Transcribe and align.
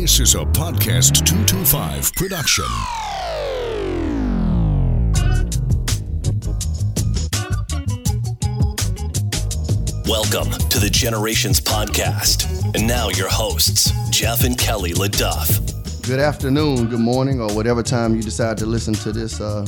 This 0.00 0.20
is 0.20 0.36
a 0.36 0.44
Podcast 0.44 1.26
225 1.26 2.14
production. 2.14 2.64
Welcome 10.06 10.52
to 10.68 10.78
the 10.78 10.88
Generations 10.88 11.60
Podcast. 11.60 12.46
And 12.76 12.86
now 12.86 13.08
your 13.08 13.28
hosts, 13.28 13.90
Jeff 14.10 14.44
and 14.44 14.56
Kelly 14.56 14.92
LeDuff. 14.92 16.06
Good 16.06 16.20
afternoon, 16.20 16.90
good 16.90 17.00
morning, 17.00 17.40
or 17.40 17.52
whatever 17.52 17.82
time 17.82 18.14
you 18.14 18.22
decide 18.22 18.56
to 18.58 18.66
listen 18.66 18.94
to 18.94 19.10
this 19.10 19.40
uh, 19.40 19.66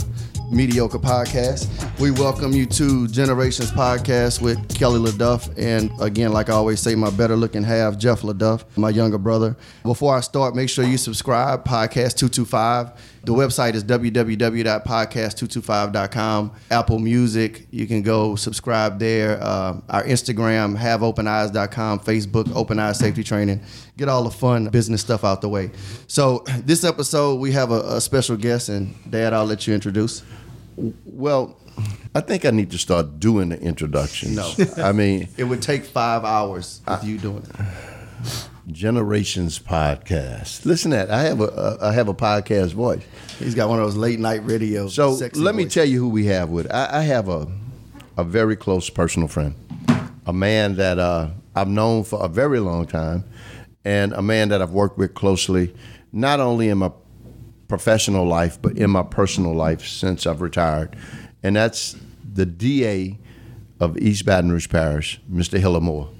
mediocre 0.51 0.99
podcast. 0.99 1.69
We 2.01 2.11
welcome 2.11 2.53
you 2.53 2.67
to 2.67 3.07
Generations 3.09 3.71
Podcast 3.71 4.43
with 4.43 4.75
Kelly 4.75 4.99
LeDuff. 4.99 5.55
And 5.57 5.93
again, 6.01 6.33
like 6.33 6.51
I 6.51 6.55
always 6.55 6.81
say, 6.81 6.97
my 6.97 7.11
better 7.11 7.37
looking 7.37 7.63
half, 7.63 7.97
Jeff 7.97 8.23
LeDuff, 8.23 8.65
my 8.77 8.91
younger 8.91 9.19
brother. 9.19 9.57
Before 9.85 10.17
I 10.17 10.21
start, 10.21 10.57
make 10.57 10.69
sure 10.69 10.85
you 10.85 10.99
subscribe, 10.99 11.65
Podcast 11.65 12.17
225. 12.17 12.91
The 13.23 13.33
website 13.33 13.75
is 13.75 13.85
www.podcast225.com. 13.85 16.53
Apple 16.71 16.99
Music, 16.99 17.67
you 17.71 17.87
can 17.87 18.01
go 18.03 18.35
subscribe 18.35 18.99
there. 18.99 19.39
Uh, 19.43 19.79
our 19.91 20.03
Instagram, 20.05 20.75
haveopeneyes.com. 20.77 22.01
Facebook, 22.01 22.51
Open 22.55 22.79
Eyes 22.79 22.99
Safety 22.99 23.23
Training. 23.23 23.61
Get 23.99 24.09
all 24.09 24.25
the 24.25 24.31
fun 24.31 24.71
business 24.71 25.03
stuff 25.03 25.23
out 25.23 25.43
the 25.43 25.51
way. 25.51 25.71
So, 26.07 26.45
this 26.65 26.83
episode, 26.83 27.41
we 27.41 27.53
have 27.53 27.71
a, 27.71 27.97
a 27.97 28.01
special 28.01 28.39
guest, 28.39 28.71
and 28.71 28.95
Dad, 29.11 29.35
I'll 29.35 29.45
let 29.45 29.67
you 29.67 29.75
introduce. 29.75 30.23
Well, 31.05 31.57
I 32.15 32.21
think 32.21 32.45
I 32.45 32.51
need 32.51 32.71
to 32.73 32.79
start 32.79 33.21
doing 33.21 33.51
the 33.51 33.61
introductions. 33.61 34.37
No. 34.37 34.53
I 34.83 34.93
mean, 34.93 35.29
It 35.37 35.45
would 35.45 35.63
take 35.63 35.85
five 35.85 36.25
hours 36.25 36.81
with 36.87 37.05
you 37.05 37.19
doing 37.19 37.45
it. 37.49 38.47
Generations 38.67 39.59
podcast. 39.59 40.65
Listen, 40.65 40.91
to 40.93 40.99
that 40.99 41.11
I 41.11 41.23
have 41.23 41.41
a 41.41 41.45
uh, 41.45 41.77
I 41.81 41.93
have 41.93 42.09
a 42.09 42.15
podcast 42.15 42.73
voice. 42.73 43.03
He's 43.39 43.55
got 43.55 43.69
one 43.69 43.79
of 43.81 43.85
those 43.87 43.97
late 43.97 44.21
night 44.21 44.45
radio. 44.47 44.87
So 44.89 45.19
let 45.35 45.55
me 45.55 45.65
tell 45.67 45.85
you 45.85 45.99
who 45.99 46.09
we 46.09 46.27
have 46.27 46.51
with. 46.51 46.71
I, 46.73 46.99
I 46.99 47.03
have 47.03 47.29
a 47.29 47.49
a 48.17 48.25
very 48.25 48.57
close 48.57 48.91
personal 48.91 49.29
friend, 49.29 49.55
a 50.27 50.33
man 50.33 50.77
that 50.77 50.99
uh, 50.99 51.31
I've 51.57 51.69
known 51.69 52.05
for 52.05 52.23
a 52.25 52.29
very 52.29 52.61
long 52.61 52.87
time, 52.87 53.25
and 53.85 54.13
a 54.13 54.23
man 54.23 54.51
that 54.51 54.61
I've 54.63 54.73
worked 54.73 54.99
with 54.99 55.15
closely, 55.15 55.75
not 56.13 56.39
only 56.39 56.69
in 56.69 56.79
my 56.79 56.91
professional 57.71 58.27
life 58.27 58.61
but 58.61 58.77
in 58.77 58.91
my 58.91 59.03
personal 59.03 59.55
life 59.55 59.87
since 59.87 60.27
I've 60.27 60.41
retired, 60.43 60.95
and 61.43 61.57
that's 61.57 61.97
the 62.35 62.45
DA 62.45 63.17
of 63.79 63.97
East 63.97 64.27
Baton 64.27 64.51
Rouge 64.51 64.69
Parish, 64.69 65.21
Mr. 65.33 65.59
Hillar 65.59 65.81
Moore. 65.81 66.11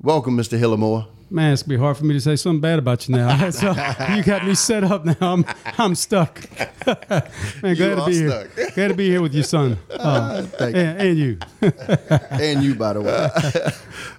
Welcome, 0.00 0.36
Mr. 0.36 0.56
Hillar 0.58 0.76
Moore. 0.78 1.06
Man, 1.28 1.52
it's 1.54 1.62
gonna 1.62 1.76
be 1.78 1.80
hard 1.80 1.96
for 1.96 2.04
me 2.04 2.12
to 2.14 2.20
say 2.20 2.36
something 2.36 2.60
bad 2.60 2.78
about 2.78 3.08
you 3.08 3.16
now. 3.16 3.50
so 3.50 3.70
you 4.14 4.22
got 4.22 4.46
me 4.46 4.54
set 4.54 4.84
up 4.84 5.04
now. 5.04 5.14
I'm 5.20 5.44
I'm 5.78 5.94
stuck. 5.94 6.40
Man, 6.86 7.74
glad 7.74 7.74
You 7.74 7.74
to 7.76 8.00
are 8.02 8.06
be 8.08 8.14
here. 8.14 8.30
stuck. 8.50 8.74
Glad 8.74 8.88
to 8.88 8.94
be 8.94 9.08
here 9.08 9.22
with 9.22 9.32
your 9.34 9.42
son. 9.44 9.78
Uh, 9.90 10.42
Thank 10.42 10.76
you. 10.76 10.82
and, 10.82 11.00
and 11.00 11.18
you. 11.18 11.38
And 12.30 12.62
you, 12.62 12.74
by 12.74 12.92
the 12.92 13.00
way. 13.00 13.72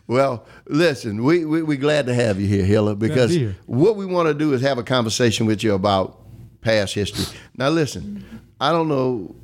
Well, 0.08 0.46
listen, 0.68 1.24
we 1.24 1.46
we 1.46 1.62
we 1.64 1.78
glad 1.78 2.08
to 2.08 2.14
have 2.16 2.40
you 2.42 2.48
here, 2.48 2.66
Hillar, 2.66 2.96
because 2.96 3.32
be 3.32 3.40
here. 3.40 3.56
what 3.68 3.96
we 3.96 4.06
want 4.06 4.28
to 4.28 4.34
do 4.34 4.54
is 4.54 4.62
have 4.62 4.78
a 4.80 4.84
conversation 4.84 5.46
with 5.46 5.64
you 5.64 5.74
about 5.76 6.20
past 6.64 6.94
history. 6.94 7.26
Now, 7.58 7.70
listen, 7.70 8.26
I 8.60 8.72
don't 8.72 8.88
know. 8.88 9.36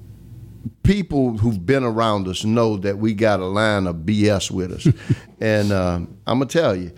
People 0.83 1.37
who've 1.37 1.63
been 1.65 1.83
around 1.83 2.27
us 2.27 2.43
know 2.43 2.77
that 2.77 2.97
we 2.97 3.13
got 3.13 3.39
a 3.39 3.45
line 3.45 3.85
of 3.85 3.97
BS 3.97 4.49
with 4.49 4.71
us, 4.71 4.87
and 5.39 5.71
um, 5.71 6.17
I'm 6.25 6.39
gonna 6.39 6.49
tell 6.49 6.75
you, 6.75 6.91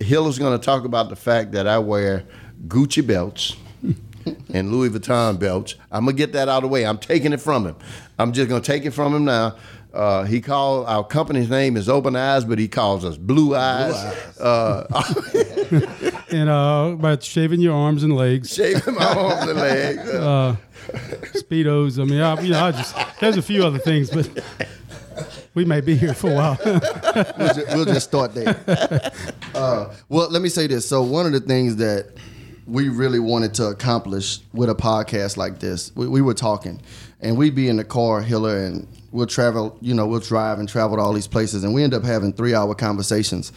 Hill 0.00 0.26
is 0.28 0.38
gonna 0.38 0.58
talk 0.58 0.84
about 0.84 1.08
the 1.08 1.16
fact 1.16 1.52
that 1.52 1.66
I 1.66 1.78
wear 1.78 2.24
Gucci 2.66 3.06
belts 3.06 3.56
and 4.54 4.72
Louis 4.72 4.90
Vuitton 4.90 5.38
belts. 5.38 5.74
I'm 5.92 6.04
gonna 6.04 6.16
get 6.16 6.32
that 6.32 6.48
out 6.48 6.58
of 6.58 6.62
the 6.62 6.68
way. 6.68 6.86
I'm 6.86 6.98
taking 6.98 7.32
it 7.32 7.40
from 7.40 7.66
him. 7.66 7.76
I'm 8.18 8.32
just 8.32 8.48
gonna 8.48 8.62
take 8.62 8.84
it 8.86 8.92
from 8.92 9.14
him 9.14 9.24
now. 9.24 9.56
Uh, 9.92 10.24
he 10.24 10.40
called 10.40 10.86
our 10.86 11.02
company's 11.04 11.48
name 11.48 11.76
is 11.76 11.88
Open 11.88 12.14
Eyes, 12.14 12.44
but 12.44 12.58
he 12.58 12.68
calls 12.68 13.04
us 13.04 13.16
Blue 13.16 13.54
Eyes. 13.56 13.94
Uh, 14.38 14.86
And 16.30 16.50
uh, 16.50 16.90
about 16.92 17.22
shaving 17.22 17.60
your 17.60 17.74
arms 17.74 18.02
and 18.02 18.14
legs, 18.14 18.52
shaving 18.52 18.94
my 18.94 19.04
arms 19.04 19.50
and 19.50 19.58
legs. 19.58 20.08
Uh, 20.14 20.56
speedos. 21.34 22.00
I 22.00 22.04
mean, 22.04 22.20
I, 22.20 22.40
you 22.40 22.50
know, 22.52 22.66
I 22.66 22.70
just 22.72 22.94
there's 23.20 23.36
a 23.36 23.42
few 23.42 23.64
other 23.64 23.78
things, 23.78 24.10
but 24.10 24.28
we 25.54 25.64
may 25.64 25.80
be 25.80 25.96
here 25.96 26.14
for 26.14 26.30
a 26.30 26.34
while. 26.34 26.58
we'll, 26.64 26.78
just, 27.54 27.66
we'll 27.68 27.84
just 27.84 28.08
start 28.08 28.34
there. 28.34 29.12
Uh, 29.54 29.92
well, 30.08 30.30
let 30.30 30.40
me 30.40 30.48
say 30.48 30.66
this. 30.68 30.86
So, 30.88 31.02
one 31.02 31.26
of 31.26 31.32
the 31.32 31.40
things 31.40 31.76
that 31.76 32.12
we 32.66 32.88
really 32.90 33.18
wanted 33.18 33.54
to 33.54 33.66
accomplish 33.66 34.38
with 34.52 34.70
a 34.70 34.74
podcast 34.74 35.36
like 35.36 35.58
this, 35.58 35.90
we, 35.96 36.06
we 36.06 36.22
were 36.22 36.34
talking, 36.34 36.80
and 37.20 37.36
we'd 37.36 37.54
be 37.54 37.68
in 37.68 37.76
the 37.76 37.84
car, 37.84 38.20
Hillar, 38.20 38.64
and 38.64 38.86
we'll 39.10 39.26
travel, 39.26 39.76
you 39.80 39.94
know, 39.94 40.06
we'll 40.06 40.20
drive 40.20 40.58
and 40.58 40.68
travel 40.68 40.96
to 40.96 41.02
all 41.02 41.12
these 41.12 41.26
places, 41.26 41.64
and 41.64 41.74
we 41.74 41.82
end 41.82 41.94
up 41.94 42.04
having 42.04 42.32
three 42.32 42.54
hour 42.54 42.74
conversations 42.74 43.52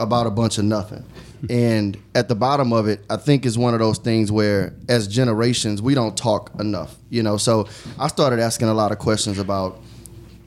about 0.00 0.26
a 0.26 0.30
bunch 0.30 0.58
of 0.58 0.64
nothing. 0.64 1.04
and 1.50 1.98
at 2.14 2.28
the 2.28 2.34
bottom 2.36 2.72
of 2.72 2.86
it, 2.86 3.04
I 3.10 3.16
think 3.16 3.44
is 3.44 3.58
one 3.58 3.74
of 3.74 3.80
those 3.80 3.98
things 3.98 4.30
where, 4.30 4.74
as 4.88 5.08
generations, 5.08 5.82
we 5.82 5.94
don't 5.94 6.16
talk 6.16 6.52
enough, 6.60 6.96
you 7.10 7.22
know. 7.22 7.36
So, 7.36 7.68
I 7.98 8.06
started 8.08 8.38
asking 8.38 8.68
a 8.68 8.74
lot 8.74 8.92
of 8.92 8.98
questions 8.98 9.38
about 9.38 9.80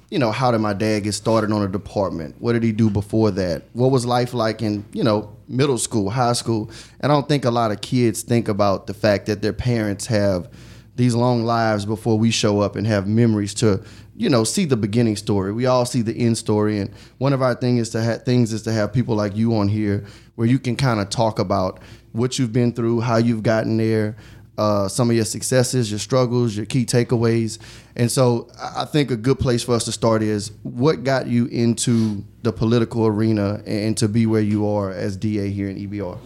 you 0.10 0.20
know, 0.20 0.32
how 0.32 0.52
did 0.52 0.60
my 0.60 0.74
dad 0.74 1.02
get 1.02 1.14
started 1.14 1.52
on 1.52 1.62
a 1.64 1.68
department? 1.68 2.36
What 2.40 2.54
did 2.54 2.64
he 2.64 2.72
do 2.72 2.90
before 2.90 3.32
that? 3.32 3.64
What 3.74 3.92
was 3.92 4.06
life 4.06 4.34
like 4.34 4.62
in, 4.62 4.86
you 4.94 5.04
know, 5.04 5.36
middle 5.48 5.78
school, 5.78 6.10
high 6.10 6.34
school? 6.34 6.70
And 7.02 7.12
I 7.12 7.16
don't 7.16 7.28
think 7.28 7.44
a 7.44 7.52
lot 7.52 7.72
of 7.72 7.82
kids 7.82 8.22
think 8.22 8.48
about 8.48 8.88
the 8.88 8.94
fact 8.94 9.26
that 9.26 9.42
their 9.42 9.52
parents 9.52 10.06
have 10.06 10.48
these 10.96 11.14
long 11.14 11.44
lives 11.44 11.86
before 11.86 12.18
we 12.18 12.32
show 12.32 12.62
up 12.62 12.76
and 12.76 12.88
have 12.88 13.08
memories 13.08 13.54
to, 13.56 13.84
you 14.16 14.30
know, 14.30 14.44
see 14.44 14.66
the 14.66 14.78
beginning 14.78 15.16
story. 15.16 15.52
We 15.52 15.66
all 15.66 15.86
see 15.86 16.02
the 16.02 16.18
end 16.18 16.38
story, 16.38 16.80
and 16.80 16.90
one 17.18 17.34
of 17.34 17.42
our 17.42 17.56
thing 17.56 17.78
is 17.78 17.90
to 17.92 18.02
have 18.02 18.24
things 18.24 18.54
is 18.54 18.64
to 18.64 18.72
have 18.72 18.94
people 18.94 19.16
like 19.16 19.36
you 19.36 19.56
on 19.56 19.68
here 19.68 20.06
where 20.36 20.48
you 20.48 20.60
can 20.60 20.76
kind 20.76 21.00
of 21.00 21.10
talk 21.10 21.40
about 21.40 21.80
what 22.12 22.40
you've 22.40 22.54
been 22.54 22.72
through, 22.72 23.02
how 23.02 23.18
you've 23.18 23.44
gotten 23.44 23.78
there, 23.78 24.16
uh, 24.58 24.88
some 24.88 25.10
of 25.10 25.16
your 25.16 25.26
successes, 25.26 25.92
your 25.92 26.00
struggles, 26.00 26.56
your 26.56 26.66
key 26.66 26.86
takeaways. 26.86 27.60
And 27.96 28.10
so 28.10 28.50
I 28.58 28.86
think 28.86 29.12
a 29.12 29.18
good 29.18 29.40
place 29.40 29.64
for 29.64 29.76
us 29.76 29.84
to 29.86 29.92
start 29.92 30.24
is 30.24 30.52
what 30.64 31.04
got 31.04 31.28
you 31.28 31.48
into 31.48 32.24
the 32.44 32.54
political 32.54 33.06
arena 33.06 33.62
and 33.66 33.98
to 33.98 34.08
be 34.08 34.26
where 34.26 34.42
you 34.42 34.68
are 34.68 34.92
as 34.92 35.18
DA 35.18 35.50
here 35.50 35.70
in 35.70 35.78
EBR? 35.78 36.18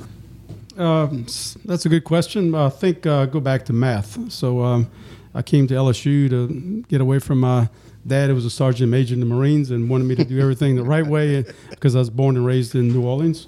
Um, 0.80 1.26
that's 1.66 1.86
a 1.86 1.90
good 1.90 2.06
question. 2.06 2.56
I 2.56 2.70
think 2.70 3.06
uh, 3.06 3.26
go 3.26 3.42
back 3.42 3.66
to 3.66 3.74
math. 3.74 4.32
So 4.32 4.64
um, 4.64 4.90
I 5.36 5.42
came 5.42 5.68
to 5.68 5.74
LSU 5.74 6.30
to 6.30 6.84
get 6.88 7.02
away 7.02 7.20
from 7.20 7.42
my 7.42 7.68
dad, 8.08 8.30
who 8.30 8.36
was 8.36 8.46
a 8.46 8.50
sergeant 8.50 8.90
major 8.90 9.14
in 9.14 9.20
the 9.20 9.26
Marines, 9.26 9.72
and 9.72 9.90
wanted 9.90 10.06
me 10.06 10.16
to 10.16 10.24
do 10.24 10.40
everything 10.40 10.78
the 10.78 10.84
right 10.84 11.06
way 11.06 11.44
because 11.70 11.98
I 11.98 12.00
was 12.00 12.10
born 12.10 12.38
and 12.38 12.46
raised 12.46 12.76
in 12.76 12.88
New 12.94 13.06
Orleans. 13.06 13.48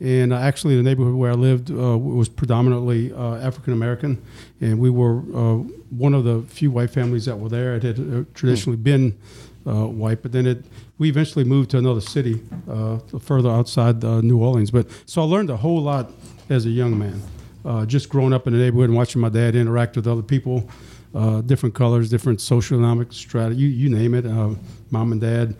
And 0.00 0.34
uh, 0.34 0.36
actually, 0.36 0.76
the 0.76 0.82
neighborhood 0.82 1.14
where 1.14 1.30
I 1.30 1.34
lived 1.34 1.70
uh, 1.70 1.96
was 1.96 2.28
predominantly 2.28 3.10
uh, 3.12 3.36
African 3.36 3.72
American, 3.72 4.22
and 4.60 4.78
we 4.78 4.90
were 4.90 5.18
uh, 5.34 5.56
one 5.88 6.12
of 6.12 6.24
the 6.24 6.42
few 6.42 6.70
white 6.70 6.90
families 6.90 7.24
that 7.24 7.38
were 7.38 7.48
there. 7.48 7.74
It 7.74 7.82
had 7.82 7.98
uh, 7.98 8.24
traditionally 8.34 8.78
been 8.78 9.18
uh, 9.66 9.86
white, 9.86 10.22
but 10.22 10.32
then 10.32 10.46
it 10.46 10.64
we 10.98 11.08
eventually 11.08 11.44
moved 11.44 11.70
to 11.70 11.78
another 11.78 12.00
city 12.00 12.42
uh, 12.68 12.98
further 13.20 13.48
outside 13.48 14.04
uh, 14.04 14.20
New 14.20 14.38
Orleans. 14.38 14.70
But 14.70 14.86
so 15.06 15.22
I 15.22 15.24
learned 15.24 15.48
a 15.48 15.56
whole 15.56 15.82
lot 15.82 16.12
as 16.50 16.66
a 16.66 16.70
young 16.70 16.98
man, 16.98 17.22
uh, 17.64 17.86
just 17.86 18.08
growing 18.08 18.32
up 18.32 18.46
in 18.46 18.52
the 18.52 18.58
neighborhood 18.58 18.90
and 18.90 18.96
watching 18.96 19.20
my 19.20 19.28
dad 19.28 19.54
interact 19.54 19.96
with 19.96 20.06
other 20.06 20.22
people, 20.22 20.68
uh, 21.14 21.40
different 21.40 21.74
colors, 21.74 22.10
different 22.10 22.40
socioeconomic 22.40 23.12
strata, 23.14 23.54
you 23.54 23.68
you 23.68 23.88
name 23.88 24.14
it. 24.14 24.26
Uh, 24.26 24.54
mom 24.90 25.12
and 25.12 25.20
dad, 25.20 25.56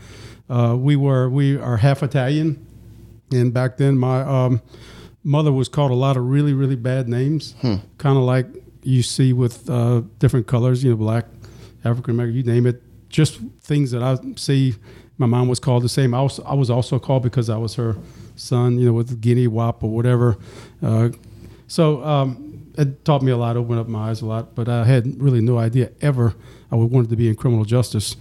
uh, 0.48 0.76
we 0.78 0.96
were 0.96 1.28
we 1.30 1.56
are 1.56 1.76
half 1.76 2.02
Italian. 2.02 2.66
And 3.32 3.54
back 3.54 3.76
then, 3.76 3.96
my 3.96 4.22
um, 4.22 4.60
mother 5.22 5.52
was 5.52 5.68
called 5.68 5.92
a 5.92 5.94
lot 5.94 6.16
of 6.16 6.25
really, 6.25 6.52
really 6.52 6.75
bad 6.75 7.08
names, 7.08 7.54
kind 7.98 8.19
of 8.19 8.25
like 8.25 8.46
you 8.82 9.02
see 9.02 9.32
with 9.32 9.70
uh, 9.70 10.02
different 10.19 10.48
colors, 10.48 10.82
you 10.82 10.90
know, 10.90 10.96
black, 10.96 11.26
African 11.84 12.14
American, 12.14 12.36
you 12.36 12.43
name 12.43 12.66
it. 12.66 12.82
Just 13.10 13.38
things 13.60 13.90
that 13.90 14.02
I 14.02 14.16
see. 14.36 14.74
My 15.18 15.26
mom 15.26 15.48
was 15.48 15.60
called 15.60 15.82
the 15.82 15.88
same. 15.88 16.14
I 16.14 16.22
was, 16.22 16.40
I 16.40 16.54
was 16.54 16.70
also 16.70 16.98
called 16.98 17.22
because 17.22 17.50
I 17.50 17.58
was 17.58 17.74
her 17.74 17.96
son, 18.36 18.78
you 18.78 18.86
know, 18.86 18.94
with 18.94 19.20
Guinea 19.20 19.48
Wop 19.48 19.84
or 19.84 19.90
whatever. 19.90 20.38
Uh, 20.82 21.10
so 21.66 22.02
um, 22.02 22.72
it 22.78 23.04
taught 23.04 23.22
me 23.22 23.30
a 23.30 23.36
lot, 23.36 23.56
opened 23.58 23.78
up 23.78 23.86
my 23.86 24.08
eyes 24.08 24.22
a 24.22 24.26
lot. 24.26 24.54
But 24.54 24.70
I 24.70 24.84
had 24.84 25.20
really 25.20 25.42
no 25.42 25.58
idea 25.58 25.90
ever 26.00 26.34
I 26.72 26.76
wanted 26.76 27.10
to 27.10 27.16
be 27.16 27.28
in 27.28 27.34
criminal 27.34 27.64
justice. 27.64 28.16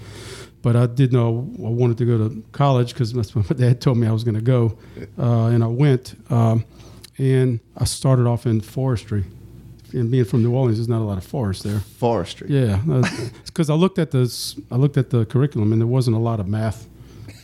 But 0.62 0.76
I 0.76 0.88
did 0.88 1.14
know 1.14 1.50
I 1.60 1.70
wanted 1.70 1.98
to 2.00 2.06
go 2.06 2.18
to 2.28 2.44
college 2.52 2.94
because 2.94 3.14
that's 3.14 3.34
what 3.34 3.50
my 3.50 3.56
dad 3.56 3.80
told 3.80 3.98
me 3.98 4.08
I 4.08 4.12
was 4.12 4.26
going 4.26 4.36
to 4.36 4.42
go, 4.42 4.78
uh, 5.18 5.46
and 5.46 5.64
I 5.64 5.68
went. 5.68 6.16
Um, 6.30 6.66
and 7.18 7.60
I 7.78 7.86
started 7.86 8.28
off 8.28 8.46
in 8.46 8.62
forestry. 8.62 9.26
And 9.94 10.12
being 10.12 10.26
from 10.26 10.44
New 10.44 10.54
Orleans, 10.54 10.78
there's 10.78 10.88
not 10.88 11.02
a 11.02 11.06
lot 11.06 11.18
of 11.18 11.24
forest 11.24 11.64
there. 11.64 11.80
Forestry. 11.80 12.48
Yeah, 12.50 12.80
because 13.46 13.70
I 13.70 13.74
looked 13.74 13.98
at 14.00 14.12
the 14.12 14.56
I 14.72 14.76
looked 14.76 14.98
at 14.98 15.10
the 15.10 15.26
curriculum, 15.26 15.72
and 15.72 15.82
there 15.82 15.88
wasn't 15.88 16.16
a 16.16 16.20
lot 16.20 16.40
of 16.40 16.48
math 16.48 16.88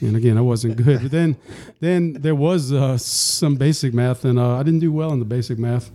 and 0.01 0.15
again, 0.15 0.38
I 0.38 0.42
wasn't 0.42 0.77
good. 0.77 1.01
But 1.03 1.12
then, 1.12 1.38
then 1.80 2.13
there 2.13 2.36
was 2.36 2.71
uh, 2.71 2.97
some 2.97 3.56
basic 3.56 3.94
math, 3.94 4.25
and 4.25 4.38
uh, 4.39 4.57
I 4.57 4.63
didn't 4.63 4.80
do 4.80 4.92
well 4.92 5.12
in 5.13 5.19
the 5.19 5.25
basic 5.25 5.57
math, 5.57 5.89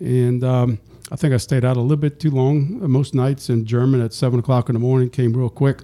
and 0.00 0.44
um, 0.44 0.78
I 1.10 1.16
think 1.16 1.32
I 1.32 1.38
stayed 1.38 1.64
out 1.64 1.76
a 1.76 1.80
little 1.80 1.96
bit 1.96 2.20
too 2.20 2.30
long 2.30 2.80
uh, 2.82 2.88
most 2.88 3.14
nights. 3.14 3.48
in 3.48 3.64
German 3.64 4.00
at 4.00 4.12
seven 4.12 4.38
o'clock 4.38 4.68
in 4.68 4.74
the 4.74 4.80
morning 4.80 5.10
came 5.10 5.32
real 5.32 5.50
quick. 5.50 5.82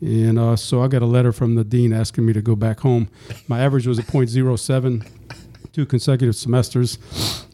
And 0.00 0.38
uh, 0.38 0.56
so 0.56 0.82
I 0.82 0.88
got 0.88 1.00
a 1.00 1.06
letter 1.06 1.32
from 1.32 1.54
the 1.54 1.64
dean 1.64 1.92
asking 1.92 2.26
me 2.26 2.34
to 2.34 2.42
go 2.42 2.54
back 2.54 2.80
home. 2.80 3.08
My 3.48 3.60
average 3.60 3.86
was 3.86 3.98
a 3.98 4.02
.07, 4.02 5.08
two 5.76 5.84
consecutive 5.84 6.34
semesters, 6.34 6.96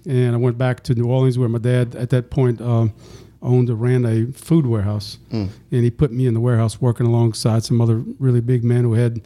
and 0.07 0.33
I 0.33 0.39
went 0.39 0.57
back 0.57 0.85
to 0.85 0.95
New 0.95 1.07
Orleans 1.07 1.37
where 1.41 1.49
my 1.49 1.59
dad 1.59 1.97
at 1.97 2.11
that 2.11 2.31
point 2.31 2.61
um, 2.61 2.95
owned 3.43 3.69
or 3.69 3.75
ran 3.75 4.07
a 4.07 4.31
food 4.31 4.65
warehouse, 4.65 5.19
and 5.33 5.51
he 5.83 5.91
put 5.91 6.13
me 6.13 6.29
in 6.29 6.35
the 6.35 6.39
warehouse 6.39 6.81
working 6.81 7.05
alongside 7.05 7.65
some 7.65 7.81
other 7.81 7.97
really 8.21 8.41
big 8.41 8.63
men 8.63 8.85
who 8.85 8.95
had 8.95 9.23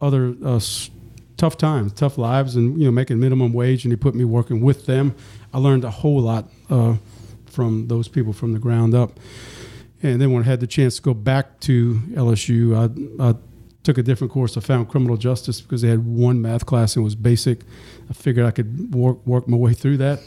other 0.00 0.36
uh, 0.44 0.60
tough 1.36 1.58
times, 1.58 1.92
tough 1.94 2.16
lives, 2.16 2.54
and 2.54 2.78
you 2.78 2.84
know 2.84 2.92
making 2.92 3.18
minimum 3.18 3.52
wage, 3.52 3.84
and 3.84 3.90
he 3.90 3.96
put 3.96 4.14
me 4.14 4.22
working 4.22 4.60
with 4.60 4.86
them. 4.86 5.12
I 5.52 5.58
learned 5.58 5.82
a 5.82 5.90
whole 5.90 6.20
lot 6.20 6.48
uh, 6.70 6.94
from 7.46 7.88
those 7.88 8.06
people 8.06 8.32
from 8.32 8.52
the 8.52 8.60
ground 8.60 8.94
up. 8.94 9.18
And 10.00 10.20
then 10.20 10.30
when 10.30 10.44
I 10.44 10.46
had 10.46 10.60
the 10.60 10.68
chance 10.68 10.94
to 10.96 11.02
go 11.02 11.12
back 11.12 11.58
to 11.60 11.94
LSU, 12.12 12.76
I, 13.20 13.30
I 13.30 13.34
took 13.86 13.98
a 13.98 14.02
different 14.02 14.32
course. 14.32 14.56
I 14.56 14.60
found 14.60 14.88
criminal 14.88 15.16
justice 15.16 15.60
because 15.60 15.80
they 15.80 15.88
had 15.88 16.04
one 16.04 16.42
math 16.42 16.66
class 16.66 16.96
and 16.96 17.02
it 17.02 17.04
was 17.04 17.14
basic. 17.14 17.60
I 18.10 18.12
figured 18.12 18.44
I 18.44 18.50
could 18.50 18.92
work 18.94 19.24
work 19.24 19.48
my 19.48 19.56
way 19.56 19.72
through 19.72 19.98
that, 19.98 20.20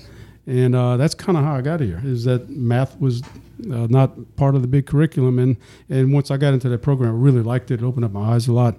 and 0.47 0.73
uh, 0.73 0.97
that's 0.97 1.13
kind 1.13 1.38
of 1.38 1.44
how 1.44 1.56
I 1.56 1.61
got 1.61 1.81
here. 1.81 2.01
Is 2.03 2.23
that 2.23 2.50
math 2.50 3.00
was 3.00 3.21
uh, 3.21 3.88
not 3.88 4.35
part 4.38 4.56
of 4.56 4.61
the 4.61 4.67
big 4.67 4.88
curriculum, 4.88 5.38
and 5.38 5.57
and 5.89 6.13
once 6.13 6.31
I 6.31 6.38
got 6.38 6.53
into 6.53 6.69
that 6.69 6.79
program, 6.79 7.11
I 7.11 7.17
really 7.17 7.41
liked 7.41 7.69
it. 7.69 7.81
It 7.81 7.85
opened 7.85 8.06
up 8.06 8.13
my 8.13 8.33
eyes 8.33 8.47
a 8.47 8.53
lot, 8.53 8.75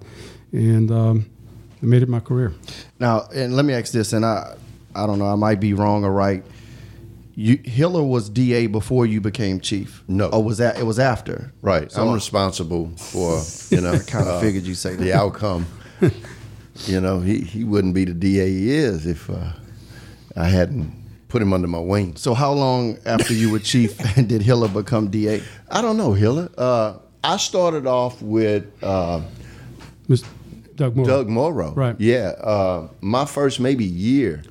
and 0.53 0.91
um, 0.91 1.31
it 1.83 1.87
made 1.87 2.03
it 2.03 2.09
my 2.09 2.21
career. 2.21 2.55
Now, 2.99 3.29
and 3.35 3.55
let 3.55 3.65
me 3.67 3.75
ask 3.75 3.93
this, 3.93 4.15
and 4.15 4.25
I, 4.25 4.57
I 4.95 5.07
don't 5.07 5.19
know, 5.19 5.27
I 5.27 5.37
might 5.37 5.61
be 5.61 5.75
wrong 5.75 6.05
or 6.05 6.13
right. 6.13 6.43
You 7.35 7.59
Hillar 7.65 8.03
was 8.03 8.29
DA 8.29 8.67
before 8.67 9.07
you 9.07 9.21
became 9.21 9.61
chief. 9.61 10.03
No. 10.09 10.29
or 10.29 10.43
was 10.43 10.59
that 10.59 10.79
it 10.79 10.85
was 10.85 10.99
after? 10.99 11.53
Right. 11.63 11.91
So 11.91 12.03
I'm 12.03 12.09
I- 12.11 12.15
responsible 12.15 12.91
for 12.97 13.41
you 13.75 13.81
know 13.81 13.93
I 13.95 13.99
kind 13.99 14.29
of 14.29 14.41
figured 14.41 14.65
you 14.65 14.75
say 14.75 14.95
the 14.97 15.13
outcome. 15.23 15.67
you 16.87 17.01
know, 17.01 17.21
he, 17.21 17.41
he 17.41 17.65
wouldn't 17.65 17.95
be 17.95 18.05
the 18.05 18.15
DA 18.15 18.49
he 18.49 18.71
is 18.71 19.07
if 19.07 19.29
uh, 19.31 19.53
I 20.37 20.47
hadn't 20.49 20.93
put 21.29 21.41
him 21.43 21.53
under 21.53 21.69
my 21.69 21.79
wing. 21.79 22.17
So 22.17 22.35
how 22.35 22.53
long 22.53 22.99
after 23.07 23.33
you 23.35 23.51
were 23.51 23.59
chief 23.61 23.97
did 24.15 24.43
Hillar 24.43 24.69
become 24.69 25.09
DA? 25.11 25.43
I 25.71 25.81
don't 25.83 25.97
know, 25.97 26.13
Hillar. 26.13 26.51
Uh, 26.59 26.95
I 27.23 27.37
started 27.37 27.87
off 27.87 28.21
with 28.23 28.65
uh, 28.83 29.23
Mr. 30.09 30.27
Doug 30.75 30.97
Moore. 30.97 31.07
Doug 31.07 31.29
Moreau. 31.29 31.73
Right. 31.75 31.95
Yeah. 32.01 32.29
Uh, 32.43 32.89
my 33.03 33.27
first 33.27 33.61
maybe 33.61 33.85
year 33.85 34.43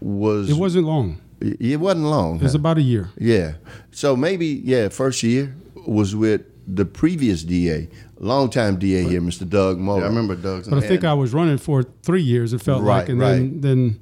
was 0.00 0.50
It 0.50 0.56
wasn't 0.56 0.86
long. 0.86 1.20
It 1.40 1.80
wasn't 1.80 2.04
long. 2.06 2.36
It 2.36 2.42
was 2.42 2.52
huh? 2.52 2.58
about 2.58 2.78
a 2.78 2.82
year. 2.82 3.08
Yeah. 3.18 3.54
So 3.90 4.16
maybe 4.16 4.46
yeah, 4.64 4.88
first 4.88 5.22
year 5.22 5.54
was 5.86 6.14
with 6.14 6.42
the 6.66 6.84
previous 6.84 7.42
DA, 7.42 7.88
longtime 8.18 8.78
DA 8.78 9.02
here, 9.04 9.20
Mr. 9.20 9.48
Doug 9.48 9.78
Moreau. 9.78 10.04
I 10.04 10.08
remember 10.08 10.36
Doug's. 10.36 10.68
But 10.68 10.84
I 10.84 10.86
think 10.86 11.04
I 11.04 11.14
was 11.14 11.32
running 11.32 11.58
for 11.58 11.82
three 12.02 12.22
years. 12.22 12.52
It 12.52 12.60
felt 12.62 12.82
Right, 12.82 12.98
like, 13.00 13.08
and 13.08 13.20
then 13.20 13.60
then 13.60 14.00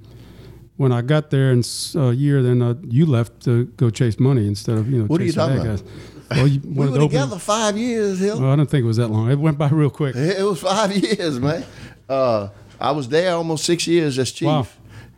when 0.76 0.92
I 0.92 1.00
got 1.02 1.30
there 1.30 1.50
in 1.52 1.60
s- 1.60 1.94
a 1.96 2.14
year, 2.14 2.42
then 2.42 2.60
uh, 2.62 2.74
you 2.88 3.06
left 3.06 3.42
to 3.44 3.64
go 3.76 3.90
chase 3.90 4.18
money 4.20 4.46
instead 4.46 4.76
of 4.78 4.90
you 4.90 4.98
know. 5.00 5.04
What 5.06 5.20
are 5.20 5.24
you 5.24 5.32
chasing 5.32 5.48
talking 5.56 5.66
about? 5.66 5.82
guys. 5.82 5.84
Well, 6.30 6.46
you 6.48 6.60
We 6.64 6.70
were 6.74 6.86
to 6.86 6.92
open- 6.94 7.08
together 7.08 7.38
five 7.38 7.78
years, 7.78 8.18
Hill. 8.18 8.40
Well, 8.40 8.50
I 8.52 8.56
don't 8.56 8.68
think 8.68 8.82
it 8.84 8.86
was 8.86 8.98
that 8.98 9.08
long. 9.08 9.30
It 9.30 9.38
went 9.38 9.56
by 9.58 9.68
real 9.68 9.90
quick. 9.90 10.14
It 10.40 10.42
was 10.42 10.60
five 10.60 10.92
years, 10.94 11.38
man. 11.40 11.64
Uh, 12.08 12.48
I 12.80 12.90
was 12.92 13.08
there 13.08 13.34
almost 13.34 13.64
six 13.64 13.86
years 13.86 14.18
as 14.18 14.30
chief, 14.32 14.46
Wow. 14.46 14.66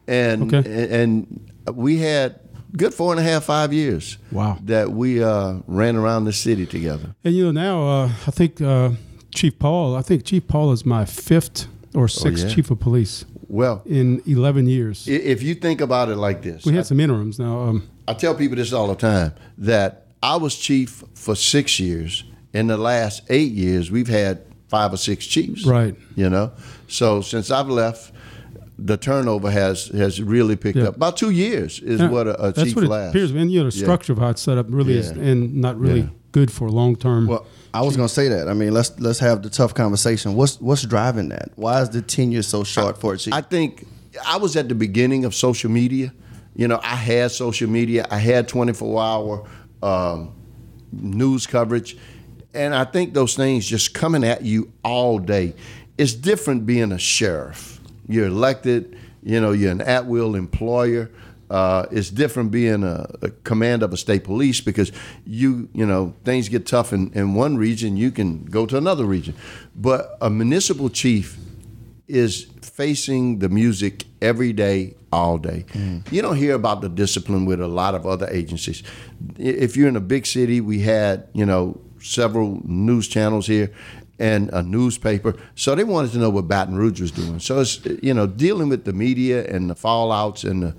and 0.06 0.54
Okay. 0.54 1.02
and 1.02 1.49
we 1.74 1.98
had 1.98 2.40
good 2.76 2.94
four 2.94 3.12
and 3.12 3.20
a 3.20 3.22
half, 3.22 3.44
five 3.44 3.72
years. 3.72 4.18
Wow. 4.32 4.58
that 4.64 4.90
we 4.92 5.22
uh, 5.22 5.54
ran 5.66 5.96
around 5.96 6.24
the 6.24 6.32
city 6.32 6.66
together. 6.66 7.14
And 7.24 7.34
you 7.34 7.44
know 7.44 7.52
now, 7.52 7.88
uh, 7.88 8.06
I 8.26 8.30
think 8.30 8.60
uh, 8.60 8.90
Chief 9.34 9.58
Paul. 9.58 9.96
I 9.96 10.02
think 10.02 10.24
Chief 10.24 10.46
Paul 10.46 10.72
is 10.72 10.84
my 10.86 11.04
fifth 11.04 11.66
or 11.94 12.08
sixth 12.08 12.44
Oh, 12.44 12.48
yeah? 12.48 12.54
chief 12.54 12.70
of 12.70 12.78
police 12.80 13.24
Well, 13.48 13.82
in 13.86 14.22
eleven 14.26 14.66
years. 14.66 15.06
if 15.08 15.42
you 15.42 15.54
think 15.54 15.80
about 15.80 16.08
it 16.08 16.16
like 16.16 16.42
this, 16.42 16.64
we 16.64 16.74
had 16.74 16.86
some 16.86 17.00
interims 17.00 17.38
now. 17.38 17.60
Um, 17.62 17.88
I 18.06 18.14
tell 18.14 18.34
people 18.34 18.56
this 18.56 18.72
all 18.72 18.88
the 18.88 18.94
time 18.96 19.32
that 19.58 20.06
I 20.22 20.36
was 20.36 20.56
chief 20.56 21.02
for 21.14 21.34
six 21.36 21.78
years. 21.80 22.24
In 22.52 22.66
the 22.66 22.76
last 22.76 23.22
eight 23.28 23.52
years, 23.52 23.90
we've 23.92 24.08
had 24.08 24.40
five 24.68 24.92
or 24.92 24.96
six 24.96 25.24
chiefs. 25.26 25.64
Right. 25.64 25.94
You 26.16 26.28
know, 26.28 26.50
so 26.88 27.20
since 27.22 27.50
I've 27.52 27.68
left, 27.68 28.12
the 28.82 28.96
turnover 28.96 29.50
has 29.50 29.86
has 29.88 30.20
really 30.22 30.56
picked 30.56 30.78
Yeah. 30.78 30.88
up. 30.88 30.96
About 30.96 31.16
two 31.16 31.30
years 31.30 31.80
is 31.80 32.00
Yeah, 32.00 32.08
what 32.10 32.26
a, 32.26 32.40
a 32.40 32.52
that's 32.52 32.62
chief 32.68 32.76
what 32.76 32.84
it 32.84 32.88
lasts. 32.88 33.10
appears. 33.14 33.30
And 33.32 33.50
you 33.52 33.62
know, 33.62 33.70
the 33.70 33.76
Yeah. 33.76 33.82
structure 33.84 34.12
of 34.12 34.18
how 34.18 34.28
it's 34.30 34.42
set 34.42 34.58
up 34.58 34.66
really 34.70 34.96
is, 34.96 35.10
and 35.10 35.56
not 35.56 35.78
really 35.78 36.00
Yeah. 36.00 36.06
good 36.32 36.50
for 36.50 36.70
long 36.70 36.96
term. 36.96 37.26
Well, 37.26 37.46
I 37.74 37.82
was 37.82 37.96
gonna 37.96 38.08
say 38.08 38.28
that. 38.28 38.48
I 38.48 38.54
mean, 38.54 38.72
let's 38.72 38.92
let's 38.98 39.18
have 39.20 39.42
the 39.42 39.50
tough 39.50 39.74
conversation. 39.74 40.34
What's 40.34 40.60
what's 40.60 40.82
driving 40.84 41.28
that? 41.30 41.50
Why 41.56 41.82
is 41.82 41.90
the 41.90 42.02
tenure 42.02 42.42
so 42.42 42.64
short 42.64 42.98
for 43.00 43.14
a 43.14 43.18
chief? 43.18 43.32
I 43.34 43.40
think 43.42 43.86
I 44.26 44.36
was 44.38 44.56
at 44.56 44.68
the 44.68 44.74
beginning 44.74 45.24
of 45.24 45.34
social 45.34 45.70
media. 45.70 46.12
You 46.56 46.66
know, 46.68 46.80
I 46.82 46.96
had 46.96 47.30
social 47.30 47.68
media. 47.70 48.06
I 48.10 48.18
had 48.18 48.48
24 48.48 49.00
hour 49.02 49.44
um, 49.82 50.30
news 50.92 51.46
coverage. 51.46 51.96
And 52.52 52.74
I 52.74 52.84
think 52.84 53.14
those 53.14 53.34
things 53.34 53.64
just 53.66 53.94
coming 53.94 54.24
at 54.24 54.42
you 54.42 54.72
all 54.84 55.18
day. 55.20 55.54
It's 55.96 56.12
different 56.14 56.66
being 56.66 56.90
a 56.92 56.98
sheriff. 56.98 57.79
You're 58.10 58.26
elected, 58.26 58.98
you 59.22 59.40
know, 59.40 59.52
you're 59.52 59.72
an 59.72 59.80
at 59.80 60.06
will 60.06 60.34
employer. 60.34 61.10
Uh, 61.48 61.86
it's 61.90 62.10
different 62.10 62.50
being 62.52 62.84
a, 62.84 63.10
a 63.22 63.30
command 63.42 63.82
of 63.82 63.92
a 63.92 63.96
state 63.96 64.22
police 64.22 64.60
because 64.60 64.92
you, 65.26 65.68
you 65.74 65.84
know, 65.84 66.14
things 66.24 66.48
get 66.48 66.64
tough 66.66 66.92
in, 66.92 67.12
in 67.12 67.34
one 67.34 67.56
region, 67.56 67.96
you 67.96 68.10
can 68.12 68.44
go 68.44 68.66
to 68.66 68.76
another 68.76 69.04
region. 69.04 69.34
But 69.74 70.16
a 70.20 70.30
municipal 70.30 70.88
chief 70.88 71.36
is 72.06 72.46
facing 72.62 73.40
the 73.40 73.48
music 73.48 74.04
every 74.22 74.52
day, 74.52 74.94
all 75.12 75.38
day. 75.38 75.64
You 76.10 76.22
don't 76.22 76.36
hear 76.36 76.54
about 76.54 76.82
the 76.82 76.88
discipline 76.88 77.46
with 77.46 77.60
a 77.60 77.68
lot 77.68 77.94
of 77.94 78.06
other 78.06 78.28
agencies. 78.30 78.82
If 79.36 79.76
you're 79.76 79.88
in 79.88 79.96
a 79.96 80.00
big 80.00 80.26
city, 80.26 80.60
we 80.60 80.80
had, 80.80 81.28
you 81.32 81.46
know, 81.46 81.80
several 82.00 82.60
news 82.64 83.08
channels 83.08 83.46
here 83.46 83.70
and 84.20 84.50
a 84.50 84.62
newspaper. 84.62 85.34
So 85.56 85.74
they 85.74 85.82
wanted 85.82 86.12
to 86.12 86.18
know 86.18 86.30
what 86.30 86.46
Baton 86.46 86.76
Rouge 86.76 87.00
was 87.00 87.10
doing. 87.10 87.40
So 87.40 87.60
it's, 87.60 87.84
you 88.02 88.14
know, 88.14 88.26
dealing 88.26 88.68
with 88.68 88.84
the 88.84 88.92
media 88.92 89.46
and 89.46 89.68
the 89.68 89.74
fallouts 89.74 90.48
and 90.48 90.62
the, 90.62 90.76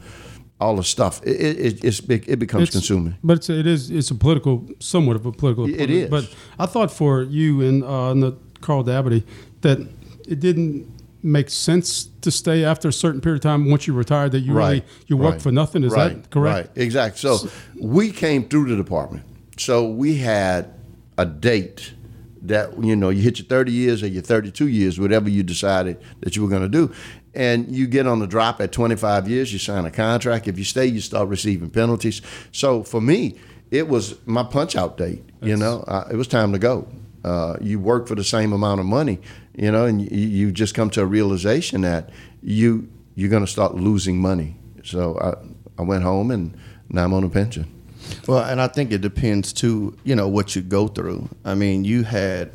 all 0.60 0.76
the 0.76 0.84
stuff, 0.84 1.22
it, 1.24 1.58
it, 1.58 1.84
it's, 1.84 2.00
it 2.00 2.38
becomes 2.38 2.70
It's- 2.70 2.72
consuming. 2.72 3.18
But 3.24 3.38
it's, 3.38 3.50
it 3.50 3.66
is 3.66 3.90
it's 3.90 4.12
a 4.12 4.16
political, 4.16 4.70
somewhat 4.80 5.16
of 5.16 5.26
a 5.26 5.32
political. 5.32 5.68
It 5.68 5.74
appointment. 5.74 6.12
But 6.12 6.36
I 6.64 6.68
thought 6.68 6.92
for 6.92 7.24
you 7.24 7.62
and, 7.62 7.84
uh, 7.84 8.12
and 8.12 8.22
the 8.22 8.38
Carl 8.62 8.84
Dabadie 8.84 9.24
that 9.62 9.80
it 10.28 10.40
didn't 10.40 10.88
make 11.24 11.50
sense 11.50 12.06
to 12.22 12.30
stay 12.30 12.64
after 12.64 12.88
a 12.88 12.94
certain 12.94 13.22
period 13.22 13.38
of 13.38 13.42
time 13.42 13.70
once 13.70 13.88
you 13.88 13.94
retired. 13.94 14.32
That 14.34 14.40
you 14.42 14.54
really 14.54 14.84
you 15.08 15.18
work 15.18 15.34
right. 15.34 15.42
for 15.42 15.52
nothing. 15.52 15.84
Is 15.84 15.94
right, 15.94 16.22
that 16.22 16.30
correct? 16.30 16.70
Right, 16.70 16.84
exactly. 16.84 17.18
So 17.18 17.50
we 17.80 18.12
came 18.12 18.48
through 18.48 18.70
the 18.70 18.76
department. 18.76 19.24
So 19.58 19.88
we 19.88 20.18
had 20.18 20.74
a 21.18 21.26
date 21.26 21.94
that 22.42 22.84
you 22.84 22.96
know 22.96 23.10
you 23.10 23.22
hit 23.22 23.40
your 23.40 23.48
30 23.48 23.72
years 23.72 24.04
or 24.04 24.08
your 24.08 24.22
32 24.22 24.68
years, 24.68 25.00
whatever 25.00 25.30
you 25.30 25.44
decided 25.44 26.02
that 26.22 26.36
you 26.36 26.44
were 26.44 26.50
going 26.50 26.62
to 26.62 26.70
do, 26.70 26.94
and 27.34 27.74
you 27.74 27.88
get 27.88 28.08
on 28.08 28.20
the 28.20 28.28
drop 28.28 28.60
at 28.62 28.72
25 28.72 29.28
years. 29.28 29.54
You 29.54 29.60
sign 29.60 29.86
a 29.86 29.92
contract. 29.92 30.48
If 30.48 30.58
you 30.58 30.64
stay, 30.64 30.86
you 30.86 31.02
start 31.02 31.30
receiving 31.30 31.70
penalties. 31.70 32.22
So 32.52 32.84
for 32.84 33.02
me, 33.02 33.38
it 33.70 33.88
was 33.88 34.16
my 34.26 34.44
punch 34.44 34.76
out 34.76 34.98
date. 34.98 35.24
You 35.42 35.56
know, 35.56 35.84
uh, 35.88 36.08
it 36.12 36.16
was 36.16 36.28
time 36.28 36.52
to 36.52 36.60
go. 36.60 36.88
Uh, 37.24 37.58
you 37.62 37.80
work 37.80 38.08
for 38.08 38.16
the 38.16 38.24
same 38.24 38.52
amount 38.52 38.80
of 38.80 38.86
money, 38.86 39.20
you 39.56 39.72
know, 39.72 39.86
and 39.86 40.02
you, 40.02 40.28
you 40.28 40.52
just 40.52 40.74
come 40.74 40.90
to 40.92 41.02
a 41.02 41.06
realization 41.06 41.82
that 41.82 42.10
you 42.42 42.90
you're 43.16 43.30
going 43.30 43.46
to 43.46 43.52
start 43.52 43.76
losing 43.76 44.20
money. 44.20 44.56
So 44.84 45.18
I, 45.20 45.82
I 45.82 45.84
went 45.84 46.04
home 46.04 46.32
and 46.32 46.58
now 46.90 47.06
I'm 47.06 47.14
on 47.14 47.24
a 47.24 47.30
pension. 47.30 47.81
Well, 48.28 48.44
and 48.44 48.62
I 48.62 48.68
think 48.68 48.92
it 48.92 49.02
depends 49.02 49.54
too, 49.54 49.98
you 50.04 50.16
know, 50.16 50.28
what 50.28 50.56
you 50.56 50.62
go 50.62 50.88
through. 50.88 51.30
I 51.46 51.56
mean, 51.56 51.84
you 51.86 52.04
had 52.04 52.52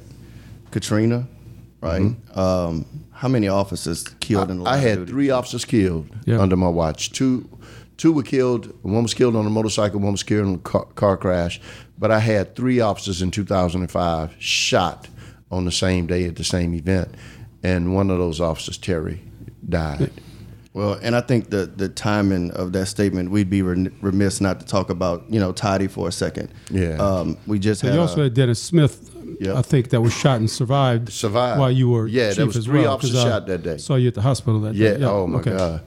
Katrina, 0.70 1.26
right? 1.80 2.14
Um, 2.36 2.84
how 3.12 3.28
many 3.28 3.48
officers 3.48 4.04
killed 4.20 4.50
in 4.50 4.58
the 4.58 4.64
Mm-hmm. 4.64 4.75
I 4.75 4.76
had 4.78 4.98
duty? 4.98 5.12
three 5.12 5.30
officers 5.30 5.64
killed 5.64 6.08
Yeah. 6.26 6.40
under 6.40 6.56
my 6.56 6.68
watch. 6.68 7.12
Two, 7.12 7.48
two 7.96 8.12
were 8.12 8.22
killed. 8.22 8.72
One 8.82 9.02
was 9.02 9.14
killed 9.14 9.36
on 9.36 9.46
a 9.46 9.50
motorcycle. 9.50 10.00
One 10.00 10.12
was 10.12 10.22
killed 10.22 10.46
in 10.48 10.54
a 10.54 10.58
car, 10.58 10.84
car 10.94 11.16
crash. 11.16 11.60
But 11.98 12.10
I 12.10 12.18
had 12.18 12.54
three 12.54 12.80
officers 12.80 13.22
in 13.22 13.30
2005 13.30 14.34
shot 14.38 15.08
on 15.50 15.64
the 15.64 15.72
same 15.72 16.06
day 16.06 16.25
at 16.26 16.36
the 16.36 16.44
same 16.44 16.75
event, 16.75 17.08
and 17.62 17.94
one 17.94 18.10
of 18.10 18.18
those 18.18 18.40
officers, 18.40 18.76
Terry, 18.76 19.22
died. 19.66 20.10
Well, 20.76 20.99
and 21.02 21.16
I 21.16 21.23
think 21.23 21.49
the 21.49 21.64
the 21.75 21.88
timing 21.88 22.50
of 22.50 22.73
that 22.73 22.85
statement, 22.87 23.30
we'd 23.30 23.49
be 23.49 23.62
remiss 23.62 24.42
not 24.42 24.61
to 24.61 24.66
talk 24.66 24.90
about, 24.90 25.25
you 25.30 25.40
know, 25.40 25.50
Toddy 25.52 25.87
for 25.87 26.06
a 26.06 26.12
second. 26.12 26.50
Yeah. 26.71 26.99
Um, 26.99 27.38
we 27.47 27.59
just 27.59 27.80
But 27.80 27.88
had 27.88 27.95
you 27.95 28.00
a- 28.00 28.02
also 28.02 28.23
had 28.25 28.35
Dennis 28.35 28.62
Smith 28.62 29.11
Yep. 29.40 29.56
I 29.56 29.62
think, 29.62 29.88
that 29.90 30.00
was 30.00 30.12
shot 30.14 30.38
and 30.38 30.49
survived. 30.49 31.11
Survived. 31.11 31.59
while 31.61 31.71
you 31.71 31.88
were 31.90 32.06
Yeah, 32.06 32.28
chief 32.28 32.37
there 32.37 32.47
was 32.47 32.56
as 32.59 32.64
three 32.66 32.83
well, 32.83 32.92
officers 32.95 33.16
'cause 33.16 33.25
I 33.25 33.28
shot 33.28 33.47
that 33.49 33.62
day. 33.62 33.76
Saw 33.78 33.97
you 33.97 34.09
at 34.09 34.14
the 34.14 34.21
hospital 34.23 34.61
that 34.61 34.75
Yeah. 34.75 34.95
day. 34.99 35.04
Oh 35.04 35.26
my 35.26 35.38
okay. 35.40 35.50
God. 35.50 35.80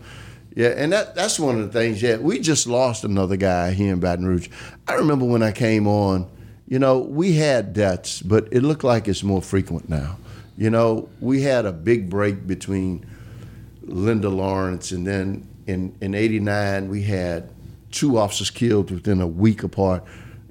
Yeah, 0.56 0.70
and 0.70 0.92
that 0.92 1.14
that's 1.16 1.40
one 1.40 1.60
of 1.62 1.72
the 1.72 1.80
things. 1.80 2.02
Yeah, 2.02 2.18
we 2.18 2.40
just 2.40 2.66
lost 2.68 3.04
another 3.04 3.38
guy 3.38 3.72
here 3.72 3.94
in 3.94 4.00
Baton 4.00 4.26
Rouge. 4.26 4.50
I 4.88 4.94
remember 4.96 5.26
when 5.26 5.44
I 5.44 5.52
came 5.52 5.86
on. 5.88 6.26
You 6.68 6.80
know, 6.80 6.98
we 7.00 7.34
had 7.34 7.74
deaths, 7.74 8.22
but 8.24 8.48
it 8.52 8.62
looked 8.64 8.84
like 8.84 9.08
it's 9.08 9.24
more 9.24 9.42
frequent 9.42 9.88
now. 9.90 10.18
You 10.58 10.70
know, 10.72 11.10
we 11.22 11.42
had 11.44 11.66
a 11.66 11.72
big 11.72 12.10
break 12.10 12.46
between 12.48 13.06
Linda 13.90 14.30
Lawrence, 14.30 14.92
and 14.92 15.06
then 15.06 15.48
in 15.68 15.94
in 16.02 16.14
'89 16.16 16.90
we 16.90 17.04
had 17.04 17.52
two 17.92 18.18
officers 18.18 18.50
killed 18.50 18.92
within 18.92 19.22
a 19.22 19.28
week 19.28 19.64
apart. 19.64 20.04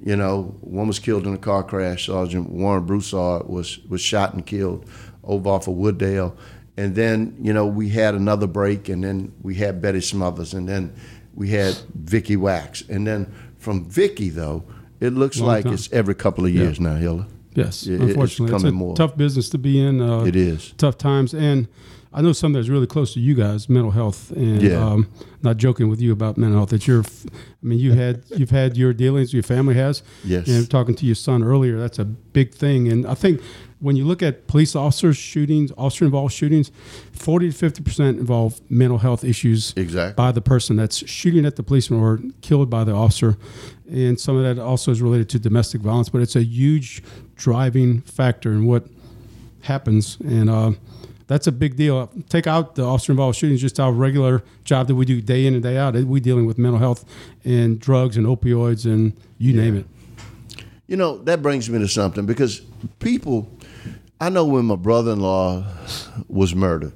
You 0.03 0.15
know, 0.15 0.55
one 0.61 0.87
was 0.87 0.99
killed 0.99 1.27
in 1.27 1.33
a 1.33 1.37
car 1.37 1.63
crash. 1.63 2.05
Sergeant 2.07 2.49
Warren 2.49 2.85
Broussard 2.85 3.47
was 3.49 3.79
was 3.89 4.01
shot 4.01 4.33
and 4.33 4.45
killed 4.45 4.85
over 5.23 5.49
off 5.49 5.67
of 5.67 5.75
Wooddale, 5.75 6.33
and 6.77 6.95
then 6.95 7.35
you 7.41 7.53
know 7.53 7.65
we 7.65 7.89
had 7.89 8.15
another 8.15 8.47
break, 8.47 8.87
and 8.89 9.03
then 9.03 9.31
we 9.41 9.55
had 9.55 9.81
Betty 9.81 10.01
Smothers, 10.01 10.53
and 10.53 10.67
then 10.69 10.93
we 11.33 11.49
had 11.49 11.75
Vicky 11.95 12.35
Wax, 12.37 12.83
and 12.89 13.05
then 13.05 13.27
from 13.57 13.85
Vicky 13.89 14.29
though, 14.29 14.63
it 15.01 15.13
looks 15.13 15.39
Long 15.39 15.47
like 15.47 15.63
time. 15.65 15.73
it's 15.73 15.91
every 15.91 16.15
couple 16.15 16.45
of 16.45 16.51
years 16.51 16.79
now, 16.79 16.95
Hilda. 16.95 17.27
Yes, 17.55 17.85
It- 17.85 17.99
unfortunately, 17.99 18.53
it's, 18.55 18.63
coming 18.63 18.75
a 18.75 18.77
more. 18.77 18.95
tough 18.95 19.17
business 19.17 19.49
to 19.49 19.57
be 19.57 19.81
in. 19.81 19.99
Uh, 20.01 20.23
It 20.23 20.35
is. 20.35 20.73
tough 20.77 20.97
times, 20.97 21.33
and 21.33 21.67
I 22.11 22.21
know 22.21 22.31
something 22.33 22.59
that's 22.59 22.69
really 22.69 22.87
close 22.87 23.13
to 23.13 23.19
you 23.19 23.35
guys, 23.35 23.69
mental 23.69 23.91
health. 23.91 24.31
And 24.31 24.61
Yeah. 24.63 24.83
um, 24.83 25.07
not 25.43 25.57
joking 25.57 25.89
with 25.89 26.01
you 26.01 26.11
about 26.11 26.37
mental 26.37 26.57
health. 26.57 26.69
That 26.69 26.87
you're, 26.87 27.03
I 27.03 27.31
mean, 27.61 27.77
you 27.79 27.93
had 27.93 28.23
you've 28.35 28.49
had 28.49 28.75
your 28.77 28.93
dealings, 28.93 29.31
your 29.33 29.43
family 29.43 29.75
has. 29.75 30.01
Yes. 30.25 30.47
And 30.47 30.69
talking 30.69 30.95
to 30.95 31.05
your 31.05 31.15
son 31.15 31.43
earlier, 31.43 31.77
that's 31.79 31.99
a 31.99 32.05
big 32.05 32.53
thing. 32.53 32.87
And 32.91 33.05
I 33.05 33.13
think 33.13 33.41
when 33.79 33.95
you 33.95 34.05
look 34.05 34.21
at 34.23 34.47
police 34.47 34.75
officers 34.75 35.15
shootings, 35.17 35.71
officer 35.77 36.03
involved 36.03 36.33
shootings, 36.33 36.71
forty 37.13 37.51
to 37.51 37.55
fifty 37.55 37.83
percent 37.83 38.17
involve 38.19 38.59
mental 38.71 38.97
health 38.97 39.23
issues 39.23 39.73
Exactly. 39.77 40.15
by 40.15 40.31
the 40.31 40.41
person 40.41 40.75
that's 40.77 41.07
shooting 41.07 41.45
at 41.45 41.57
the 41.57 41.63
policeman 41.63 41.99
or 42.01 42.19
killed 42.41 42.69
by 42.71 42.83
the 42.83 42.91
officer. 42.93 43.37
And 43.89 44.19
some 44.19 44.35
of 44.35 44.43
that 44.43 44.61
also 44.61 44.91
is 44.91 45.01
related 45.01 45.29
to 45.29 45.39
domestic 45.39 45.81
violence, 45.81 46.09
but 46.09 46.21
it's 46.21 46.35
a 46.35 46.43
huge 46.43 47.01
driving 47.35 48.01
factor 48.01 48.51
in 48.51 48.65
what 48.65 48.85
happens. 49.61 50.17
And 50.21 50.49
uh, 50.49 50.71
that's 51.29 51.45
a 51.47 51.51
big 51.51 51.75
deal. 51.77 52.11
Take 52.27 52.47
out 52.47 52.73
the 52.75 52.83
officer 52.83 53.11
involved 53.13 53.37
shootings, 53.37 53.61
just 53.61 53.79
our 53.79 53.91
regular 53.93 54.43
job 54.65 54.87
that 54.87 54.95
we 54.95 55.05
do 55.05 55.21
day 55.21 55.45
in 55.45 55.53
and 55.53 55.61
day 55.63 55.77
out. 55.77 55.93
We 55.95 56.19
dealing 56.19 56.45
with 56.47 56.57
mental 56.57 56.79
health 56.79 57.05
and 57.45 57.79
drugs 57.79 58.17
and 58.17 58.25
opioids 58.25 58.85
and 58.85 59.13
you 59.37 59.53
name 59.53 59.77
it. 59.77 59.85
You 60.87 60.97
know, 60.97 61.19
that 61.19 61.43
brings 61.43 61.69
me 61.69 61.77
to 61.77 61.87
something 61.87 62.25
because 62.25 62.61
people, 62.97 63.47
I 64.19 64.29
know 64.29 64.43
when 64.43 64.65
my 64.65 64.75
brother 64.75 65.11
in 65.11 65.19
law 65.19 65.63
was 66.27 66.55
murdered, 66.55 66.93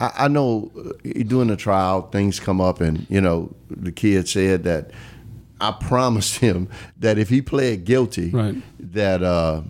I, 0.00 0.12
I 0.24 0.28
know 0.28 0.72
uh, 0.76 0.92
during 1.26 1.48
the 1.48 1.56
trial, 1.56 2.02
things 2.08 2.40
come 2.40 2.60
up, 2.60 2.80
and, 2.80 3.06
you 3.10 3.20
know, 3.20 3.54
the 3.70 3.92
kid 3.92 4.26
said 4.28 4.64
that 4.64 4.90
I 5.60 5.70
promised 5.80 6.36
him 6.38 6.68
that 6.98 7.18
if 7.18 7.28
he 7.28 7.42
pled 7.42 7.84
guilty, 7.84 8.30
Right. 8.30 8.56
that 8.80 9.22
uh, 9.22 9.60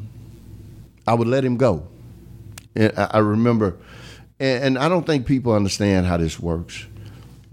I 1.07 1.15
would 1.15 1.29
let 1.29 1.45
him 1.45 1.57
go. 1.57 1.89
And 2.75 2.93
I, 2.97 3.19
remember, 3.19 3.77
and, 4.41 4.79
I 4.79 4.89
don't 4.89 5.07
think 5.07 5.27
people 5.27 5.53
understand 5.53 6.07
how 6.07 6.17
this 6.17 6.41
works. 6.41 6.87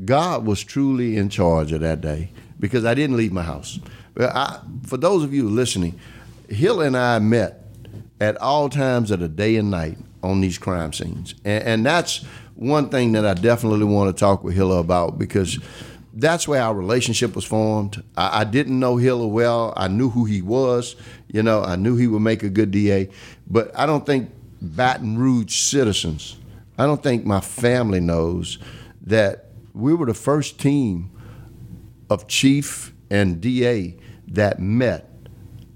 God 0.04 0.46
was 0.46 0.64
truly 0.64 1.18
in 1.18 1.30
charge 1.30 1.72
of 1.72 1.82
that 1.82 2.02
day 2.02 2.32
because 2.60 2.86
I 2.86 2.94
didn't 2.94 3.18
leave 3.18 3.34
my 3.34 3.44
house. 3.44 3.80
I, 4.18 4.60
for 4.86 4.98
those 4.98 5.24
of 5.24 5.34
you 5.34 5.50
listening, 5.50 6.00
Hill 6.50 6.82
and 6.82 6.96
I 6.96 7.20
met 7.20 7.66
at 8.20 8.38
all 8.38 8.70
times 8.70 9.12
of 9.12 9.20
the 9.20 9.28
day 9.28 9.56
and 9.56 9.72
night 9.72 9.98
on 10.24 10.42
these 10.42 10.58
crime 10.58 10.94
scenes, 10.94 11.36
and, 11.46 11.64
and 11.64 11.86
that's 11.86 12.26
one 12.56 12.90
thing 12.90 13.14
that 13.14 13.26
I 13.26 13.34
definitely 13.36 13.86
want 13.86 14.16
to 14.16 14.20
talk 14.20 14.44
with 14.44 14.54
Hillar 14.54 14.80
about 14.80 15.18
because 15.18 15.60
that's 16.14 16.48
where 16.48 16.62
our 16.62 16.74
relationship 16.74 17.36
was 17.36 17.46
formed. 17.46 18.04
I, 18.18 18.42
I 18.42 18.44
didn't 18.44 18.78
know 18.78 18.98
Hillar 18.98 19.28
well. 19.28 19.74
I 19.78 19.88
knew 19.88 20.10
who 20.10 20.26
he 20.26 20.42
was. 20.42 20.96
You 21.28 21.44
know, 21.44 21.64
I 21.64 21.78
knew 21.78 21.96
he 21.96 22.08
would 22.08 22.22
make 22.22 22.44
a 22.44 22.50
good 22.50 22.72
DA, 22.72 23.10
but 23.48 23.72
I 23.78 23.86
don't 23.86 24.06
think 24.06 24.30
Baton 24.62 25.18
Rouge 25.18 25.56
citizens, 25.56 26.38
I 26.78 26.86
don't 26.86 27.02
think 27.02 27.26
my 27.26 27.40
family 27.40 28.00
knows 28.00 28.58
that 29.04 29.46
we 29.74 29.94
were 29.94 30.06
the 30.06 30.14
first 30.14 30.60
team 30.60 31.12
of 32.10 32.28
chief 32.28 32.94
and 33.10 33.40
DA 33.42 33.96
that 34.28 34.60
met 34.60 35.10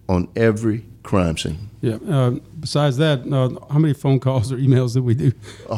on 0.10 0.28
every 0.36 0.86
crime 1.04 1.38
scene. 1.38 1.70
Yeah. 1.82 1.96
Uh, 2.08 2.32
besides 2.60 2.98
that, 2.98 3.22
uh, 3.32 3.50
how 3.72 3.80
many 3.80 3.94
phone 3.94 4.20
calls 4.20 4.52
or 4.52 4.58
emails 4.58 4.94
did 4.94 5.04
we 5.04 5.16
do 5.16 5.32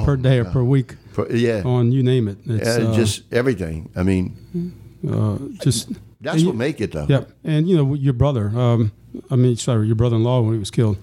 per 0.04 0.16
day 0.16 0.38
or 0.40 0.46
per 0.46 0.64
week 0.64 0.96
For- 1.14 1.32
yeah, 1.32 1.64
on 1.66 1.92
you 1.92 2.04
name 2.04 2.28
it? 2.28 2.38
It's 2.46 2.68
uh, 2.68 2.94
just 2.94 3.24
everything. 3.34 3.90
I 3.96 4.04
mean, 4.04 4.74
uh, 5.10 5.38
just 5.64 5.90
that's 6.22 6.38
and 6.38 6.46
what 6.48 6.54
you- 6.54 6.54
make 6.54 6.82
it 6.82 6.92
though. 6.92 7.08
Yep, 7.10 7.32
and 7.44 7.68
you 7.68 7.76
know 7.76 7.94
your 7.96 8.14
brother. 8.14 8.50
Um, 8.50 8.92
I 9.32 9.36
mean, 9.36 9.56
sorry, 9.56 9.88
your 9.88 9.96
brother-in-law 9.96 10.42
when 10.42 10.54
he 10.54 10.60
was 10.60 10.72
killed. 10.72 10.98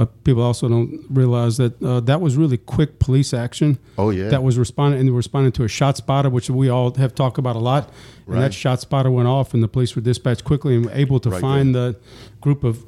Uh, 0.00 0.06
people 0.24 0.42
also 0.42 0.66
don't 0.66 1.04
realize 1.10 1.58
that 1.58 1.82
uh, 1.82 2.00
that 2.00 2.22
was 2.22 2.34
really 2.34 2.56
quick 2.56 2.98
police 2.98 3.34
action. 3.34 3.78
Oh, 3.98 4.08
yeah. 4.08 4.28
that 4.30 4.42
was 4.42 4.56
responding 4.58 4.98
and 4.98 5.06
they 5.06 5.12
were 5.12 5.18
responding 5.18 5.52
to 5.52 5.64
a 5.64 5.68
shot 5.68 5.98
spotter, 5.98 6.30
which 6.30 6.48
we 6.48 6.70
all 6.70 6.94
have 6.94 7.14
talked 7.14 7.36
about 7.36 7.54
a 7.54 7.58
lot. 7.58 7.88
And 8.26 8.36
Right. 8.36 8.40
that 8.40 8.54
shot 8.54 8.80
spotter 8.80 9.10
went 9.10 9.28
off, 9.28 9.52
and 9.52 9.62
the 9.62 9.68
police 9.68 9.94
were 9.94 10.00
dispatched 10.02 10.44
quickly 10.44 10.76
and 10.76 10.86
were 10.86 10.92
able 10.92 11.20
to 11.20 11.28
Right 11.30 11.40
find 11.40 11.74
the 11.74 11.96
group 12.40 12.64
of 12.64 12.82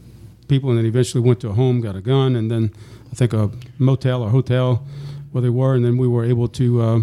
people, 0.48 0.70
and 0.70 0.78
then 0.78 0.86
eventually 0.86 1.22
went 1.22 1.40
to 1.40 1.48
a 1.50 1.52
home, 1.52 1.80
got 1.82 1.96
a 1.96 2.00
gun, 2.00 2.34
and 2.34 2.50
then 2.50 2.72
I 3.10 3.14
think 3.14 3.34
a 3.34 3.50
motel 3.78 4.22
or 4.22 4.30
hotel 4.30 4.86
where 5.32 5.42
they 5.42 5.50
were, 5.50 5.74
and 5.74 5.84
then 5.84 5.98
we 5.98 6.08
were 6.08 6.24
able 6.24 6.48
to. 6.48 6.80
Uh, 6.80 7.02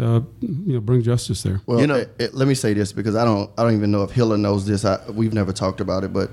uh, 0.00 0.20
you 0.40 0.74
know, 0.74 0.80
bring 0.80 1.02
justice 1.02 1.42
there. 1.42 1.60
Well, 1.66 1.80
You 1.80 1.86
know- 1.88 1.94
eh, 1.96 2.04
eh, 2.20 2.28
let 2.32 2.46
me 2.46 2.54
say 2.54 2.74
this 2.74 2.92
because 2.92 3.16
I 3.16 3.24
don't 3.24 3.50
I 3.58 3.64
don't 3.64 3.74
even 3.74 3.90
know 3.90 4.04
if 4.04 4.12
Hillar 4.12 4.38
knows 4.38 4.64
this. 4.64 4.84
I, 4.84 4.98
we've 5.10 5.34
never 5.34 5.52
talked 5.52 5.80
about 5.80 6.04
it, 6.04 6.12
but 6.12 6.30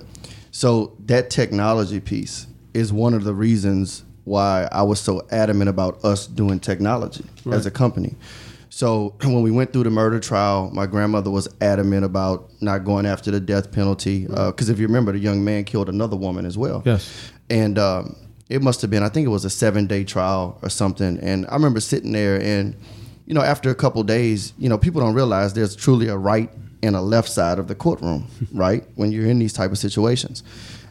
so 0.51 0.93
that 1.07 1.31
technology 1.31 1.99
piece 1.99 2.45
is 2.77 2.93
one 2.93 3.13
of 3.13 3.23
the 3.23 3.33
reasons 3.33 4.03
why 4.23 4.67
I 4.71 4.83
was 4.83 4.99
so 4.99 5.25
adamant 5.31 5.69
about 5.69 6.03
us 6.05 6.27
doing 6.27 6.59
technology 6.59 7.25
as 7.51 7.65
a 7.65 7.71
company. 7.71 8.15
So 8.69 9.15
when 9.23 9.41
we 9.41 9.49
went 9.49 9.73
through 9.73 9.83
the 9.83 9.89
murder 9.89 10.19
trial, 10.19 10.69
my 10.71 10.85
grandmother 10.85 11.31
was 11.31 11.47
adamant 11.59 12.05
about 12.05 12.49
not 12.61 12.85
going 12.85 13.05
after 13.05 13.31
the 13.31 13.39
death 13.39 13.71
penalty 13.71 14.27
because 14.27 14.69
if 14.69 14.79
you 14.79 14.85
remember, 14.85 15.11
the 15.11 15.19
young 15.19 15.43
man 15.43 15.63
killed 15.63 15.89
another 15.89 16.15
woman 16.15 16.45
as 16.45 16.57
well. 16.57 16.83
Yes. 16.85 17.31
And 17.49 17.79
um, 17.79 18.15
it 18.49 18.61
must 18.61 18.81
have 18.81 18.91
been, 18.91 19.01
I 19.01 19.09
think 19.09 19.25
it 19.25 19.31
was 19.31 19.45
a 19.45 19.49
seven 19.49 19.87
day 19.87 20.03
trial 20.03 20.59
or 20.61 20.69
something. 20.69 21.17
And 21.19 21.47
I 21.47 21.53
remember 21.53 21.79
sitting 21.79 22.11
there 22.11 22.39
and, 22.41 22.75
you 23.25 23.33
know, 23.33 23.41
after 23.41 23.71
a 23.71 23.75
couple 23.75 24.03
days, 24.03 24.53
you 24.59 24.69
know, 24.69 24.77
people 24.77 25.01
don't 25.01 25.15
realize 25.15 25.53
there's 25.53 25.75
truly 25.75 26.09
a 26.09 26.17
right 26.17 26.49
and 26.83 26.95
a 26.95 27.01
left 27.01 27.29
side 27.29 27.57
of 27.59 27.67
the 27.67 27.75
courtroom, 27.75 28.27
right? 28.53 28.83
When 28.95 29.11
you're 29.11 29.25
in 29.25 29.39
these 29.39 29.53
type 29.53 29.71
of 29.71 29.77
situations. 29.77 30.43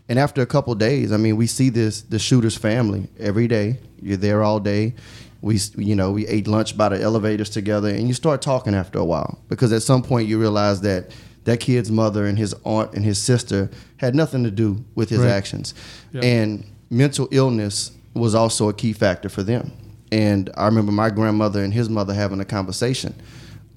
And 0.08 0.18
after 0.18 0.40
a 0.42 0.46
couple 0.46 0.74
days, 0.74 1.10
I 1.12 1.16
mean, 1.16 1.36
we 1.36 1.46
see 1.46 1.68
this, 1.68 2.02
the 2.02 2.18
shooter's 2.18 2.56
family 2.56 3.08
every 3.18 3.48
day. 3.48 3.78
You're 4.00 4.16
there 4.16 4.42
all 4.42 4.60
day. 4.60 4.94
We, 5.42 5.58
you 5.76 5.94
know, 5.96 6.12
we 6.12 6.26
ate 6.28 6.46
lunch 6.46 6.76
by 6.76 6.88
the 6.90 7.00
elevators 7.02 7.50
together 7.50 7.88
and 7.88 8.08
you 8.08 8.14
start 8.14 8.40
talking 8.42 8.74
after 8.74 8.98
a 8.98 9.04
while 9.04 9.38
because 9.48 9.72
at 9.72 9.82
some 9.82 10.02
point 10.02 10.28
you 10.28 10.38
realize 10.40 10.80
that 10.82 11.10
that 11.44 11.60
kid's 11.60 11.90
mother 11.90 12.26
and 12.26 12.36
his 12.38 12.54
aunt 12.64 12.94
and 12.94 13.04
his 13.04 13.18
sister 13.22 13.70
had 13.98 14.14
nothing 14.14 14.42
to 14.44 14.50
do 14.50 14.84
with 14.94 15.08
his 15.10 15.20
Right. 15.20 15.28
actions. 15.30 15.74
And 16.14 16.64
mental 16.90 17.28
illness 17.30 17.92
was 18.14 18.34
also 18.34 18.68
a 18.68 18.72
key 18.72 18.92
factor 18.92 19.28
for 19.28 19.42
them. 19.42 19.70
And 20.10 20.50
I 20.56 20.66
remember 20.66 20.90
my 20.92 21.10
grandmother 21.10 21.62
and 21.62 21.72
his 21.74 21.88
mother 21.90 22.14
having 22.14 22.40
a 22.40 22.44
conversation 22.44 23.14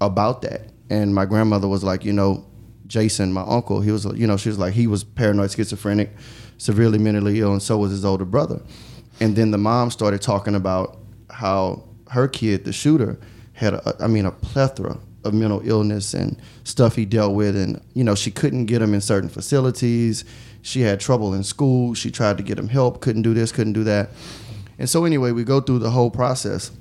about 0.02 0.42
that. 0.44 0.62
And 0.90 1.14
my 1.14 1.26
grandmother 1.26 1.68
was 1.68 1.84
like, 1.84 2.06
you 2.06 2.14
know, 2.14 2.46
Jason, 2.90 3.32
my 3.32 3.44
uncle, 3.44 3.80
he 3.82 3.92
was, 3.92 4.04
you 4.16 4.28
know, 4.28 4.36
she 4.36 4.50
was 4.50 4.60
like, 4.60 4.74
he 4.74 4.88
was 4.88 5.04
paranoid 5.04 5.52
schizophrenic, 5.52 6.12
severely 6.58 6.98
mentally 6.98 7.40
ill, 7.40 7.54
and 7.54 7.62
so 7.62 7.78
was 7.78 7.92
his 7.92 8.04
older 8.04 8.26
brother. 8.26 8.62
And 9.22 9.36
then 9.36 9.52
the 9.52 9.58
mom 9.58 9.92
started 9.92 10.22
talking 10.22 10.56
about 10.56 10.98
how 11.30 11.84
her 12.10 12.28
kid, 12.28 12.66
the 12.66 12.74
shooter, 12.74 13.20
had, 13.54 13.76
a, 13.76 13.96
I 14.00 14.08
mean, 14.08 14.26
a 14.26 14.32
plethora 14.32 14.98
of 15.24 15.34
mental 15.34 15.62
illness 15.64 16.14
and 16.14 16.42
stuff 16.64 16.96
he 16.96 17.06
dealt 17.06 17.36
with. 17.36 17.56
And, 17.56 17.82
you 17.94 18.04
know, 18.04 18.16
she 18.16 18.32
couldn't 18.32 18.66
get 18.66 18.82
him 18.82 18.94
in 18.94 19.02
certain 19.02 19.30
facilities. 19.30 20.26
She 20.62 20.82
had 20.82 21.00
trouble 21.00 21.34
in 21.34 21.44
school. 21.44 21.94
She 21.94 22.10
tried 22.10 22.38
to 22.38 22.44
get 22.44 22.58
him 22.58 22.70
help, 22.70 23.02
couldn't 23.02 23.22
do 23.22 23.34
this, 23.34 23.52
couldn't 23.52 23.74
do 23.74 23.84
that. 23.84 24.10
And 24.80 24.90
so, 24.90 25.06
anyway, 25.06 25.32
we 25.32 25.44
go 25.44 25.62
through 25.62 25.80
the 25.80 25.92
whole 25.92 26.10
process. 26.10 26.72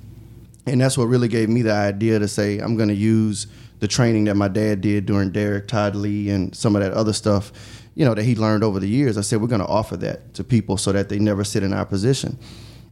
And 0.65 0.81
that's 0.81 0.97
what 0.97 1.05
really 1.05 1.27
gave 1.27 1.49
me 1.49 1.61
the 1.61 1.73
idea 1.73 2.17
to 2.17 2.27
say, 2.27 2.59
I'm 2.59 2.77
going 2.77 2.89
to 2.89 2.95
use 2.95 3.47
the 3.79 3.87
training 3.87 4.25
that 4.25 4.35
my 4.35 4.47
dad 4.47 4.81
did 4.81 5.05
during 5.05 5.31
Derek 5.31 5.67
Todd 5.67 5.95
Lee 5.95 6.29
and 6.29 6.55
some 6.55 6.75
of 6.75 6.81
that 6.81 6.93
other 6.93 7.13
stuff, 7.13 7.51
you 7.95 8.05
know, 8.05 8.13
that 8.13 8.23
he 8.23 8.35
learned 8.35 8.63
over 8.63 8.79
the 8.79 8.87
years. 8.87 9.17
I 9.17 9.21
said, 9.21 9.41
we're 9.41 9.47
going 9.47 9.61
to 9.61 9.67
offer 9.67 9.97
that 9.97 10.33
to 10.35 10.43
people 10.43 10.77
so 10.77 10.91
that 10.91 11.09
they 11.09 11.19
never 11.19 11.43
sit 11.43 11.63
in 11.63 11.73
our 11.73 11.85
position. 11.85 12.37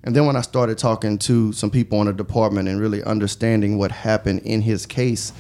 And 0.04 0.16
then 0.16 0.26
when 0.26 0.36
I 0.36 0.42
started 0.42 0.78
talking 0.78 1.18
to 1.20 1.52
some 1.52 1.70
people 1.70 2.00
in 2.02 2.08
the 2.08 2.14
department 2.14 2.70
and 2.70 2.80
really 2.80 3.04
understanding 3.04 3.78
what 3.78 3.92
happened 3.92 4.40
in 4.42 4.62
his 4.62 4.86
case, 4.86 5.34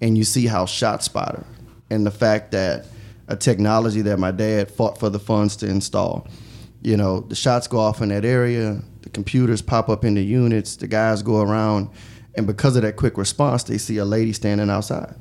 and 0.00 0.16
you 0.16 0.24
see 0.24 0.46
how 0.46 0.64
ShotSpotter 0.64 1.44
and 1.90 2.06
the 2.06 2.10
fact 2.10 2.52
that, 2.52 2.86
a 3.28 3.36
technology 3.36 4.02
that 4.02 4.18
my 4.18 4.32
dad 4.32 4.70
fought 4.70 4.98
for 4.98 5.08
the 5.08 5.20
funds 5.20 5.54
to 5.56 5.66
install. 5.68 6.26
You 6.82 6.96
know, 6.96 7.20
the 7.20 7.36
shots 7.36 7.68
go 7.68 7.78
off 7.78 8.02
in 8.02 8.08
that 8.08 8.24
area, 8.24 8.82
the 9.02 9.08
computers 9.10 9.62
pop 9.62 9.88
up 9.88 10.04
in 10.04 10.14
the 10.14 10.24
units, 10.24 10.74
the 10.74 10.88
guys 10.88 11.22
go 11.22 11.40
around, 11.40 11.90
and 12.34 12.46
because 12.46 12.76
of 12.76 12.82
that 12.82 12.96
quick 12.96 13.18
response, 13.18 13.64
they 13.64 13.78
see 13.78 13.98
a 13.98 14.04
lady 14.04 14.32
standing 14.32 14.70
outside. 14.70 15.14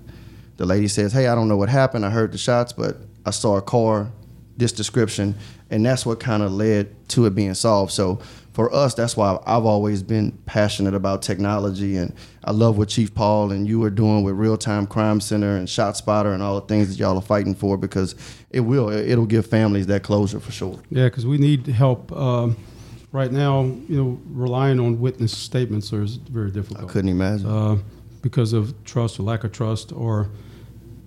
The 0.57 0.65
lady 0.65 0.87
says, 0.87 1.13
Hey, 1.13 1.27
I 1.27 1.35
don't 1.35 1.47
know 1.47 1.57
what 1.57 1.69
happened. 1.69 2.05
I 2.05 2.09
heard 2.09 2.31
the 2.31 2.37
shots, 2.37 2.73
but 2.73 2.97
I 3.25 3.31
saw 3.31 3.57
a 3.57 3.61
car, 3.61 4.11
this 4.57 4.71
description, 4.71 5.35
and 5.69 5.85
that's 5.85 6.05
what 6.05 6.19
kind 6.19 6.43
of 6.43 6.51
led 6.51 7.09
to 7.09 7.25
it 7.25 7.35
being 7.35 7.53
solved. 7.53 7.91
So 7.91 8.19
for 8.53 8.73
us, 8.73 8.93
that's 8.93 9.15
why 9.15 9.39
I've 9.45 9.65
always 9.65 10.03
been 10.03 10.31
passionate 10.45 10.93
about 10.93 11.21
technology, 11.21 11.95
and 11.95 12.13
I 12.43 12.51
love 12.51 12.77
what 12.77 12.89
Chief 12.89 13.13
Paul 13.15 13.51
and 13.51 13.65
you 13.65 13.81
are 13.85 13.89
doing 13.89 14.23
with 14.23 14.35
Real 14.35 14.57
Time 14.57 14.85
Crime 14.85 15.21
Center 15.21 15.55
and 15.55 15.67
ShotSpotter 15.67 16.33
and 16.33 16.43
all 16.43 16.59
the 16.59 16.67
things 16.67 16.89
that 16.89 16.99
y'all 16.99 17.15
are 17.15 17.21
fighting 17.21 17.55
for 17.55 17.77
because 17.77 18.15
it 18.49 18.61
will 18.61 18.89
it'll 18.89 19.25
give 19.25 19.45
families 19.45 19.87
that 19.87 20.03
closure 20.03 20.41
for 20.41 20.51
sure. 20.51 20.79
Yeah, 20.89 21.05
because 21.05 21.25
we 21.25 21.37
need 21.37 21.67
help. 21.67 22.11
Um, 22.11 22.57
right 23.11 23.31
now, 23.31 23.63
you 23.63 24.03
know, 24.03 24.19
relying 24.31 24.79
on 24.79 24.99
witness 24.99 25.35
statements 25.35 25.91
is 25.91 26.15
very 26.15 26.51
difficult. 26.51 26.89
I 26.89 26.91
couldn't 26.91 27.09
imagine. 27.09 27.47
Uh, 27.47 27.77
because 28.21 28.53
of 28.53 28.73
trust 28.83 29.19
or 29.19 29.23
lack 29.23 29.43
of 29.43 29.51
trust, 29.51 29.91
or 29.91 30.29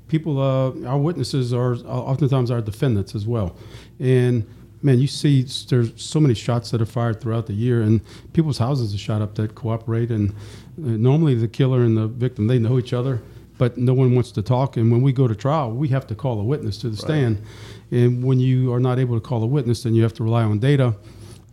people, 0.09 0.40
uh, 0.40 0.88
our 0.88 0.99
witnesses 0.99 1.52
are 1.52 1.75
oftentimes 1.75 2.50
our 2.50 2.61
defendants 2.61 3.14
as 3.14 3.26
well. 3.26 3.54
And 4.00 4.47
man, 4.82 4.99
you 4.99 5.06
see 5.06 5.42
there's 5.68 6.02
so 6.02 6.21
many 6.21 6.35
shots 6.35 6.71
that 6.71 6.80
are 6.80 6.87
fired 6.87 7.21
throughout 7.21 7.47
the 7.47 7.52
year, 7.52 7.82
and 7.82 8.00
people's 8.32 8.59
houses 8.59 8.94
are 8.94 8.99
shot 8.99 9.23
up 9.23 9.35
that 9.37 9.54
cooperate. 9.54 10.11
And 10.11 10.30
uh, 10.30 10.35
normally, 10.76 11.35
the 11.35 11.49
killer 11.49 11.82
and 11.82 11.97
the 11.97 12.06
victim 12.06 12.47
they 12.47 12.59
know 12.59 12.78
each 12.78 12.92
other, 12.92 13.21
but 13.59 13.76
no 13.78 13.94
one 13.94 14.14
wants 14.14 14.32
to 14.32 14.42
talk. 14.42 14.76
And 14.76 14.90
when 14.90 15.02
we 15.02 15.12
go 15.12 15.28
to 15.28 15.35
trial, 15.35 15.71
we 15.71 15.88
have 15.88 16.06
to 16.09 16.14
call 16.14 16.40
a 16.40 16.44
witness 16.44 16.78
to 16.78 16.88
the 16.88 16.97
right. 16.97 17.00
stand. 17.00 17.42
And 17.90 18.25
when 18.25 18.40
you 18.40 18.73
are 18.73 18.80
not 18.80 18.99
able 18.99 19.21
to 19.21 19.21
call 19.21 19.42
a 19.42 19.47
witness, 19.47 19.82
then 19.82 19.94
you 19.94 20.02
have 20.02 20.14
to 20.14 20.25
rely 20.25 20.44
on 20.44 20.59
data. 20.59 20.94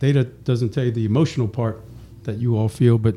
Data 0.00 0.24
doesn't 0.24 0.70
tell 0.70 0.84
you 0.84 0.90
the 0.90 1.04
emotional 1.04 1.46
part 1.46 1.80
that 2.24 2.38
you 2.38 2.56
all 2.56 2.68
feel, 2.68 2.98
but 2.98 3.16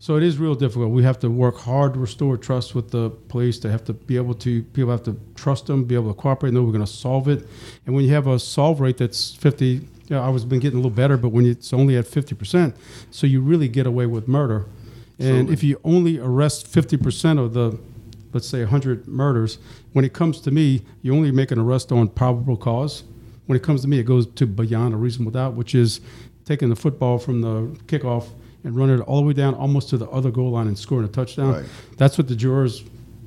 so 0.00 0.16
it 0.16 0.22
is 0.22 0.38
real 0.38 0.54
difficult. 0.54 0.90
We 0.90 1.02
have 1.02 1.18
to 1.20 1.28
work 1.28 1.58
hard 1.58 1.94
to 1.94 2.00
restore 2.00 2.36
trust 2.36 2.74
with 2.74 2.90
the 2.90 3.10
police. 3.10 3.58
They 3.58 3.70
have 3.70 3.84
to 3.84 3.92
be 3.92 4.16
able 4.16 4.34
to 4.34 4.62
people 4.62 4.90
have 4.90 5.02
to 5.04 5.18
trust 5.34 5.66
them, 5.66 5.84
be 5.84 5.94
able 5.94 6.14
to 6.14 6.20
cooperate, 6.20 6.52
know 6.52 6.62
we're 6.62 6.72
going 6.72 6.84
to 6.84 6.90
solve 6.90 7.28
it. 7.28 7.46
And 7.84 7.94
when 7.94 8.04
you 8.04 8.12
have 8.14 8.26
a 8.26 8.38
solve 8.38 8.80
rate 8.80 8.98
that's 8.98 9.34
50, 9.34 9.66
you 9.66 9.86
know, 10.10 10.22
I 10.22 10.28
was 10.28 10.44
been 10.44 10.60
getting 10.60 10.78
a 10.78 10.82
little 10.82 10.90
better, 10.90 11.16
but 11.16 11.30
when 11.30 11.46
it's 11.46 11.72
only 11.72 11.96
at 11.96 12.06
50 12.06 12.34
percent, 12.36 12.76
so 13.10 13.26
you 13.26 13.40
really 13.40 13.68
get 13.68 13.86
away 13.86 14.06
with 14.06 14.28
murder. 14.28 14.66
And 15.18 15.50
if 15.50 15.64
you 15.64 15.80
only 15.82 16.18
arrest 16.18 16.68
50 16.68 16.96
percent 16.98 17.38
of 17.40 17.52
the, 17.52 17.76
let's 18.32 18.46
say 18.48 18.60
100 18.60 19.08
murders, 19.08 19.58
when 19.92 20.04
it 20.04 20.12
comes 20.12 20.40
to 20.42 20.52
me, 20.52 20.82
you 21.02 21.12
only 21.12 21.32
make 21.32 21.50
an 21.50 21.58
arrest 21.58 21.90
on 21.90 22.08
probable 22.08 22.56
cause. 22.56 23.02
When 23.48 23.56
it 23.56 23.62
comes 23.62 23.80
to 23.80 23.88
me, 23.88 23.98
it 23.98 24.04
goes 24.04 24.26
to 24.26 24.46
beyond 24.46 24.92
a 24.92 24.98
reasonable 24.98 25.32
doubt, 25.32 25.54
which 25.54 25.74
is 25.74 26.02
taking 26.44 26.68
the 26.68 26.76
football 26.76 27.18
from 27.18 27.40
the 27.40 27.78
kickoff 27.86 28.28
and 28.62 28.76
running 28.76 28.98
it 28.98 29.02
all 29.04 29.22
the 29.22 29.26
way 29.26 29.32
down 29.32 29.54
almost 29.54 29.88
to 29.88 29.96
the 29.96 30.06
other 30.10 30.30
goal 30.30 30.50
line 30.50 30.66
and 30.66 30.78
scoring 30.78 31.06
a 31.06 31.08
touchdown. 31.08 31.54
Right. 31.54 31.64
That's 31.96 32.18
what 32.18 32.28
the 32.28 32.36
jurors 32.36 32.84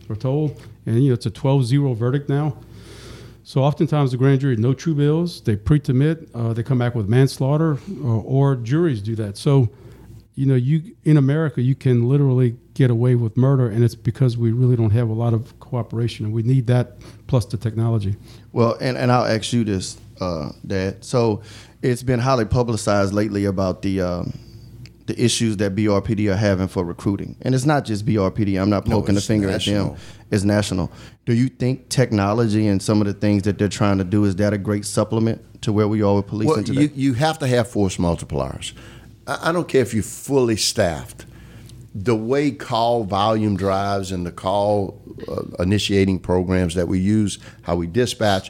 were 0.08 0.16
told. 0.16 0.62
And, 0.86 1.04
you 1.04 1.10
know, 1.10 1.16
it's 1.16 1.26
a 1.26 1.32
12 1.32 1.66
0 1.66 1.94
verdict 1.96 2.30
now. 2.30 2.56
So 3.44 3.64
oftentimes 3.64 4.12
the 4.12 4.18
grand 4.18 4.42
jury, 4.42 4.58
no 4.58 4.76
true 4.76 4.94
bills, 4.94 5.42
they 5.42 5.56
pre-commit, 5.56 6.30
uh, 6.36 6.54
they 6.54 6.62
come 6.62 6.78
back 6.78 6.94
with 6.94 7.10
manslaughter, 7.10 7.80
or, 8.04 8.24
or, 8.24 8.56
juries 8.58 9.02
do 9.02 9.16
that. 9.16 9.38
So, 9.38 9.72
you 10.36 10.46
know, 10.46 10.54
you 10.54 10.96
in 11.04 11.18
America, 11.18 11.64
you 11.64 11.74
can 11.74 12.08
literally 12.08 12.56
get 12.76 12.92
away 12.92 13.16
with 13.16 13.38
murder, 13.38 13.68
and 13.68 13.84
it's 13.84 13.96
because 13.96 14.38
we 14.38 14.52
really 14.52 14.76
don't 14.76 14.92
have 14.92 15.10
a 15.10 15.14
lot 15.14 15.34
of 15.34 15.60
cooperation, 15.60 16.26
and 16.26 16.34
we 16.34 16.44
need 16.44 16.68
that 16.68 16.98
plus 17.26 17.46
the 17.46 17.58
technology. 17.58 18.16
Well, 18.52 18.78
and, 18.80 18.98
and 18.98 19.12
I'll 19.12 19.26
ask 19.26 19.52
you 19.52 19.64
this, 19.64 19.98
uh, 20.22 20.52
Dad. 20.66 21.04
So 21.04 21.42
it's 21.82 22.04
been 22.04 22.20
highly 22.20 22.46
publicized 22.46 23.14
lately 23.14 23.46
about 23.46 23.82
the 23.82 24.02
um, 24.02 24.40
the 25.08 25.22
issues 25.22 25.58
that 25.58 25.76
BRPD 25.76 26.32
are 26.32 26.38
having 26.38 26.68
for 26.68 26.86
recruiting. 26.86 27.36
And 27.42 27.54
it's 27.54 27.66
not 27.66 27.86
just 27.86 28.06
BRPD. 28.06 28.62
I'm 28.62 28.70
not 28.70 28.86
poking 28.86 29.16
no, 29.16 29.20
the 29.20 29.26
finger 29.26 29.48
national. 29.48 29.88
at 29.88 29.92
them. 29.94 30.02
It's 30.30 30.44
national. 30.44 30.92
Do 31.26 31.34
you 31.34 31.50
think 31.50 31.90
technology 31.90 32.68
and 32.68 32.82
some 32.82 33.02
of 33.02 33.08
the 33.08 33.14
things 33.14 33.44
that 33.44 33.58
they're 33.58 33.68
trying 33.68 33.98
to 33.98 34.04
do 34.04 34.24
is 34.24 34.38
that 34.38 34.54
a 34.54 34.58
great 34.58 34.86
supplement 34.86 35.42
to 35.64 35.74
where 35.74 35.88
we 35.88 36.02
are 36.02 36.16
with 36.16 36.28
policing 36.28 36.54
well, 36.54 36.64
today? 36.64 36.82
You, 36.84 36.92
you 36.94 37.14
have 37.14 37.40
to 37.40 37.48
have 37.48 37.68
force 37.68 37.98
multipliers. 37.98 38.74
I, 39.28 39.50
I 39.50 39.52
don't 39.52 39.68
care 39.68 39.82
if 39.82 39.94
you're 39.94 40.04
fully 40.04 40.56
staffed. 40.56 41.26
The 41.94 42.16
way 42.16 42.52
call 42.52 43.04
volume 43.04 43.58
drives 43.58 44.14
and 44.14 44.26
the 44.26 44.32
call 44.32 45.02
uh, 45.28 45.62
initiating 45.62 46.20
programs 46.20 46.76
that 46.76 46.88
we 46.88 47.00
use, 47.00 47.38
how 47.64 47.76
we 47.76 47.88
dispatch, 47.88 48.50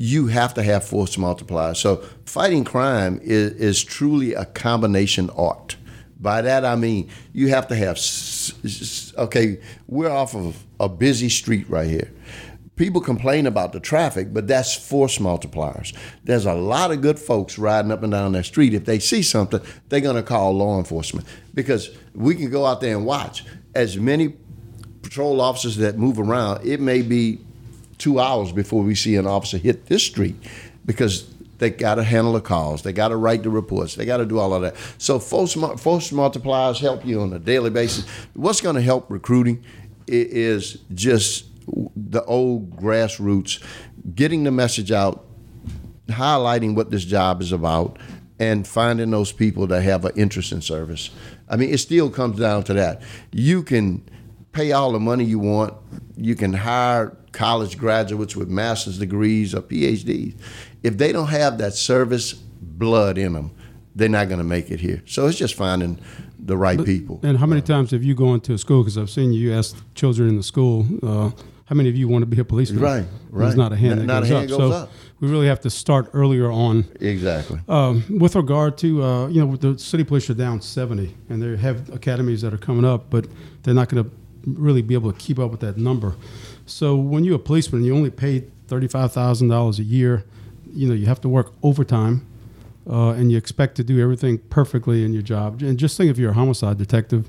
you 0.00 0.28
have 0.28 0.54
to 0.54 0.62
have 0.62 0.84
force 0.84 1.16
multipliers. 1.16 1.78
So 1.78 1.96
fighting 2.24 2.62
crime 2.62 3.18
is, 3.20 3.50
is 3.54 3.82
truly 3.82 4.32
a 4.32 4.44
combination 4.44 5.28
art. 5.30 5.74
By 6.20 6.40
that 6.42 6.64
I 6.64 6.76
mean 6.76 7.10
you 7.32 7.48
have 7.48 7.66
to 7.66 7.74
have. 7.74 7.98
Okay, 9.18 9.60
we're 9.88 10.10
off 10.10 10.36
of 10.36 10.64
a 10.78 10.88
busy 10.88 11.28
street 11.28 11.68
right 11.68 11.88
here. 11.88 12.12
People 12.76 13.00
complain 13.00 13.48
about 13.48 13.72
the 13.72 13.80
traffic, 13.80 14.32
but 14.32 14.46
that's 14.46 14.72
force 14.72 15.18
multipliers. 15.18 15.92
There's 16.22 16.46
a 16.46 16.54
lot 16.54 16.92
of 16.92 17.02
good 17.02 17.18
folks 17.18 17.58
riding 17.58 17.90
up 17.90 18.04
and 18.04 18.12
down 18.12 18.32
that 18.32 18.44
street. 18.44 18.74
If 18.74 18.84
they 18.84 19.00
see 19.00 19.22
something, 19.22 19.60
they're 19.88 20.00
going 20.00 20.14
to 20.14 20.22
call 20.22 20.52
law 20.52 20.78
enforcement 20.78 21.26
because 21.54 21.90
we 22.14 22.36
can 22.36 22.50
go 22.50 22.64
out 22.64 22.80
there 22.80 22.96
and 22.96 23.04
watch 23.04 23.44
as 23.74 23.96
many 23.98 24.36
patrol 25.02 25.40
officers 25.40 25.76
that 25.78 25.98
move 25.98 26.20
around. 26.20 26.64
It 26.64 26.80
may 26.80 27.02
be 27.02 27.40
two 27.98 28.20
hours 28.20 28.52
before 28.52 28.82
we 28.82 28.94
see 28.94 29.16
an 29.16 29.26
officer 29.26 29.58
hit 29.58 29.86
this 29.86 30.02
street 30.02 30.36
because 30.86 31.28
they 31.58 31.70
got 31.70 31.96
to 31.96 32.04
handle 32.04 32.32
the 32.32 32.40
calls. 32.40 32.82
They 32.82 32.92
got 32.92 33.08
to 33.08 33.16
write 33.16 33.42
the 33.42 33.50
reports. 33.50 33.96
They 33.96 34.06
got 34.06 34.18
to 34.18 34.26
do 34.26 34.38
all 34.38 34.54
of 34.54 34.62
that. 34.62 34.76
So 34.98 35.18
force, 35.18 35.54
force 35.54 36.10
multipliers 36.10 36.80
help 36.80 37.04
you 37.04 37.20
on 37.20 37.32
a 37.32 37.38
daily 37.38 37.70
basis. 37.70 38.06
What's 38.34 38.60
going 38.60 38.76
to 38.76 38.82
help 38.82 39.10
recruiting 39.10 39.64
is 40.06 40.78
just 40.94 41.46
the 41.96 42.24
old 42.24 42.76
grassroots, 42.76 43.62
getting 44.14 44.44
the 44.44 44.50
message 44.50 44.92
out, 44.92 45.26
highlighting 46.06 46.74
what 46.74 46.90
this 46.90 47.04
job 47.04 47.42
is 47.42 47.52
about, 47.52 47.98
and 48.38 48.66
finding 48.66 49.10
those 49.10 49.32
people 49.32 49.66
that 49.66 49.82
have 49.82 50.04
an 50.04 50.12
interest 50.16 50.52
in 50.52 50.62
service. 50.62 51.10
I 51.48 51.56
mean, 51.56 51.70
it 51.70 51.78
still 51.78 52.08
comes 52.08 52.38
down 52.38 52.62
to 52.64 52.74
that. 52.74 53.02
You 53.32 53.64
can 53.64 54.08
pay 54.52 54.72
all 54.72 54.92
the 54.92 55.00
money 55.00 55.24
you 55.24 55.40
want. 55.40 55.74
You 56.16 56.36
can 56.36 56.52
hire 56.52 57.16
college 57.32 57.78
graduates 57.78 58.34
with 58.34 58.48
master's 58.48 58.98
degrees 58.98 59.54
or 59.54 59.62
PhDs 59.62 60.34
if 60.82 60.98
they 60.98 61.12
don't 61.12 61.28
have 61.28 61.58
that 61.58 61.74
service 61.74 62.32
blood 62.32 63.18
in 63.18 63.32
them, 63.32 63.50
they're 63.94 64.08
not 64.08 64.28
going 64.28 64.38
to 64.38 64.44
make 64.44 64.70
it 64.70 64.80
here. 64.80 65.02
So 65.06 65.26
it's 65.26 65.38
just 65.38 65.54
finding 65.54 65.98
the 66.38 66.56
right 66.56 66.78
but, 66.78 66.86
people. 66.86 67.20
And 67.22 67.38
how 67.38 67.46
many 67.46 67.62
times 67.62 67.90
have 67.90 68.04
you 68.04 68.14
gone 68.14 68.40
to 68.42 68.54
a 68.54 68.58
school? 68.58 68.82
Because 68.82 68.96
I've 68.96 69.10
seen 69.10 69.32
you 69.32 69.52
ask 69.52 69.76
children 69.94 70.28
in 70.28 70.36
the 70.36 70.42
school, 70.42 70.86
uh, 71.02 71.30
how 71.64 71.74
many 71.74 71.88
of 71.88 71.96
you 71.96 72.08
want 72.08 72.22
to 72.22 72.26
be 72.26 72.40
a 72.40 72.44
policeman? 72.44 72.82
Right, 72.82 73.04
right. 73.30 73.44
There's 73.44 73.56
not 73.56 73.72
a 73.72 73.76
hand 73.76 74.06
not, 74.06 74.22
that 74.22 74.28
goes, 74.28 74.42
up. 74.42 74.48
Goes 74.48 74.58
so 74.58 74.72
up. 74.72 74.90
we 75.20 75.28
really 75.28 75.48
have 75.48 75.60
to 75.60 75.70
start 75.70 76.10
earlier 76.14 76.50
on. 76.50 76.86
Exactly. 77.00 77.60
Um, 77.68 78.04
with 78.18 78.36
regard 78.36 78.78
to, 78.78 79.02
uh, 79.02 79.26
you 79.28 79.44
know, 79.44 79.56
the 79.56 79.78
city 79.78 80.04
police 80.04 80.30
are 80.30 80.34
down 80.34 80.62
70, 80.62 81.14
and 81.28 81.42
they 81.42 81.60
have 81.60 81.90
academies 81.90 82.40
that 82.42 82.54
are 82.54 82.58
coming 82.58 82.84
up, 82.84 83.10
but 83.10 83.26
they're 83.62 83.74
not 83.74 83.88
going 83.88 84.04
to 84.04 84.10
really 84.46 84.80
be 84.80 84.94
able 84.94 85.12
to 85.12 85.18
keep 85.18 85.38
up 85.38 85.50
with 85.50 85.60
that 85.60 85.76
number. 85.76 86.14
So 86.68 86.96
when 86.96 87.24
you're 87.24 87.36
a 87.36 87.40
policeman, 87.40 87.84
you 87.84 87.94
only 87.94 88.10
pay 88.10 88.44
$35,000 88.68 89.78
a 89.78 89.82
year 89.82 90.24
you 90.72 90.88
know 90.88 90.94
you 90.94 91.06
have 91.06 91.20
to 91.22 91.28
work 91.28 91.52
overtime, 91.62 92.26
uh, 92.88 93.10
and 93.10 93.30
you 93.30 93.38
expect 93.38 93.76
to 93.76 93.84
do 93.84 94.00
everything 94.00 94.38
perfectly 94.38 95.04
in 95.04 95.12
your 95.12 95.22
job. 95.22 95.62
And 95.62 95.78
just 95.78 95.96
think 95.96 96.10
if 96.10 96.18
you're 96.18 96.30
a 96.30 96.34
homicide 96.34 96.78
detective, 96.78 97.28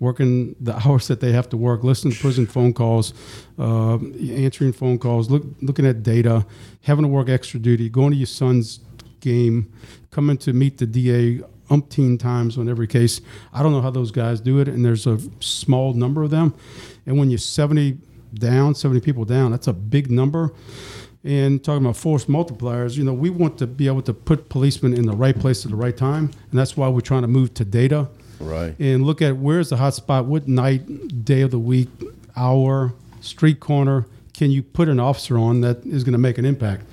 working 0.00 0.56
the 0.60 0.76
hours 0.86 1.08
that 1.08 1.20
they 1.20 1.32
have 1.32 1.48
to 1.50 1.56
work, 1.56 1.84
listening 1.84 2.14
to 2.14 2.20
prison 2.20 2.46
phone 2.46 2.72
calls, 2.72 3.12
uh, 3.58 3.98
answering 3.98 4.72
phone 4.72 4.98
calls, 4.98 5.30
look, 5.30 5.44
looking 5.60 5.86
at 5.86 6.02
data, 6.02 6.46
having 6.82 7.02
to 7.02 7.08
work 7.08 7.28
extra 7.28 7.60
duty, 7.60 7.88
going 7.88 8.10
to 8.10 8.16
your 8.16 8.26
son's 8.26 8.80
game, 9.20 9.72
coming 10.10 10.36
to 10.38 10.52
meet 10.52 10.78
the 10.78 10.86
DA 10.86 11.40
umpteen 11.70 12.18
times 12.18 12.56
on 12.56 12.68
every 12.68 12.86
case. 12.86 13.20
I 13.52 13.62
don't 13.62 13.72
know 13.72 13.80
how 13.80 13.90
those 13.90 14.12
guys 14.12 14.40
do 14.40 14.60
it, 14.60 14.68
and 14.68 14.84
there's 14.84 15.06
a 15.06 15.18
small 15.40 15.94
number 15.94 16.22
of 16.22 16.30
them. 16.30 16.54
And 17.06 17.18
when 17.18 17.30
you're 17.30 17.38
70 17.38 17.98
down, 18.38 18.74
70 18.74 19.00
people 19.00 19.24
down, 19.24 19.50
that's 19.50 19.66
a 19.66 19.72
big 19.72 20.10
number. 20.10 20.52
And 21.24 21.62
talking 21.62 21.84
about 21.84 21.96
force 21.96 22.26
multipliers, 22.26 22.96
you 22.96 23.02
know, 23.02 23.12
we 23.12 23.30
want 23.30 23.58
to 23.58 23.66
be 23.66 23.88
able 23.88 24.02
to 24.02 24.14
put 24.14 24.48
policemen 24.48 24.94
in 24.94 25.06
the 25.06 25.16
right 25.16 25.36
place 25.36 25.64
at 25.64 25.70
the 25.70 25.76
right 25.76 25.96
time, 25.96 26.30
and 26.50 26.58
that's 26.58 26.76
why 26.76 26.88
we're 26.88 27.00
trying 27.00 27.22
to 27.22 27.28
move 27.28 27.52
to 27.54 27.64
data. 27.64 28.08
Right. 28.38 28.78
And 28.78 29.04
look 29.04 29.22
at 29.22 29.36
where's 29.36 29.70
the 29.70 29.76
hot 29.76 29.94
spot, 29.94 30.26
what 30.26 30.46
night, 30.46 31.24
day 31.24 31.40
of 31.40 31.50
the 31.50 31.58
week, 31.58 31.88
hour, 32.36 32.92
street 33.20 33.58
corner 33.60 34.06
can 34.36 34.50
you 34.50 34.62
put 34.62 34.88
an 34.88 35.00
officer 35.00 35.38
on 35.38 35.62
that 35.62 35.84
is 35.86 36.04
going 36.04 36.12
to 36.12 36.18
make 36.18 36.36
an 36.36 36.44
impact? 36.44 36.84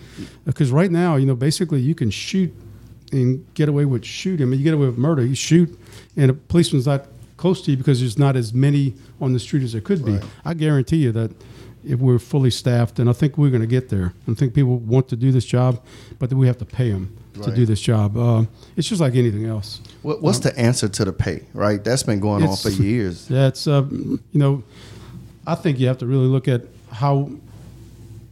Because 0.46 0.72
right 0.72 0.90
now, 0.90 1.18
you 1.18 1.26
know, 1.26 1.36
basically 1.36 1.82
you 1.82 1.94
can 1.94 2.10
shoot 2.10 2.54
and 3.12 3.46
get 3.54 3.68
away 3.68 3.84
with 3.84 4.06
shooting. 4.06 4.48
I 4.48 4.50
mean, 4.50 4.60
you 4.60 4.64
get 4.64 4.74
away 4.74 4.86
with 4.86 4.98
murder, 4.98 5.26
you 5.26 5.36
shoot, 5.36 5.78
and 6.16 6.32
a 6.32 6.34
policeman's 6.34 6.88
not 6.88 7.06
close 7.44 7.62
to 7.62 7.72
you 7.72 7.76
because 7.76 8.00
there's 8.00 8.18
not 8.18 8.38
as 8.38 8.54
many 8.54 8.94
on 9.20 9.34
the 9.34 9.40
street 9.40 9.64
as 9.64 9.74
there 9.74 9.82
could 9.82 10.06
be. 10.06 10.18
I 10.46 10.54
guarantee 10.54 10.96
you 10.96 11.12
that 11.12 11.32
if 11.84 12.00
we're 12.00 12.18
fully 12.18 12.50
staffed, 12.50 13.00
and 13.00 13.10
I 13.10 13.12
think 13.12 13.38
we're 13.38 13.50
going 13.50 13.60
to 13.60 13.68
get 13.68 13.90
there. 13.90 14.14
I 14.30 14.34
think 14.34 14.54
people 14.54 14.78
want 14.78 15.10
to 15.10 15.18
do 15.18 15.30
this 15.30 15.44
job, 15.44 15.84
but 16.20 16.30
then 16.30 16.40
we 16.40 16.48
have 16.48 16.58
to 16.60 16.66
pay 16.66 16.90
them 16.90 17.18
to 17.42 17.54
do 17.54 17.66
this 17.66 17.82
job. 17.82 18.16
Uh, 18.16 18.46
it's 18.78 18.88
just 18.88 19.02
like 19.02 19.16
anything 19.16 19.46
else. 19.46 19.82
What, 20.04 20.22
what's 20.22 20.40
the 20.40 20.58
answer 20.58 20.88
to 20.88 21.04
the 21.04 21.12
pay? 21.12 21.44
Right, 21.54 21.84
that's 21.84 22.04
been 22.04 22.22
going 22.22 22.48
on 22.48 22.56
for 22.56 22.70
years. 22.70 23.28
That's 23.40 23.68
uh, 23.68 23.84
you 23.92 24.22
know, 24.32 24.64
I 25.46 25.56
think 25.56 25.80
you 25.80 25.88
have 25.88 25.98
to 25.98 26.06
really 26.06 26.28
look 26.28 26.48
at 26.48 26.62
how 26.94 27.30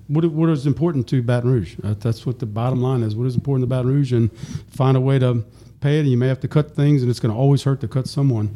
what 0.07 0.23
what 0.31 0.49
is 0.51 0.65
important 0.65 1.09
to 1.09 1.21
Baton 1.21 1.51
Rouge. 1.51 1.75
Uh, 1.83 1.95
that's 1.99 2.25
what 2.25 2.39
the 2.39 2.45
bottom 2.45 2.81
line 2.81 3.03
is. 3.03 3.13
What 3.13 3.27
is 3.27 3.35
important 3.35 3.63
to 3.63 3.67
Baton 3.67 3.91
Rouge, 3.91 4.13
and 4.13 4.31
find 4.69 4.95
a 4.95 5.01
way 5.01 5.19
to 5.19 5.43
pay 5.81 5.97
it. 5.97 6.03
And 6.03 6.11
you 6.11 6.17
may 6.17 6.29
have 6.29 6.39
to 6.39 6.47
cut 6.47 6.73
things, 6.77 7.01
and 7.01 7.11
it's 7.11 7.19
going 7.19 7.33
to 7.33 7.37
always 7.37 7.63
hurt 7.63 7.81
to 7.81 7.89
cut 7.89 8.07
someone. 8.07 8.55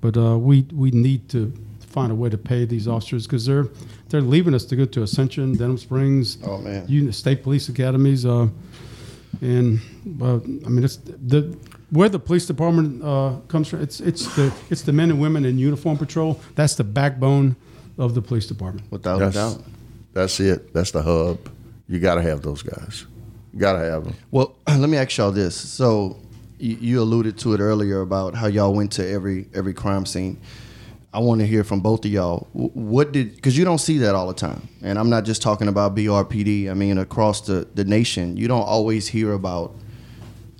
But 0.00 0.16
uh, 0.16 0.38
we 0.38 0.66
we 0.72 0.90
need 0.90 1.28
to 1.30 1.52
find 1.80 2.12
a 2.12 2.14
way 2.14 2.28
to 2.30 2.38
pay 2.38 2.64
these 2.64 2.86
officers 2.88 3.26
because 3.26 3.44
they're 3.46 3.68
they're 4.08 4.20
leaving 4.22 4.54
us 4.54 4.64
to 4.66 4.76
go 4.76 4.84
to 4.86 5.02
Ascension, 5.02 5.54
Denham 5.56 5.76
Springs, 5.78 6.38
Oh, 6.44 6.58
man. 6.58 6.84
you, 6.88 7.10
state 7.12 7.42
police 7.42 7.68
academies, 7.68 8.24
uh, 8.24 8.48
and 9.40 9.80
uh, 10.20 10.36
I 10.36 10.68
mean 10.68 10.84
it's 10.84 10.96
the 10.96 11.56
where 11.90 12.08
the 12.08 12.18
police 12.18 12.46
department 12.46 13.02
uh, 13.02 13.36
comes 13.48 13.68
from. 13.68 13.82
It's 13.82 14.00
it's 14.00 14.34
the 14.36 14.52
it's 14.70 14.82
the 14.82 14.92
men 14.92 15.10
and 15.10 15.20
women 15.20 15.44
in 15.44 15.58
uniform 15.58 15.98
patrol. 15.98 16.40
That's 16.54 16.74
the 16.76 16.84
backbone 16.84 17.56
of 17.98 18.14
the 18.14 18.22
police 18.22 18.46
department. 18.46 18.90
Without 18.90 19.16
a 19.20 19.24
That's, 19.26 19.34
doubt. 19.36 19.64
that's 20.12 20.40
it. 20.40 20.72
That's 20.72 20.90
the 20.92 21.02
hub. 21.02 21.38
You 21.88 21.98
got 21.98 22.14
to 22.14 22.22
have 22.22 22.40
those 22.42 22.62
guys. 22.62 23.04
You 23.52 23.58
got 23.58 23.72
to 23.74 23.80
have 23.80 24.04
them. 24.04 24.14
Well, 24.30 24.54
let 24.68 24.88
me 24.88 24.96
ask 24.96 25.16
y'all 25.18 25.32
this. 25.32 25.56
So, 25.56 26.16
you, 26.60 26.76
you 26.80 27.02
alluded 27.02 27.38
to 27.38 27.54
it 27.54 27.60
earlier 27.60 28.00
about 28.00 28.34
how 28.34 28.46
y'all 28.46 28.74
went 28.74 28.92
to 28.92 29.08
every 29.08 29.48
every 29.54 29.74
crime 29.74 30.06
scene. 30.06 30.40
I 31.12 31.18
want 31.18 31.40
to 31.40 31.46
hear 31.46 31.64
from 31.64 31.80
both 31.80 32.04
of 32.04 32.10
y'all. 32.10 32.46
What 32.52 33.12
did 33.12 33.34
because 33.34 33.58
you 33.58 33.64
don't 33.64 33.78
see 33.78 33.98
that 33.98 34.14
all 34.14 34.28
the 34.28 34.34
time, 34.34 34.68
and 34.82 34.98
I'm 34.98 35.10
not 35.10 35.24
just 35.24 35.42
talking 35.42 35.68
about 35.68 35.96
BRPD. 35.96 36.70
I 36.70 36.74
mean, 36.74 36.98
across 36.98 37.40
the 37.40 37.66
the 37.74 37.84
nation, 37.84 38.36
you 38.36 38.46
don't 38.46 38.62
always 38.62 39.08
hear 39.08 39.32
about 39.32 39.74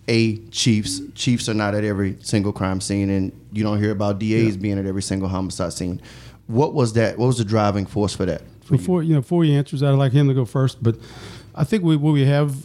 a 0.08 0.38
chiefs. 0.48 1.00
Chiefs 1.14 1.48
are 1.48 1.54
not 1.54 1.74
at 1.74 1.84
every 1.84 2.16
single 2.20 2.52
crime 2.52 2.80
scene, 2.80 3.10
and 3.10 3.32
you 3.52 3.62
don't 3.62 3.78
hear 3.78 3.92
about 3.92 4.18
DAs 4.18 4.56
being 4.56 4.78
at 4.78 4.86
every 4.86 5.02
single 5.02 5.28
homicide 5.28 5.72
scene. 5.72 6.00
What 6.48 6.74
was 6.74 6.94
that? 6.94 7.16
What 7.16 7.26
was 7.26 7.38
the 7.38 7.44
driving 7.44 7.86
force 7.86 8.14
for 8.16 8.26
that? 8.26 8.42
for 8.64 8.74
you? 8.74 8.78
Before 8.78 9.02
you 9.02 9.14
know, 9.14 9.20
before 9.20 9.44
he 9.44 9.54
answers 9.54 9.80
that, 9.80 9.92
I'd 9.92 9.98
like 9.98 10.12
him 10.12 10.28
to 10.28 10.34
go 10.34 10.44
first. 10.44 10.82
But 10.82 10.96
I 11.54 11.64
think 11.64 11.84
we 11.84 11.96
what 11.96 12.12
we 12.12 12.24
have 12.24 12.56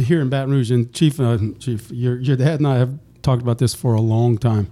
here 0.00 0.20
in 0.20 0.28
Baton 0.28 0.52
Rouge, 0.52 0.70
and 0.70 0.92
Chief, 0.92 1.18
uh, 1.20 1.38
Chief, 1.58 1.90
your 1.90 2.18
your 2.18 2.36
dad 2.36 2.60
and 2.60 2.66
I 2.66 2.76
have 2.76 2.98
talked 3.22 3.42
about 3.42 3.58
this 3.58 3.74
for 3.74 3.94
a 3.94 4.00
long 4.00 4.38
time. 4.38 4.70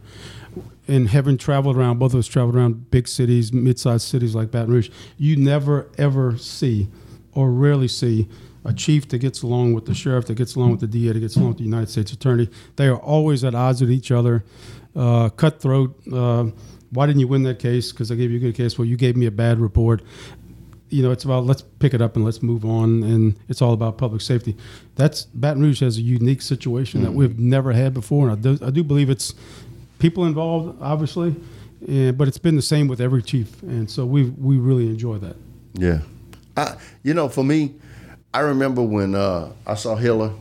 And 0.88 1.08
having 1.08 1.38
traveled 1.38 1.76
around, 1.76 1.98
both 1.98 2.12
of 2.12 2.18
us 2.18 2.26
traveled 2.26 2.56
around 2.56 2.90
big 2.90 3.06
cities, 3.06 3.52
mid-sized 3.52 4.06
cities 4.06 4.34
like 4.34 4.50
Baton 4.50 4.72
Rouge, 4.72 4.90
you 5.16 5.36
never 5.36 5.88
ever 5.98 6.36
see, 6.36 6.88
or 7.32 7.50
rarely 7.50 7.88
see, 7.88 8.28
a 8.64 8.72
chief 8.72 9.08
that 9.08 9.18
gets 9.18 9.42
along 9.42 9.74
with 9.74 9.86
the 9.86 9.94
sheriff, 9.94 10.26
that 10.26 10.34
gets 10.34 10.54
along 10.54 10.72
with 10.72 10.80
the 10.80 10.86
DA, 10.86 11.12
that 11.12 11.20
gets 11.20 11.36
along 11.36 11.48
with 11.48 11.58
the 11.58 11.64
United 11.64 11.88
States 11.88 12.12
Attorney. 12.12 12.48
They 12.76 12.86
are 12.88 12.98
always 12.98 13.44
at 13.44 13.54
odds 13.54 13.80
with 13.80 13.90
each 13.90 14.10
other, 14.10 14.44
uh, 14.94 15.30
cutthroat. 15.30 15.96
Uh, 16.12 16.46
why 16.90 17.06
didn't 17.06 17.20
you 17.20 17.28
win 17.28 17.42
that 17.44 17.58
case? 17.58 17.90
Because 17.90 18.12
I 18.12 18.16
gave 18.16 18.30
you 18.30 18.36
a 18.36 18.40
good 18.40 18.54
case. 18.54 18.78
Well, 18.78 18.86
you 18.86 18.96
gave 18.96 19.16
me 19.16 19.26
a 19.26 19.30
bad 19.30 19.58
report 19.58 20.02
you 20.92 21.02
know, 21.02 21.10
it's 21.10 21.24
about 21.24 21.44
let's 21.44 21.62
pick 21.62 21.94
it 21.94 22.02
up 22.02 22.16
and 22.16 22.24
let's 22.24 22.42
move 22.42 22.64
on, 22.64 23.02
and 23.02 23.36
it's 23.48 23.62
all 23.62 23.72
about 23.72 23.98
public 23.98 24.20
safety. 24.20 24.56
That's 24.96 25.24
Baton 25.24 25.62
Rouge 25.62 25.80
has 25.80 25.96
a 25.98 26.02
unique 26.02 26.42
situation 26.42 27.02
that 27.02 27.12
we've 27.12 27.38
never 27.38 27.72
had 27.72 27.94
before, 27.94 28.28
and 28.28 28.38
I 28.38 28.40
do, 28.40 28.66
I 28.66 28.70
do 28.70 28.84
believe 28.84 29.10
it's 29.10 29.34
people 29.98 30.26
involved, 30.26 30.78
obviously, 30.82 31.34
and, 31.88 32.16
but 32.18 32.28
it's 32.28 32.38
been 32.38 32.56
the 32.56 32.62
same 32.62 32.88
with 32.88 33.00
every 33.00 33.22
chief, 33.22 33.62
and 33.62 33.90
so 33.90 34.04
we 34.04 34.24
we 34.24 34.58
really 34.58 34.88
enjoy 34.88 35.18
that. 35.18 35.36
Yeah. 35.74 36.00
I, 36.56 36.76
you 37.02 37.14
know, 37.14 37.28
for 37.28 37.42
me, 37.42 37.74
I 38.34 38.40
remember 38.40 38.82
when 38.82 39.14
uh, 39.14 39.52
I 39.66 39.74
saw 39.74 39.96
Hillar. 39.96 40.32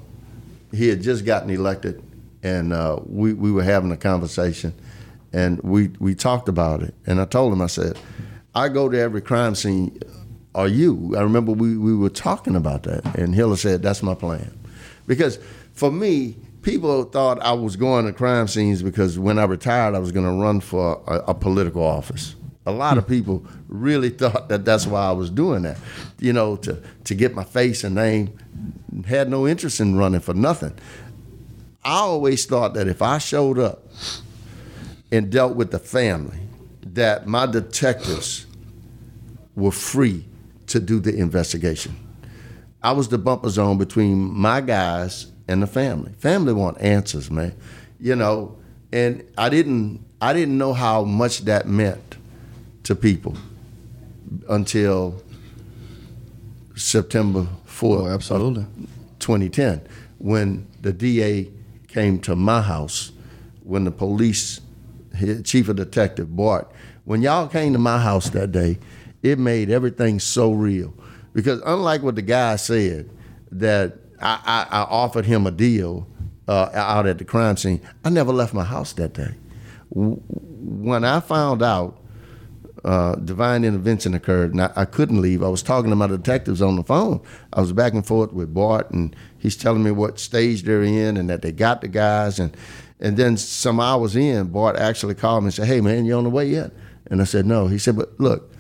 He 0.74 0.88
had 0.88 1.02
just 1.02 1.26
gotten 1.26 1.50
elected, 1.50 2.02
and 2.44 2.74
uh, 2.74 3.00
we, 3.06 3.34
we 3.34 3.52
were 3.52 3.64
having 3.64 3.92
a 3.92 3.98
conversation, 3.98 4.74
and 5.34 5.62
we, 5.62 5.90
we 6.00 6.16
talked 6.16 6.48
about 6.48 6.82
it. 6.82 6.94
And 7.06 7.20
I 7.20 7.26
told 7.26 7.52
him, 7.52 7.62
I 7.62 7.68
said, 7.68 7.98
I 8.56 8.70
go 8.70 8.90
to 8.90 8.98
every 8.98 9.22
crime 9.22 9.56
scene. 9.56 9.98
Are 10.54 10.68
you? 10.68 11.16
I 11.18 11.22
remember 11.22 11.54
we, 11.54 11.78
we 11.78 11.96
were 11.96 12.10
talking 12.10 12.56
about 12.56 12.84
that, 12.84 13.18
and 13.18 13.34
Hillar 13.34 13.56
said, 13.56 13.82
That's 13.82 14.04
my 14.04 14.14
plan. 14.14 14.58
Because 15.08 15.40
for 15.74 15.92
me, 15.92 16.36
people 16.62 17.04
thought 17.06 17.42
I 17.42 17.54
was 17.54 17.76
going 17.76 18.06
to 18.06 18.14
crime 18.14 18.48
scenes 18.48 18.84
because 18.84 19.18
when 19.18 19.40
I 19.40 19.46
retired, 19.46 19.96
I 19.96 20.00
was 20.00 20.12
going 20.12 20.26
to 20.26 20.32
run 20.32 20.60
for 20.60 21.02
a, 21.08 21.32
a 21.32 21.34
political 21.34 21.84
office. 21.84 22.36
A 22.66 22.72
lot 22.72 22.98
of 22.98 23.06
hmm. 23.06 23.14
people 23.14 23.46
really 23.68 24.10
thought 24.22 24.50
that 24.50 24.66
that's 24.66 24.86
why 24.86 25.06
I 25.06 25.12
was 25.12 25.30
doing 25.30 25.64
that, 25.64 25.78
you 26.20 26.34
know, 26.34 26.58
to, 26.58 26.82
to 27.06 27.16
get 27.16 27.34
my 27.34 27.44
face 27.44 27.84
and 27.84 27.96
name. 27.96 28.38
Had 29.06 29.30
no 29.30 29.48
interest 29.48 29.80
in 29.80 29.98
running 29.98 30.20
for 30.20 30.34
nothing. 30.34 30.74
I 31.84 32.00
always 32.00 32.46
thought 32.46 32.74
that 32.76 32.88
if 32.88 33.02
I 33.02 33.18
showed 33.18 33.58
up 33.58 33.88
and 35.12 35.32
dealt 35.32 35.56
with 35.56 35.72
the 35.72 35.80
family, 35.80 36.40
that 36.86 37.26
my 37.26 37.46
detectives 37.46 38.46
were 39.56 39.72
free 39.72 40.26
to 40.72 40.80
do 40.80 41.00
the 41.00 41.16
investigation. 41.16 41.96
I 42.82 42.94
was 42.94 43.10
the 43.10 43.18
bumper 43.18 43.50
zone 43.50 43.78
between 43.78 44.18
my 44.18 44.62
guys 44.62 45.32
and 45.48 45.62
the 45.62 45.68
family. 45.68 46.14
Family 46.14 46.54
want 46.54 46.82
answers, 46.82 47.30
man. 47.30 47.54
You 48.00 48.16
know, 48.16 48.58
and 48.92 49.24
I 49.38 49.50
didn't 49.50 50.04
I 50.22 50.34
didn't 50.34 50.58
know 50.58 50.74
how 50.74 51.04
much 51.04 51.42
that 51.42 51.68
meant 51.68 52.18
to 52.84 52.96
people 52.96 53.36
until 54.48 55.22
September 56.76 57.48
4th. 57.68 58.02
Oh, 58.02 58.08
absolutely. 58.08 58.66
2010 59.20 59.82
when 60.18 60.68
the 60.82 60.94
DA 60.94 61.50
came 61.88 62.20
to 62.20 62.36
my 62.36 62.62
house 62.62 63.12
when 63.64 63.84
the 63.84 63.92
police 63.92 64.62
his 65.14 65.44
chief 65.44 65.68
of 65.68 65.76
detective 65.76 66.36
Bart 66.36 66.72
when 67.06 67.22
y'all 67.22 67.48
came 67.48 67.74
to 67.74 67.80
my 67.80 68.00
house 68.00 68.30
that 68.30 68.52
day 68.52 68.78
it 69.24 69.40
made 69.40 69.70
everything 69.70 70.20
so 70.20 70.52
real 70.52 70.94
because 71.34 71.62
unlike 71.66 72.02
what 72.02 72.16
the 72.16 72.22
guy 72.22 72.56
said 72.56 73.10
that 73.52 73.98
I, 74.20 74.68
I, 74.72 74.80
I 74.80 74.82
offered 74.84 75.26
him 75.26 75.48
a 75.48 75.52
deal 75.52 76.08
uh, 76.48 76.70
out 76.74 77.08
at 77.08 77.18
the 77.18 77.26
crime 77.26 77.58
scene 77.58 77.82
I 78.04 78.10
never 78.10 78.32
left 78.34 78.54
my 78.54 78.64
house 78.64 78.94
that 78.94 79.14
day 79.14 79.36
when 79.90 81.04
I 81.04 81.20
found 81.20 81.62
out 81.62 82.02
uh, 82.84 83.16
divine 83.16 83.64
intervention 83.64 84.14
occurred, 84.14 84.54
and 84.54 84.62
I, 84.62 84.72
I 84.76 84.86
couldn't 84.86 85.22
leave. 85.22 85.44
I 85.44 85.50
was 85.50 85.62
talking 85.62 85.90
to 85.92 85.96
my 85.96 86.08
detectives 86.08 86.62
on 86.62 86.76
the 86.76 86.84
phone. 86.84 87.22
I 87.54 87.62
was 87.62 87.74
back 87.74 87.94
and 87.94 88.06
forth 88.06 88.34
with 88.34 88.54
Bart, 88.54 88.90
and 88.92 89.16
he's 89.38 89.56
telling 89.56 89.84
me 89.84 89.92
what 89.92 90.20
stage 90.20 90.64
they're 90.64 90.82
in 90.82 91.18
and 91.18 91.30
that 91.30 91.42
they 91.42 91.52
got 91.52 91.82
the 91.82 91.88
guys. 91.88 92.40
And 92.40 92.56
and 93.00 93.18
then 93.18 93.38
some 93.38 93.80
hours 93.80 94.16
in, 94.16 94.48
Bart 94.48 94.78
actually 94.78 95.16
called 95.16 95.44
me 95.44 95.48
and 95.48 95.54
said, 95.54 95.68
"Hey, 95.68 95.82
man, 95.82 96.06
you 96.06 96.16
on 96.16 96.24
the 96.24 96.30
way 96.30 96.48
yet?" 96.48 96.72
And 97.08 97.22
I 97.22 97.26
said, 97.26 97.46
"No." 97.46 97.68
He 97.68 97.78
said, 97.78 97.96
"But 97.96 98.20
look." 98.20 98.51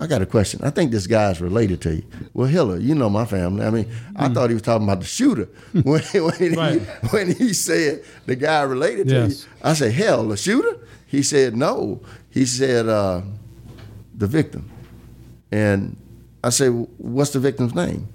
I 0.00 0.06
got 0.06 0.22
a 0.22 0.26
question. 0.26 0.60
I 0.64 0.70
think 0.70 0.90
this 0.92 1.06
guy's 1.06 1.40
related 1.42 1.82
to 1.82 1.96
you. 1.96 2.02
Well, 2.32 2.48
Hillar, 2.48 2.78
you 2.78 2.94
know 2.94 3.10
my 3.10 3.26
family. 3.26 3.64
I 3.66 3.70
mean, 3.70 3.86
I 4.16 4.28
thought 4.30 4.48
he 4.48 4.54
was 4.54 4.62
talking 4.62 4.84
about 4.84 5.00
the 5.00 5.06
shooter 5.06 5.44
when, 5.72 6.02
when, 6.14 6.54
Right. 6.54 6.80
he, 6.80 7.06
when 7.08 7.34
he 7.34 7.52
said 7.52 8.02
the 8.26 8.34
guy 8.34 8.62
related 8.62 9.08
to 9.08 9.28
you. 9.28 9.34
I 9.62 9.74
said, 9.74 9.92
hell, 9.92 10.26
the 10.28 10.36
shooter? 10.38 10.78
He 11.06 11.22
said, 11.22 11.54
no. 11.56 12.00
He 12.30 12.46
said, 12.46 12.88
uh, 12.88 13.20
the 14.16 14.26
victim. 14.26 14.70
And 15.52 15.96
I 16.42 16.48
said, 16.50 16.70
what's 16.98 17.30
the 17.30 17.40
victim's 17.40 17.74
name? 17.74 18.08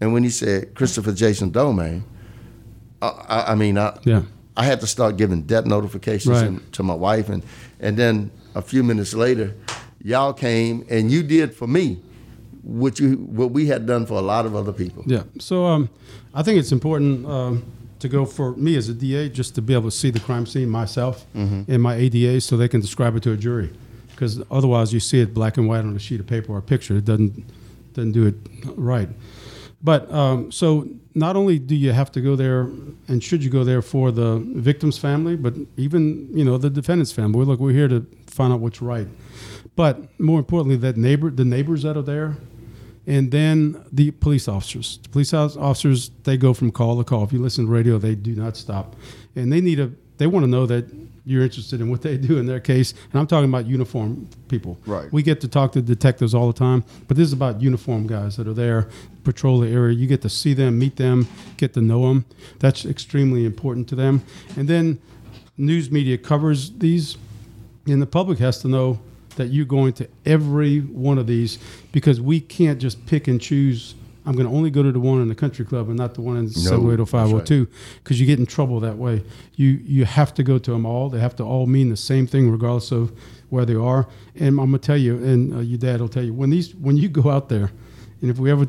And 0.00 0.12
when 0.12 0.24
he 0.24 0.30
said 0.30 0.74
Christopher 0.74 1.12
Jason 1.12 1.50
Domain, 1.50 2.02
I, 3.00 3.06
I, 3.08 3.52
I 3.52 3.54
mean, 3.54 3.78
I, 3.78 3.96
Yeah. 4.04 4.22
I 4.56 4.64
had 4.64 4.80
to 4.80 4.86
start 4.86 5.16
giving 5.16 5.42
death 5.42 5.64
notifications 5.66 6.36
Right. 6.38 6.46
and- 6.46 6.72
to 6.72 6.82
my 6.82 6.94
wife, 6.94 7.28
and 7.28 7.42
and 7.80 7.96
then 7.96 8.30
a 8.54 8.62
few 8.62 8.82
minutes 8.84 9.12
later, 9.14 9.52
y'all 10.04 10.32
came 10.32 10.86
and 10.88 11.10
you 11.10 11.24
did 11.24 11.52
for 11.52 11.66
me 11.66 12.00
what 12.62 13.00
you 13.00 13.16
what 13.16 13.50
we 13.50 13.66
had 13.66 13.86
done 13.86 14.06
for 14.06 14.14
a 14.14 14.22
lot 14.22 14.46
of 14.46 14.54
other 14.54 14.72
people. 14.72 15.02
Yeah. 15.06 15.24
So 15.40 15.64
um, 15.64 15.90
I 16.32 16.42
think 16.44 16.60
it's 16.60 16.70
important 16.72 17.26
um, 17.26 17.64
to 17.98 18.08
go 18.08 18.24
for 18.24 18.54
me 18.56 18.76
as 18.76 18.88
a 18.88 18.94
DA 18.94 19.28
just 19.28 19.54
to 19.56 19.62
be 19.62 19.74
able 19.74 19.90
to 19.90 19.96
see 19.96 20.10
the 20.10 20.20
crime 20.20 20.46
scene 20.46 20.68
myself 20.68 21.26
in 21.68 21.80
my 21.80 21.94
ADA 21.96 22.40
so 22.40 22.56
they 22.56 22.68
can 22.68 22.80
describe 22.80 23.16
it 23.16 23.22
to 23.24 23.32
a 23.32 23.36
jury. 23.36 23.72
Because 24.10 24.40
otherwise, 24.50 24.92
you 24.92 25.00
see 25.00 25.20
it 25.20 25.34
black 25.34 25.56
and 25.56 25.66
white 25.66 25.80
on 25.80 25.96
a 25.96 25.98
sheet 25.98 26.20
of 26.20 26.26
paper 26.26 26.52
or 26.52 26.58
a 26.58 26.62
picture. 26.62 26.96
It 26.96 27.04
doesn't 27.04 27.44
doesn't 27.94 28.12
do 28.12 28.26
it 28.26 28.34
right. 28.76 29.08
But 29.82 30.10
um, 30.10 30.50
so 30.52 30.88
not 31.14 31.36
only 31.36 31.58
do 31.58 31.74
you 31.74 31.92
have 31.92 32.10
to 32.12 32.20
go 32.20 32.36
there, 32.36 32.62
and 33.08 33.22
should 33.22 33.44
you 33.44 33.50
go 33.50 33.64
there 33.64 33.82
for 33.82 34.10
the 34.10 34.38
victim's 34.38 34.96
family, 34.96 35.36
but 35.36 35.54
even 35.76 36.28
you 36.32 36.44
know 36.44 36.56
the 36.56 36.70
defendant's 36.70 37.12
family. 37.12 37.44
Look, 37.44 37.60
we're 37.60 37.72
here 37.72 37.88
to 37.88 38.06
find 38.26 38.52
out 38.52 38.60
what's 38.60 38.80
right. 38.80 39.08
But 39.76 40.20
more 40.20 40.38
importantly, 40.38 40.76
that 40.76 40.96
neighbor, 40.96 41.30
the 41.30 41.44
neighbors 41.44 41.82
that 41.82 41.96
are 41.96 42.02
there, 42.02 42.36
and 43.06 43.30
then 43.30 43.84
the 43.92 44.12
police 44.12 44.48
officers. 44.48 44.98
The 45.02 45.08
police 45.08 45.34
officers 45.34 46.10
they 46.22 46.36
go 46.36 46.54
from 46.54 46.70
call 46.70 46.96
to 46.98 47.04
call. 47.04 47.24
If 47.24 47.32
you 47.32 47.40
listen 47.40 47.66
to 47.66 47.70
radio, 47.70 47.98
they 47.98 48.14
do 48.14 48.34
not 48.34 48.56
stop, 48.56 48.96
and 49.36 49.52
they 49.52 49.60
need 49.60 49.80
a. 49.80 49.90
They 50.16 50.28
want 50.28 50.44
to 50.44 50.50
know 50.50 50.64
that 50.66 50.86
you're 51.26 51.42
interested 51.42 51.80
in 51.80 51.90
what 51.90 52.02
they 52.02 52.16
do 52.16 52.38
in 52.38 52.46
their 52.46 52.60
case. 52.60 52.92
And 53.10 53.18
I'm 53.18 53.26
talking 53.26 53.48
about 53.48 53.66
uniform 53.66 54.28
people. 54.48 54.78
Right. 54.86 55.10
We 55.12 55.22
get 55.22 55.40
to 55.40 55.48
talk 55.48 55.72
to 55.72 55.82
detectives 55.82 56.34
all 56.34 56.46
the 56.46 56.58
time, 56.58 56.84
but 57.08 57.16
this 57.16 57.26
is 57.26 57.32
about 57.32 57.60
uniform 57.60 58.06
guys 58.06 58.36
that 58.36 58.46
are 58.46 58.52
there, 58.52 58.88
patrol 59.24 59.60
the 59.60 59.68
area. 59.68 59.96
You 59.96 60.06
get 60.06 60.22
to 60.22 60.28
see 60.28 60.54
them, 60.54 60.78
meet 60.78 60.96
them, 60.96 61.26
get 61.56 61.72
to 61.74 61.80
know 61.80 62.08
them. 62.08 62.26
That's 62.60 62.84
extremely 62.84 63.44
important 63.44 63.88
to 63.88 63.96
them. 63.96 64.22
And 64.56 64.68
then 64.68 65.00
news 65.56 65.90
media 65.90 66.18
covers 66.18 66.70
these, 66.70 67.16
and 67.86 68.00
the 68.00 68.06
public 68.06 68.38
has 68.38 68.60
to 68.60 68.68
know 68.68 69.00
that 69.36 69.48
you're 69.48 69.64
going 69.64 69.92
to 69.94 70.08
every 70.24 70.80
one 70.80 71.18
of 71.18 71.26
these 71.26 71.58
because 71.92 72.20
we 72.20 72.40
can't 72.40 72.80
just 72.80 73.04
pick 73.06 73.28
and 73.28 73.40
choose. 73.40 73.94
I'm 74.26 74.34
going 74.34 74.48
to 74.48 74.54
only 74.54 74.70
go 74.70 74.82
to 74.82 74.90
the 74.90 75.00
one 75.00 75.20
in 75.20 75.28
the 75.28 75.34
country 75.34 75.64
club 75.64 75.88
and 75.88 75.98
not 75.98 76.14
the 76.14 76.22
one 76.22 76.36
in 76.36 76.48
7080502 76.48 77.68
because 78.02 78.18
you 78.18 78.26
get 78.26 78.38
in 78.38 78.46
trouble 78.46 78.80
that 78.80 78.96
way. 78.96 79.22
You 79.56 79.80
you 79.84 80.04
have 80.06 80.32
to 80.34 80.42
go 80.42 80.58
to 80.58 80.70
them 80.70 80.86
all. 80.86 81.10
They 81.10 81.20
have 81.20 81.36
to 81.36 81.44
all 81.44 81.66
mean 81.66 81.90
the 81.90 81.96
same 81.96 82.26
thing 82.26 82.50
regardless 82.50 82.90
of 82.90 83.12
where 83.50 83.66
they 83.66 83.74
are. 83.74 84.08
And 84.34 84.48
I'm 84.48 84.56
going 84.56 84.72
to 84.72 84.78
tell 84.78 84.96
you, 84.96 85.16
and 85.16 85.54
uh, 85.54 85.58
your 85.58 85.78
dad 85.78 86.00
will 86.00 86.08
tell 86.08 86.24
you 86.24 86.32
when 86.32 86.50
these 86.50 86.74
when 86.74 86.96
you 86.96 87.08
go 87.08 87.30
out 87.30 87.48
there, 87.50 87.70
and 88.22 88.30
if 88.30 88.38
we 88.38 88.50
ever 88.50 88.66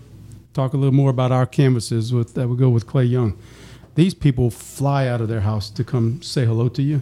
talk 0.54 0.74
a 0.74 0.78
little 0.78 0.94
more 0.94 1.10
about 1.10 1.32
our 1.32 1.46
canvases 1.46 2.14
with 2.14 2.34
that 2.34 2.48
we 2.48 2.58
go 2.58 2.70
with 2.70 2.86
Clay 2.86 3.06
Young, 3.06 3.38
these 3.96 4.14
people 4.14 4.50
fly 4.50 5.08
out 5.08 5.22
of 5.22 5.30
their 5.30 5.42
house 5.42 5.70
to 5.70 5.84
come 5.86 6.22
say 6.22 6.46
hello 6.46 6.68
to 6.70 6.82
you 6.82 7.02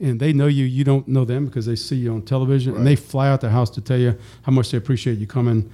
and 0.00 0.20
they 0.20 0.32
know 0.32 0.46
you 0.46 0.64
you 0.64 0.84
don't 0.84 1.08
know 1.08 1.24
them 1.24 1.46
because 1.46 1.66
they 1.66 1.76
see 1.76 1.96
you 1.96 2.12
on 2.12 2.22
television 2.22 2.76
and 2.76 2.86
they 2.86 2.96
fly 2.96 3.28
out 3.28 3.40
their 3.40 3.50
house 3.50 3.70
to 3.70 3.80
tell 3.80 3.98
you 3.98 4.16
how 4.42 4.52
much 4.52 4.70
they 4.70 4.78
appreciate 4.78 5.18
you 5.18 5.26
coming 5.26 5.70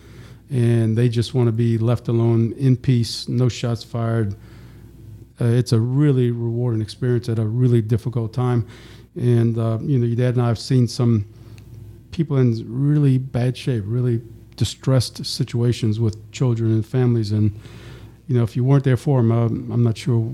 and 0.50 0.96
they 0.96 1.08
just 1.08 1.34
want 1.34 1.48
to 1.48 1.52
be 1.52 1.78
left 1.78 2.08
alone 2.08 2.52
in 2.52 2.76
peace 2.76 3.28
no 3.28 3.48
shots 3.48 3.82
fired. 3.82 4.34
Uh, 5.40 5.46
it's 5.46 5.72
a 5.72 5.80
really 5.80 6.30
rewarding 6.30 6.82
experience 6.82 7.28
at 7.28 7.38
a 7.38 7.44
really 7.44 7.82
difficult 7.82 8.32
time 8.32 8.66
and 9.16 9.58
uh, 9.58 9.78
you 9.82 9.98
know 9.98 10.06
your 10.06 10.16
dad 10.16 10.34
and 10.34 10.42
i 10.42 10.48
have 10.48 10.58
seen 10.58 10.86
some 10.86 11.26
people 12.12 12.36
in 12.36 12.64
really 12.66 13.18
bad 13.18 13.56
shape 13.56 13.82
really 13.86 14.20
distressed 14.56 15.24
situations 15.24 15.98
with 15.98 16.30
children 16.32 16.70
and 16.72 16.86
families 16.86 17.32
and 17.32 17.58
you 18.28 18.36
know 18.36 18.44
if 18.44 18.54
you 18.54 18.62
weren't 18.62 18.84
there 18.84 18.96
for 18.96 19.20
them 19.20 19.32
uh, 19.32 19.46
i'm 19.74 19.82
not 19.82 19.96
sure 19.96 20.32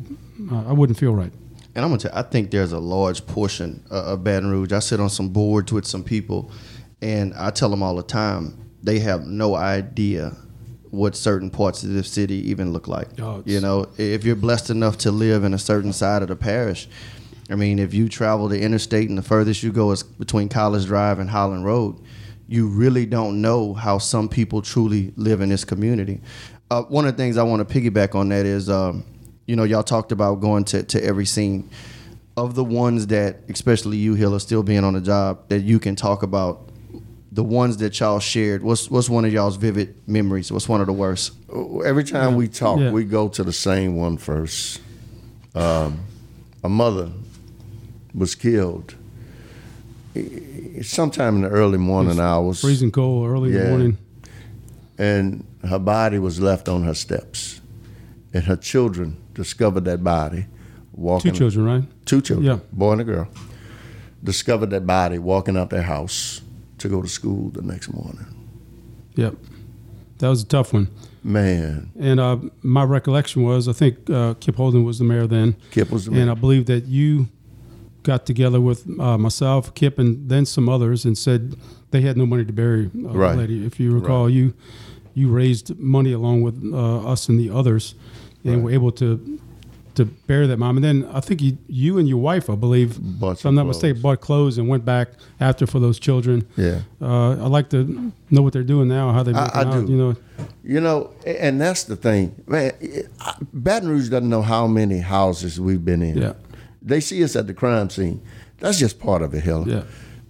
uh, 0.53 0.69
i 0.69 0.73
wouldn't 0.73 0.99
feel 0.99 1.15
right 1.15 1.33
And 1.79 1.85
I'm 1.85 1.93
gonna 1.93 2.01
tell. 2.01 2.13
I 2.13 2.23
think 2.23 2.51
there's 2.51 2.73
a 2.73 2.81
large 2.81 3.25
portion 3.25 3.85
uh, 3.89 4.07
of 4.07 4.25
Baton 4.25 4.51
Rouge. 4.51 4.73
I 4.73 4.81
sit 4.81 4.99
on 4.99 5.09
some 5.09 5.29
boards 5.29 5.73
with 5.73 5.87
some 5.87 6.03
people, 6.03 6.51
and 7.01 7.33
I 7.35 7.51
tell 7.51 7.71
them 7.71 7.85
all 7.85 7.95
the 7.95 8.03
time 8.03 8.73
they 8.83 8.99
have 8.99 9.29
no 9.29 9.55
idea 9.55 10.33
what 10.91 11.15
certain 11.15 11.51
parts 11.51 11.85
of 11.85 11.91
the 11.91 12.03
city 12.03 12.51
even 12.51 12.73
look 12.73 12.89
like. 12.89 13.21
Oh, 13.21 13.45
you 13.47 13.61
know, 13.61 13.87
if 13.97 14.25
you're 14.25 14.35
blessed 14.35 14.71
enough 14.71 14.99
to 14.99 15.13
live 15.13 15.45
in 15.45 15.55
a 15.55 15.59
certain 15.59 15.93
side 15.93 16.23
of 16.23 16.27
the 16.27 16.35
parish, 16.35 16.89
I 17.49 17.55
mean, 17.55 17.79
if 17.79 17.95
you 17.95 18.09
travel 18.09 18.49
the 18.49 18.61
interstate 18.61 19.09
and 19.09 19.17
the 19.17 19.23
furthest 19.23 19.63
you 19.63 19.71
go 19.71 19.93
is 19.93 20.03
between 20.03 20.49
College 20.49 20.85
Drive 20.85 21.21
and 21.21 21.31
Holland 21.31 21.65
Road, 21.65 22.03
you 22.49 22.67
really 22.67 23.07
don't 23.07 23.41
know 23.41 23.73
how 23.73 23.99
some 23.99 24.29
people 24.29 24.63
truly 24.63 25.13
live 25.15 25.41
in 25.41 25.49
this 25.49 25.65
community. 25.65 26.23
Uh, 26.73 26.83
one 26.83 27.07
of 27.07 27.17
the 27.17 27.23
things 27.23 27.37
I 27.37 27.45
want 27.45 27.69
to 27.69 27.73
piggyback 27.73 28.17
on 28.17 28.31
that 28.31 28.47
is, 28.47 28.69
um, 28.69 29.05
you 29.49 29.57
know, 29.57 29.65
y'all 29.65 29.83
talked 29.83 30.13
about 30.13 30.37
going 30.37 30.63
to, 30.63 30.85
to 30.85 31.03
every 31.03 31.27
scene. 31.27 31.69
Of 32.37 32.55
the 32.55 32.63
ones 32.63 33.09
that, 33.09 33.39
especially 33.49 33.97
you, 33.97 34.15
Hill, 34.15 34.33
are 34.33 34.39
still 34.39 34.63
being 34.63 34.85
on 34.85 34.95
the 34.95 35.01
job, 35.01 35.49
that 35.49 35.63
you 35.63 35.81
can 35.81 35.97
talk 35.97 36.23
about, 36.23 36.69
the 37.33 37.43
ones 37.43 37.79
that 37.79 37.99
y'all 37.99 38.21
shared, 38.21 38.63
what's 38.63 38.89
what's 38.91 39.09
one 39.09 39.25
of 39.25 39.33
y'all's 39.33 39.57
vivid 39.57 39.97
memories? 40.07 40.53
What's 40.53 40.69
one 40.69 40.81
of 40.81 40.87
the 40.87 40.93
worst? 40.93 41.33
Every 41.85 42.05
time 42.05 42.37
we 42.37 42.47
talk, 42.47 42.79
Yeah. 42.79 42.93
we 42.93 43.03
go 43.05 43.29
to 43.29 43.43
the 43.43 43.53
same 43.53 43.97
one 43.97 44.19
first. 44.19 44.81
Um, 45.55 46.01
a 46.63 46.69
mother 46.69 47.11
was 48.15 48.35
killed 48.37 48.95
sometime 50.83 51.37
in 51.37 51.43
the 51.43 51.49
early 51.49 51.79
morning 51.79 52.21
hours, 52.21 52.61
freezing 52.61 52.91
cold 52.93 53.29
early 53.29 53.53
Yeah. 53.53 53.69
morning 53.71 53.99
and 54.97 55.45
her 55.69 55.79
body 55.79 56.19
was 56.19 56.41
left 56.41 56.69
on 56.69 56.83
her 56.85 56.95
steps. 56.95 57.61
And 58.35 58.45
her 58.45 58.57
children 58.57 59.17
discovered 59.35 59.85
that 59.87 60.05
body 60.05 60.43
two 60.43 60.47
walking. 60.93 61.33
children 61.35 61.65
right 61.65 61.85
Two 62.05 62.21
children, 62.21 62.47
Yeah. 62.47 62.59
boy 62.73 62.93
and 62.93 63.01
a 63.01 63.05
girl, 63.05 63.29
discovered 64.23 64.71
that 64.71 64.87
body 64.87 65.19
walking 65.19 65.57
out 65.57 65.71
their 65.71 65.83
house 65.83 66.41
to 66.79 66.89
go 66.89 67.03
to 67.03 67.09
school 67.09 67.51
the 67.51 67.63
next 67.63 67.93
morning. 67.93 68.27
Yep. 69.17 69.35
That 70.19 70.29
was 70.29 70.43
a 70.43 70.47
tough 70.47 70.73
one. 70.73 70.89
Man, 71.25 71.91
And 71.99 72.21
uh, 72.21 72.39
my 72.63 72.85
recollection 72.85 73.43
was, 73.43 73.69
I 73.69 73.73
think 73.73 74.09
uh, 74.11 74.35
Kip 74.35 74.57
Holden 74.57 74.85
was 74.85 74.99
the 74.99 75.05
mayor 75.05 75.27
then. 75.27 75.57
Kip 75.71 75.91
was 75.91 76.05
the 76.05 76.11
mayor. 76.13 76.23
And. 76.23 76.31
I 76.31 76.35
believe 76.35 76.67
that 76.67 76.85
you 76.87 77.29
got 78.05 78.25
together 78.25 78.61
with 78.61 78.87
uh, 79.01 79.19
myself, 79.19 79.75
Kip, 79.75 79.99
and 79.99 80.29
then 80.29 80.47
some 80.47 80.69
others 80.69 81.05
and 81.05 81.19
said 81.19 81.57
they 81.91 82.01
had 82.03 82.17
no 82.17 82.25
money 82.27 82.45
to 82.45 82.53
bury 82.53 82.87
uh, 82.87 83.09
Right. 83.09 83.33
the 83.33 83.39
lady. 83.39 83.67
If 83.67 83.79
you 83.81 83.93
recall, 83.99 84.29
you 84.31 84.55
you 85.15 85.29
raised 85.29 85.77
money 85.79 86.13
along 86.13 86.43
with 86.43 86.63
uh, 86.73 86.99
us 87.13 87.29
and 87.29 87.39
the 87.41 87.51
others 87.51 87.97
and 88.55 88.65
were 88.65 88.71
able 88.71 88.93
to 88.93 89.41
to 89.95 90.05
bury 90.05 90.47
that 90.47 90.59
mom. 90.59 90.77
And 90.77 90.85
then 90.85 91.09
I 91.13 91.19
think 91.19 91.43
you, 91.43 91.59
you 91.67 91.99
and 91.99 92.09
your 92.09 92.19
wife, 92.19 92.49
I 92.49 92.55
believe, 92.55 93.01
Bought 93.01 93.33
if 93.33 93.39
some 93.41 93.49
I'm 93.49 93.55
not 93.57 93.67
mistaken, 93.67 94.01
bought 94.01 94.21
clothes 94.21 94.57
and 94.57 94.69
went 94.69 94.85
back 94.85 95.09
after 95.41 95.67
for 95.67 95.81
those 95.81 95.99
children. 95.99 96.47
Yeah. 96.57 96.83
Uh, 97.03 97.31
I'd 97.33 97.51
like 97.51 97.69
to 97.71 98.13
know 98.31 98.43
what 98.43 98.53
they're 98.53 98.63
doing 98.63 98.87
now, 98.87 99.11
how 99.13 99.25
they 99.25 99.33
I- 99.33 99.47
I 99.47 99.65
out. 99.65 99.87
do. 99.87 99.91
You 99.93 99.99
know, 99.99 100.17
You 100.63 100.81
know, 100.81 101.11
and 101.27 101.61
that's 101.61 101.83
the 101.83 101.97
thing, 101.97 102.33
man. 102.47 102.71
Baton 103.53 103.89
Rouge 103.89 104.09
doesn't 104.09 104.29
know 104.29 104.43
how 104.43 104.69
many 104.69 104.99
houses 105.01 105.61
we've 105.61 105.85
been 105.85 106.03
in. 106.03 106.19
Yeah. 106.19 106.35
They 106.81 107.01
see 107.01 107.25
us 107.25 107.35
at 107.35 107.49
the 107.49 107.55
crime 107.55 107.91
scene. 107.91 108.21
That's 108.61 108.79
just 108.79 109.01
part 109.01 109.23
of 109.23 109.35
it, 109.35 109.43
Hill. 109.43 109.65
Yeah. 109.67 109.83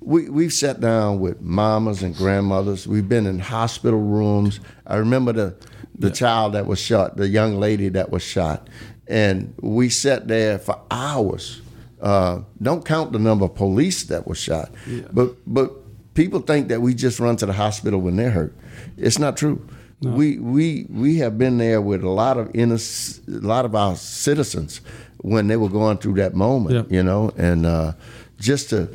We 0.08 0.30
we've 0.30 0.54
sat 0.54 0.80
down 0.80 1.20
with 1.20 1.42
mamas 1.42 2.02
and 2.02 2.16
grandmothers. 2.16 2.86
We've 2.88 3.06
been 3.06 3.26
in 3.26 3.38
hospital 3.40 4.00
rooms. 4.00 4.58
I 4.86 4.96
remember 4.96 5.34
the 5.34 5.54
the 5.98 6.10
child 6.10 6.54
that 6.54 6.66
was 6.66 6.78
shot, 6.80 7.18
the 7.18 7.28
young 7.28 7.60
lady 7.60 7.90
that 7.90 8.10
was 8.10 8.22
shot, 8.22 8.68
and 9.06 9.52
we 9.60 9.90
sat 9.90 10.26
there 10.26 10.58
for 10.58 10.80
hours. 10.90 11.60
Uh, 12.00 12.40
don't 12.62 12.86
count 12.86 13.12
the 13.12 13.18
number 13.18 13.44
of 13.44 13.54
police 13.54 14.04
that 14.04 14.26
was 14.26 14.38
shot, 14.38 14.70
but 15.12 15.36
but 15.46 15.72
people 16.14 16.40
think 16.40 16.68
that 16.68 16.80
we 16.80 16.94
just 16.94 17.20
run 17.20 17.36
to 17.36 17.44
the 17.44 17.52
hospital 17.52 18.00
when 18.00 18.16
they're 18.16 18.30
hurt. 18.30 18.56
It's 18.96 19.18
not 19.18 19.36
true. 19.36 19.60
We 20.00 20.38
we 20.38 20.86
we 20.88 21.18
have 21.18 21.36
been 21.36 21.58
there 21.58 21.82
with 21.82 22.02
a 22.02 22.08
lot 22.08 22.38
of 22.38 22.50
inner, 22.54 22.76
a 22.78 23.30
lot 23.46 23.66
of 23.66 23.74
our 23.74 23.94
citizens 23.94 24.80
when 25.18 25.48
they 25.48 25.56
were 25.58 25.68
going 25.68 25.98
through 25.98 26.14
that 26.14 26.34
moment, 26.34 26.74
Yeah. 26.76 26.96
you 26.96 27.02
know, 27.02 27.30
and 27.36 27.66
uh, 27.66 27.92
just 28.38 28.70
to 28.70 28.88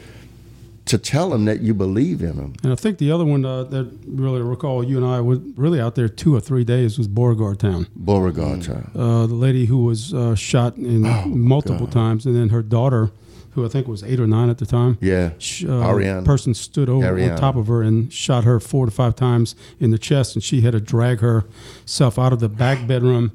to 0.93 0.99
tell 0.99 1.29
them 1.31 1.45
that 1.45 1.61
you 1.61 1.73
believe 1.73 2.21
in 2.21 2.37
them. 2.37 2.53
And 2.63 2.71
I 2.71 2.75
think 2.75 2.99
the 2.99 3.11
other 3.11 3.25
one 3.25 3.43
uh, 3.45 3.63
that 3.65 3.91
really 4.07 4.41
recall 4.41 4.83
you 4.83 4.97
and 4.97 5.05
I 5.05 5.21
were 5.21 5.37
really 5.55 5.81
out 5.81 5.95
there 5.95 6.07
two 6.07 6.35
or 6.35 6.39
three 6.39 6.63
days 6.63 6.97
was 6.99 7.07
Beauregard 7.07 7.59
Town. 7.59 7.87
Beauregard 7.95 8.61
child. 8.61 8.89
Uh, 8.95 9.25
the 9.25 9.33
lady 9.33 9.65
who 9.65 9.83
was 9.83 10.13
uh, 10.13 10.35
shot 10.35 10.77
in 10.77 11.05
Oh, 11.05 11.25
multiple 11.25 11.87
times, 11.87 12.25
and 12.27 12.35
then 12.35 12.49
her 12.49 12.61
daughter, 12.61 13.09
who 13.51 13.65
I 13.65 13.69
think 13.69 13.87
was 13.87 14.03
eight 14.03 14.19
or 14.19 14.27
nine 14.27 14.49
at 14.49 14.57
the 14.59 14.65
time. 14.67 14.97
Yeah, 15.01 15.31
sh- 15.39 15.63
uh, 15.65 15.67
Ariana. 15.69 16.23
person 16.25 16.53
stood 16.53 16.89
over 16.89 17.05
Ariana. 17.07 17.33
on 17.33 17.37
top 17.39 17.55
of 17.55 17.67
her 17.67 17.81
and 17.81 18.11
shot 18.13 18.43
her 18.43 18.59
four 18.59 18.85
to 18.85 18.91
five 18.91 19.15
times 19.15 19.55
in 19.79 19.89
the 19.91 19.97
chest, 19.97 20.35
and 20.35 20.43
she 20.43 20.61
had 20.61 20.73
to 20.73 20.79
drag 20.79 21.19
herself 21.21 22.19
out 22.19 22.33
of 22.33 22.39
the 22.39 22.49
back 22.49 22.85
bedroom, 22.87 23.31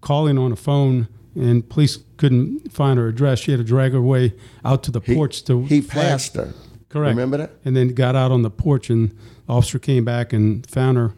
calling 0.00 0.38
on 0.38 0.52
a 0.52 0.56
phone, 0.56 1.08
and 1.34 1.68
police 1.68 1.98
couldn't 2.16 2.72
find 2.72 2.98
her 2.98 3.08
address. 3.08 3.40
She 3.40 3.50
had 3.50 3.58
to 3.58 3.64
drag 3.64 3.92
her 3.92 4.00
way 4.00 4.34
out 4.64 4.82
to 4.84 4.90
the 4.92 5.00
He, 5.00 5.14
porch 5.14 5.42
to 5.44 5.62
he 5.64 5.80
flag- 5.80 6.06
passed 6.10 6.34
her. 6.36 6.52
Correct. 6.94 7.10
Remember 7.16 7.36
that? 7.38 7.50
And 7.64 7.76
then 7.76 7.88
got 7.88 8.14
out 8.16 8.30
on 8.30 8.42
the 8.42 8.50
porch, 8.50 8.88
and 8.88 9.10
the 9.46 9.52
officer 9.52 9.78
came 9.78 10.04
back 10.04 10.32
and 10.32 10.64
found 10.66 10.96
her. 10.96 11.12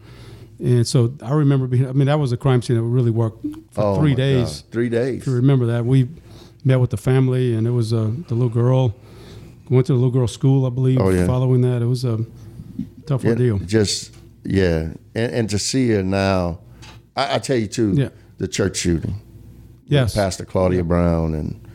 And 0.59 0.87
so 0.87 1.13
I 1.21 1.33
remember 1.33 1.67
being, 1.67 1.87
I 1.87 1.91
mean, 1.91 2.07
that 2.07 2.17
was 2.19 2.31
a 2.31 2.37
crime 2.37 2.63
scene 2.63 2.77
that 2.77 2.81
really 2.81 3.11
worked 3.11 3.45
for 3.71 3.81
Oh, 3.83 3.99
three 3.99 4.15
days. 4.15 4.61
God. 4.63 4.71
Three 4.71 4.89
days. 4.89 5.21
If 5.21 5.27
you 5.27 5.35
remember 5.35 5.67
that, 5.67 5.85
we 5.85 6.09
met 6.65 6.79
with 6.79 6.89
the 6.89 6.97
family, 6.97 7.53
and 7.53 7.67
it 7.67 7.71
was 7.71 7.93
uh, 7.93 8.09
the 8.27 8.33
little 8.33 8.49
girl. 8.49 8.95
Went 9.69 9.85
to 9.85 9.93
the 9.93 9.97
little 9.97 10.09
girl 10.11 10.27
school, 10.27 10.65
I 10.65 10.69
believe. 10.69 10.99
Oh, 10.99 11.09
yeah. 11.11 11.27
Following 11.27 11.61
that, 11.61 11.81
it 11.83 11.85
was 11.85 12.03
a 12.05 12.25
tough 13.05 13.23
Yeah, 13.23 13.29
ordeal. 13.31 13.59
Just 13.59 14.15
yeah, 14.43 14.93
and, 15.13 15.31
and 15.33 15.49
to 15.51 15.59
see 15.59 15.89
her 15.89 16.01
now, 16.01 16.59
I, 17.15 17.35
I 17.35 17.39
tell 17.39 17.57
you 17.57 17.67
too. 17.67 17.91
Yeah. 17.93 18.09
The 18.39 18.47
church 18.47 18.77
shooting, 18.77 19.21
Yes, 19.85 20.15
Pastor 20.15 20.45
Claudia 20.45 20.83
Brown, 20.83 21.33
and 21.35 21.67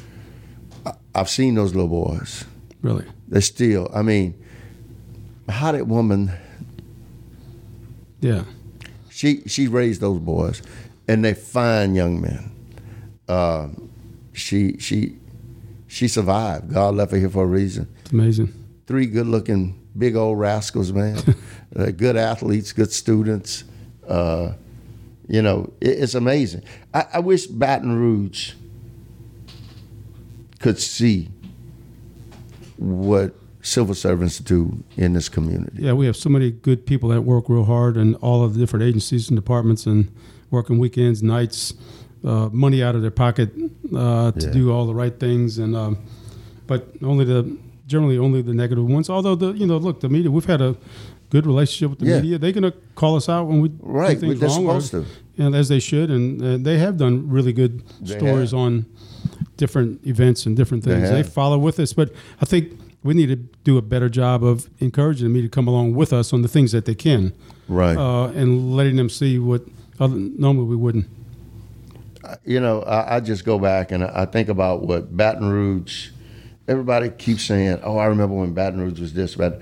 I, 0.87 0.93
I've 1.15 1.29
seen 1.31 1.55
those 1.55 1.75
little 1.75 1.89
boys. 1.89 2.45
really. 2.83 3.05
They 3.33 3.41
still. 3.41 3.91
I 3.95 4.03
mean, 4.03 4.35
how 5.49 5.73
did 5.73 5.89
woman? 5.89 6.31
Yeah, 8.21 8.45
She 9.11 9.41
she 9.47 9.69
raised 9.69 10.03
those 10.03 10.21
boys, 10.21 10.63
and 11.09 11.25
they 11.25 11.33
fine 11.33 11.95
young 11.95 12.21
men. 12.21 12.55
Uh, 13.27 13.69
she 14.35 14.77
she 14.79 15.17
she 15.89 16.09
survived. 16.09 16.75
God 16.75 16.95
left 16.95 17.13
her 17.13 17.19
here 17.19 17.31
for 17.31 17.45
a 17.45 17.47
reason. 17.47 17.89
it's 18.05 18.13
amazing. 18.13 18.53
three 18.87 19.07
good 19.07 19.27
looking 19.27 19.81
big 19.97 20.15
old 20.15 20.39
rascals, 20.39 20.93
man. 20.93 21.19
uh, 21.77 21.87
good 21.87 22.17
athletes, 22.19 22.73
good 22.75 22.93
students. 22.93 23.65
Uh, 24.07 24.53
you 25.27 25.41
know, 25.41 25.73
it, 25.81 26.01
it's 26.01 26.15
amazing. 26.15 26.65
I, 26.93 27.07
I 27.15 27.19
wish 27.21 27.47
Baton 27.47 27.97
Rouge 27.97 28.53
could 30.61 30.79
see 30.79 31.31
what 32.83 33.35
civil 33.63 33.95
servants 33.95 34.39
do 34.39 34.83
in 34.97 35.13
this 35.13 35.29
community. 35.29 35.83
Yeah, 35.85 35.93
we 35.93 36.07
have 36.07 36.17
so 36.17 36.29
many 36.29 36.51
good 36.51 36.85
people 36.85 37.09
that 37.11 37.23
work 37.23 37.49
real 37.49 37.65
hard 37.65 37.97
and 37.97 38.17
all 38.17 38.43
of 38.45 38.55
the 38.55 38.61
different 38.61 38.85
agencies 38.85 39.29
and 39.29 39.37
departments 39.39 39.87
and 39.87 40.11
working 40.51 40.79
weekends, 40.79 41.23
nights, 41.23 41.75
uh, 42.25 42.49
money 42.53 42.83
out 42.83 42.95
of 42.97 43.03
their 43.03 43.11
pocket 43.13 43.51
uh, 43.97 44.33
to 44.33 44.47
Yeah. 44.47 44.53
do 44.53 44.73
all 44.73 44.87
the 44.87 44.95
right 44.95 45.19
things. 45.19 45.59
And 45.59 45.77
um, 45.77 45.99
but 46.67 46.89
only 47.03 47.25
the 47.25 47.57
generally 47.87 48.19
only 48.19 48.43
the 48.43 48.55
negative 48.55 48.85
ones. 48.87 49.09
Although 49.09 49.37
the 49.37 49.53
you 49.53 49.67
know 49.67 49.77
look 49.77 50.01
the 50.01 50.09
media 50.09 50.31
we've 50.31 50.45
had 50.45 50.61
a 50.61 50.77
good 51.31 51.47
relationship 51.47 51.91
with 51.91 51.99
the 52.01 52.07
Yeah. 52.07 52.21
media. 52.21 52.39
They're 52.39 52.53
gonna 52.53 52.75
call 52.95 53.15
us 53.17 53.29
out 53.29 53.47
when 53.47 53.61
we 53.61 53.71
Right, 53.81 54.19
do 54.21 54.27
things 54.27 54.41
they're 54.41 54.49
wrong, 54.49 54.67
or- 54.67 54.81
supposed 54.81 55.09
to. 55.37 55.45
and 55.45 55.55
as 55.55 55.69
they 55.69 55.79
should. 55.81 56.11
And 56.11 56.43
uh, 56.43 56.57
they 56.59 56.79
have 56.79 56.97
done 56.99 57.29
really 57.31 57.53
good 57.53 57.83
They 58.03 58.19
stories 58.19 58.51
have. 58.51 58.61
on 58.61 58.87
different 59.57 60.07
events 60.07 60.47
and 60.47 60.57
different 60.57 60.85
things. 60.85 61.09
They, 61.11 61.19
have. 61.19 61.33
follow 61.33 61.59
with 61.59 61.79
us, 61.79 61.93
but 61.93 62.13
I 62.41 62.45
think 62.45 62.79
we 63.03 63.15
need 63.15 63.27
to 63.27 63.37
do 63.37 63.79
a 63.79 63.83
better 63.83 64.09
job 64.09 64.45
of 64.45 64.69
encouraging 64.79 65.25
the 65.27 65.31
media 65.33 65.49
to 65.49 65.55
come 65.55 65.67
along 65.69 65.95
with 65.95 66.13
us 66.13 66.33
on 66.33 66.43
the 66.43 66.49
things 66.49 66.73
that 66.73 66.85
they 66.85 66.95
can, 66.95 67.33
Right. 67.69 67.97
uh, 67.97 68.27
and 68.29 68.75
letting 68.77 68.97
them 68.97 69.09
see 69.09 69.39
what 69.39 69.63
other, 70.01 70.17
normally 70.17 70.67
we 70.67 70.77
wouldn't. 70.77 71.07
you 72.45 72.61
know, 72.61 72.83
I, 72.83 73.17
I 73.17 73.21
just 73.21 73.45
go 73.45 73.59
back 73.59 73.91
and 73.93 74.05
I 74.05 74.23
I 74.23 74.25
think 74.27 74.49
about 74.49 74.83
what 74.87 75.17
Baton 75.17 75.49
Rouge. 75.51 76.11
Everybody 76.69 77.11
keeps 77.11 77.45
saying, 77.45 77.81
"Oh, 77.83 77.99
I 77.99 78.07
remember 78.07 78.37
when 78.37 78.55
Baton 78.55 78.81
Rouge 78.81 79.01
was 79.01 79.13
this." 79.13 79.35
But 79.35 79.61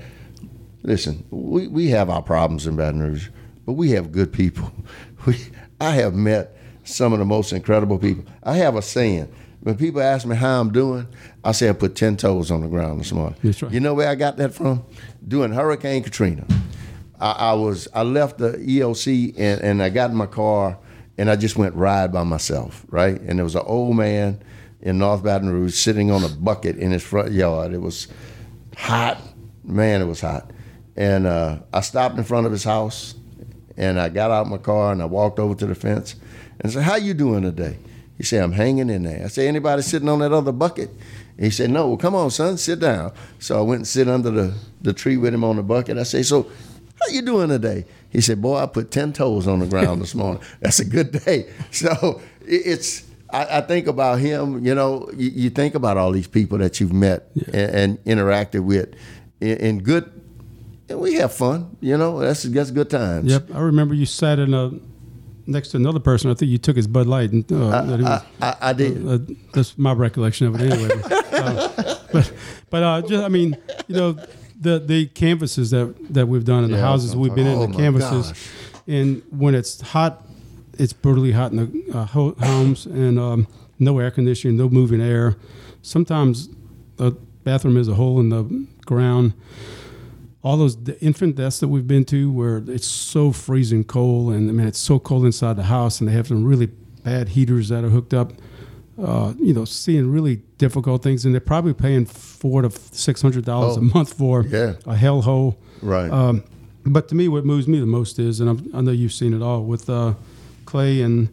listen, 0.82 1.24
we, 1.30 1.66
we 1.66 1.88
have 1.88 2.10
our 2.10 2.22
problems 2.22 2.66
in 2.66 2.76
Baton 2.76 3.00
Rouge, 3.00 3.28
but 3.66 3.72
we 3.72 3.90
have 3.92 4.12
good 4.12 4.32
people. 4.32 4.72
We, 5.26 5.36
I 5.78 5.90
have 5.96 6.14
met 6.14 6.56
some 6.84 7.12
of 7.12 7.18
the 7.18 7.26
most 7.26 7.52
incredible 7.52 7.98
people. 7.98 8.24
I 8.42 8.56
have 8.56 8.74
a 8.76 8.80
saying: 8.82 9.28
when 9.60 9.76
people 9.76 10.00
ask 10.00 10.26
me 10.26 10.36
how 10.36 10.60
I'm 10.60 10.72
doing, 10.72 11.06
I 11.44 11.52
say 11.52 11.68
I 11.68 11.72
put 11.72 11.94
ten 11.94 12.16
toes 12.16 12.50
on 12.50 12.62
the 12.62 12.68
ground 12.68 13.00
this 13.00 13.12
morning. 13.12 13.38
That's 13.42 13.62
right. 13.62 13.72
You 13.72 13.80
know 13.80 13.94
where 13.94 14.08
I 14.08 14.14
got 14.14 14.36
that 14.38 14.54
from? 14.54 14.84
Doing 15.26 15.52
Hurricane 15.52 16.02
Katrina. 16.02 16.46
I, 17.20 17.32
I 17.32 17.52
was 17.52 17.86
I 17.94 18.02
left 18.02 18.38
the 18.38 18.52
EOC 18.52 19.34
and, 19.38 19.60
and 19.60 19.82
I 19.82 19.90
got 19.90 20.10
in 20.10 20.16
my 20.16 20.26
car 20.26 20.78
and 21.18 21.30
I 21.30 21.36
just 21.36 21.56
went 21.56 21.74
ride 21.74 22.12
by 22.12 22.24
myself, 22.24 22.84
right? 22.88 23.20
And 23.20 23.38
there 23.38 23.44
was 23.44 23.54
an 23.54 23.64
old 23.66 23.96
man 23.96 24.42
in 24.80 24.98
North 24.98 25.22
Baton 25.22 25.50
Rouge 25.50 25.74
sitting 25.74 26.10
on 26.10 26.24
a 26.24 26.28
bucket 26.28 26.76
in 26.76 26.90
his 26.90 27.02
front 27.02 27.32
yard. 27.32 27.74
It 27.74 27.82
was 27.82 28.08
hot, 28.76 29.20
man, 29.62 30.00
it 30.00 30.06
was 30.06 30.22
hot. 30.22 30.50
And 30.96 31.26
uh, 31.26 31.58
I 31.72 31.82
stopped 31.82 32.16
in 32.16 32.24
front 32.24 32.46
of 32.46 32.52
his 32.52 32.64
house 32.64 33.14
and 33.76 34.00
I 34.00 34.08
got 34.08 34.30
out 34.30 34.46
my 34.46 34.58
car 34.58 34.92
and 34.92 35.02
I 35.02 35.04
walked 35.04 35.38
over 35.38 35.54
to 35.54 35.66
the 35.66 35.74
fence 35.74 36.16
and 36.60 36.72
said, 36.72 36.82
"How 36.82 36.96
you 36.96 37.12
doing 37.14 37.42
today?" 37.42 37.76
He 38.20 38.26
said, 38.26 38.44
"I'm 38.44 38.52
hanging 38.52 38.90
in 38.90 39.04
there." 39.04 39.24
I 39.24 39.28
said, 39.28 39.46
"Anybody 39.46 39.80
sitting 39.80 40.06
on 40.06 40.18
that 40.18 40.30
other 40.30 40.52
bucket?" 40.52 40.90
And 41.38 41.46
he 41.46 41.50
said, 41.50 41.70
"No." 41.70 41.88
Well, 41.88 41.96
come 41.96 42.14
on, 42.14 42.30
son, 42.30 42.58
sit 42.58 42.78
down. 42.78 43.12
So 43.38 43.58
I 43.58 43.62
went 43.62 43.78
and 43.78 43.88
sit 43.88 44.10
under 44.10 44.30
the, 44.30 44.54
the 44.82 44.92
tree 44.92 45.16
with 45.16 45.32
him 45.32 45.42
on 45.42 45.56
the 45.56 45.62
bucket. 45.62 45.96
I 45.96 46.02
say, 46.02 46.22
"So, 46.22 46.42
how 46.42 47.12
you 47.14 47.22
doing 47.22 47.48
today?" 47.48 47.86
He 48.10 48.20
said, 48.20 48.42
"Boy, 48.42 48.58
I 48.58 48.66
put 48.66 48.90
ten 48.90 49.14
toes 49.14 49.48
on 49.48 49.60
the 49.60 49.66
ground 49.66 50.02
this 50.02 50.14
morning. 50.14 50.42
That's 50.60 50.80
a 50.80 50.84
good 50.84 51.12
day." 51.24 51.50
So 51.72 52.20
it's. 52.46 53.04
I, 53.30 53.58
I 53.58 53.60
think 53.62 53.86
about 53.86 54.18
him. 54.18 54.66
You 54.66 54.74
know, 54.74 55.08
you, 55.16 55.30
you 55.30 55.48
think 55.48 55.74
about 55.74 55.96
all 55.96 56.12
these 56.12 56.26
people 56.28 56.58
that 56.58 56.78
you've 56.78 56.92
met 56.92 57.30
and, 57.54 57.98
and 58.04 58.04
interacted 58.04 58.64
with, 58.64 58.92
in, 59.40 59.56
in 59.56 59.82
good. 59.82 60.12
And 60.90 61.00
we 61.00 61.14
have 61.14 61.32
fun. 61.32 61.74
You 61.80 61.96
know, 61.96 62.18
that's 62.18 62.42
that's 62.42 62.70
good 62.70 62.90
times. 62.90 63.32
Yep, 63.32 63.54
I 63.54 63.60
remember 63.60 63.94
you 63.94 64.04
sat 64.04 64.38
in 64.38 64.52
a 64.52 64.72
next 65.46 65.68
to 65.68 65.76
another 65.76 66.00
person. 66.00 66.30
I 66.30 66.34
think 66.34 66.50
you 66.50 66.58
took 66.58 66.76
his 66.76 66.86
Bud 66.86 67.06
Light, 67.06 67.32
and 67.32 67.50
uh, 67.52 67.82
that 67.82 67.98
he 67.98 68.04
was, 68.04 68.22
I, 68.40 68.46
I, 68.48 68.56
I 68.60 68.72
did. 68.72 69.06
uh, 69.06 69.18
that's 69.52 69.76
my 69.78 69.92
recollection 69.92 70.46
of 70.46 70.54
it 70.60 70.70
anyway. 70.72 71.00
uh, 71.32 71.96
but 72.12 72.32
but 72.70 72.82
uh, 72.82 73.02
just 73.02 73.24
I 73.24 73.28
mean, 73.28 73.56
you 73.88 73.96
know, 73.96 74.12
the 74.60 74.78
the 74.78 75.06
canvases 75.06 75.70
that 75.70 75.94
that 76.10 76.26
we've 76.28 76.44
done 76.44 76.64
in 76.64 76.70
the 76.70 76.80
houses 76.80 77.14
we've 77.16 77.34
been 77.34 77.46
Oh, 77.46 77.62
in, 77.64 77.70
the 77.72 77.76
canvases, 77.76 78.28
gosh. 78.28 78.48
and 78.86 79.22
when 79.30 79.54
it's 79.54 79.80
hot, 79.80 80.26
it's 80.78 80.92
brutally 80.92 81.32
hot 81.32 81.52
in 81.52 81.56
the 81.90 81.98
uh, 81.98 82.04
homes, 82.06 82.86
and 82.86 83.18
um, 83.18 83.46
no 83.78 83.98
air 83.98 84.10
conditioning, 84.10 84.56
no 84.56 84.68
moving 84.68 85.00
air. 85.00 85.36
Sometimes 85.82 86.48
the 86.96 87.12
bathroom 87.44 87.76
is 87.76 87.88
a 87.88 87.94
hole 87.94 88.20
in 88.20 88.28
the 88.28 88.66
ground 88.84 89.32
all 90.42 90.56
those 90.56 90.76
infant 91.00 91.36
deaths 91.36 91.60
that 91.60 91.68
we've 91.68 91.86
been 91.86 92.04
to 92.06 92.30
where 92.32 92.62
it's 92.66 92.86
so 92.86 93.30
freezing 93.32 93.84
cold 93.84 94.32
and 94.32 94.48
I 94.48 94.52
mean 94.52 94.66
it's 94.66 94.78
so 94.78 94.98
cold 94.98 95.24
inside 95.26 95.56
the 95.56 95.64
house 95.64 96.00
and 96.00 96.08
they 96.08 96.12
have 96.14 96.28
some 96.28 96.44
really 96.44 96.66
bad 97.04 97.30
heaters 97.30 97.68
that 97.68 97.84
are 97.84 97.88
hooked 97.90 98.14
up 98.14 98.32
uh, 99.02 99.32
you 99.38 99.52
know 99.54 99.64
seeing 99.64 100.10
really 100.10 100.36
difficult 100.58 101.02
things 101.02 101.24
and 101.24 101.34
they're 101.34 101.40
probably 101.40 101.72
paying 101.74 102.04
four 102.06 102.62
to 102.62 102.70
six 102.70 103.20
hundred 103.22 103.44
dollars 103.44 103.76
Oh, 103.76 103.80
a 103.80 103.82
month 103.82 104.12
for 104.14 104.44
yeah. 104.46 104.74
a 104.86 104.94
hellhole 104.94 105.56
Right. 105.82 106.10
um, 106.10 106.42
but 106.84 107.08
to 107.08 107.14
me 107.14 107.28
what 107.28 107.44
moves 107.44 107.66
me 107.68 107.78
the 107.80 107.86
most 107.86 108.18
is 108.18 108.40
and 108.40 108.48
I'm, 108.50 108.70
i 108.74 108.80
know 108.80 108.90
you've 108.92 109.12
seen 109.12 109.32
it 109.34 109.42
all 109.42 109.62
with 109.64 109.88
uh, 109.90 110.14
clay 110.66 111.02
and 111.02 111.28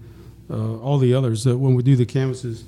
uh, 0.49 0.77
all 0.79 0.97
the 0.97 1.13
others 1.13 1.43
that 1.45 1.57
when 1.57 1.75
we 1.75 1.83
do 1.83 1.95
the 1.97 2.05
canvases 2.05 2.63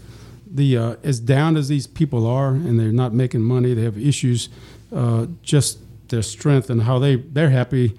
the 0.51 0.77
uh, 0.77 0.95
as 1.03 1.19
down 1.19 1.55
as 1.57 1.67
these 1.67 1.85
people 1.87 2.25
are 2.27 2.49
and 2.49 2.79
they're 2.79 2.91
not 2.91 3.13
making 3.13 3.41
money 3.41 3.73
they 3.73 3.83
have 3.83 3.97
issues 3.97 4.49
uh, 4.93 5.27
just 5.43 5.79
their 6.09 6.21
strength 6.21 6.69
and 6.69 6.81
how 6.83 6.99
they 6.99 7.15
they're 7.17 7.49
happy 7.49 7.97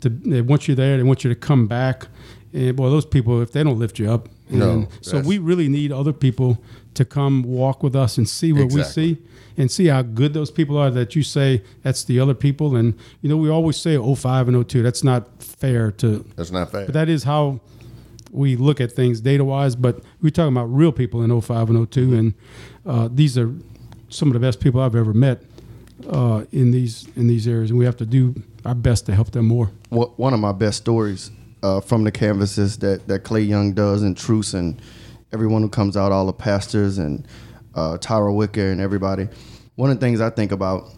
to 0.00 0.08
they 0.08 0.40
want 0.40 0.68
you 0.68 0.74
there 0.74 0.96
they 0.96 1.02
want 1.02 1.24
you 1.24 1.30
to 1.30 1.36
come 1.36 1.66
back. 1.66 2.08
And 2.52 2.74
boy 2.76 2.88
those 2.90 3.04
people 3.06 3.42
if 3.42 3.52
they 3.52 3.62
don't 3.62 3.78
lift 3.78 3.98
you 3.98 4.10
up 4.10 4.28
No, 4.50 4.88
so 5.02 5.20
we 5.20 5.36
really 5.38 5.68
need 5.68 5.92
other 5.92 6.12
people 6.14 6.62
to 6.94 7.04
come 7.04 7.42
walk 7.42 7.82
with 7.82 7.94
us 7.94 8.16
and 8.16 8.26
see 8.28 8.52
what 8.52 8.62
Exactly. 8.64 9.02
we 9.10 9.14
see 9.14 9.22
and 9.58 9.70
see 9.70 9.86
how 9.86 10.02
good 10.02 10.32
those 10.34 10.50
people 10.50 10.76
are 10.78 10.90
that 10.90 11.14
you 11.14 11.22
say 11.22 11.62
that's 11.82 12.04
the 12.04 12.18
other 12.20 12.34
people. 12.34 12.74
And 12.76 12.94
you 13.20 13.28
know 13.28 13.36
we 13.36 13.50
always 13.50 13.76
say 13.76 13.96
05 13.98 14.48
and 14.48 14.68
02 14.68 14.82
that's 14.82 15.04
not 15.04 15.42
fair 15.42 15.90
to 15.92 16.24
That's 16.36 16.50
not 16.50 16.70
fair. 16.72 16.86
but 16.86 16.94
that 16.94 17.08
is 17.08 17.24
how 17.24 17.60
we 18.30 18.56
look 18.56 18.80
at 18.80 18.92
things 18.92 19.20
data 19.20 19.44
wise. 19.44 19.74
But 19.76 20.00
we're 20.22 20.30
talking 20.30 20.54
about 20.56 20.66
real 20.72 20.92
people 20.92 21.22
in 21.22 21.40
05 21.40 21.70
and 21.70 21.90
02, 21.90 22.14
and 22.14 22.34
uh, 22.86 23.08
these 23.12 23.36
are 23.38 23.52
some 24.10 24.28
of 24.28 24.34
the 24.34 24.40
best 24.40 24.60
people 24.60 24.80
I've 24.80 24.94
ever 24.94 25.12
met 25.12 25.42
uh, 26.06 26.44
in 26.52 26.70
these 26.70 27.08
in 27.16 27.26
these 27.26 27.48
areas, 27.48 27.70
and 27.70 27.78
we 27.78 27.84
have 27.84 27.96
to 27.96 28.06
do 28.06 28.34
our 28.64 28.74
best 28.74 29.06
to 29.06 29.14
help 29.14 29.30
them 29.30 29.46
more. 29.46 29.70
One 29.90 30.34
of 30.34 30.40
my 30.40 30.52
best 30.52 30.78
stories 30.78 31.30
uh, 31.62 31.80
from 31.80 32.04
the 32.04 32.12
canvases 32.12 32.78
that, 32.78 33.06
that 33.08 33.20
Clay 33.20 33.42
Young 33.42 33.72
does 33.72 34.02
and 34.02 34.16
Truce 34.16 34.54
and 34.54 34.80
everyone 35.32 35.62
who 35.62 35.68
comes 35.68 35.96
out, 35.96 36.12
all 36.12 36.26
the 36.26 36.32
pastors 36.32 36.98
and 36.98 37.26
uh, 37.74 37.98
Tyra 37.98 38.34
Wicker 38.34 38.70
and 38.70 38.80
everybody. 38.80 39.28
One 39.76 39.90
of 39.90 40.00
the 40.00 40.06
things 40.06 40.20
I 40.20 40.30
think 40.30 40.52
about, 40.52 40.90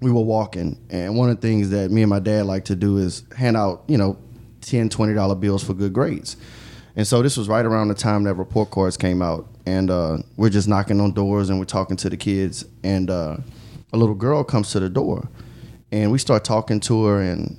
we 0.00 0.10
were 0.10 0.22
walking, 0.22 0.78
and 0.90 1.16
one 1.16 1.30
of 1.30 1.40
the 1.40 1.46
things 1.46 1.70
that 1.70 1.90
me 1.90 2.02
and 2.02 2.10
my 2.10 2.20
dad 2.20 2.46
like 2.46 2.64
to 2.66 2.76
do 2.76 2.98
is 2.98 3.24
hand 3.36 3.56
out, 3.56 3.84
you 3.88 3.98
know, 3.98 4.18
10 4.62 4.88
$20 4.88 5.40
bills 5.40 5.62
for 5.62 5.74
good 5.74 5.92
grades. 5.92 6.36
And 6.96 7.06
so 7.06 7.22
this 7.22 7.36
was 7.36 7.48
right 7.48 7.64
around 7.64 7.88
the 7.88 7.94
time 7.94 8.24
that 8.24 8.34
report 8.34 8.70
cards 8.70 8.96
came 8.96 9.22
out, 9.22 9.48
and 9.66 9.90
uh, 9.90 10.18
we're 10.36 10.50
just 10.50 10.68
knocking 10.68 11.00
on 11.00 11.12
doors 11.12 11.48
and 11.48 11.58
we're 11.58 11.64
talking 11.64 11.96
to 11.98 12.10
the 12.10 12.16
kids, 12.16 12.64
and 12.82 13.08
uh, 13.10 13.36
a 13.92 13.96
little 13.96 14.14
girl 14.14 14.44
comes 14.44 14.70
to 14.72 14.80
the 14.80 14.88
door, 14.88 15.28
and 15.90 16.10
we 16.12 16.18
start 16.18 16.44
talking 16.44 16.80
to 16.80 17.04
her, 17.04 17.20
and 17.20 17.56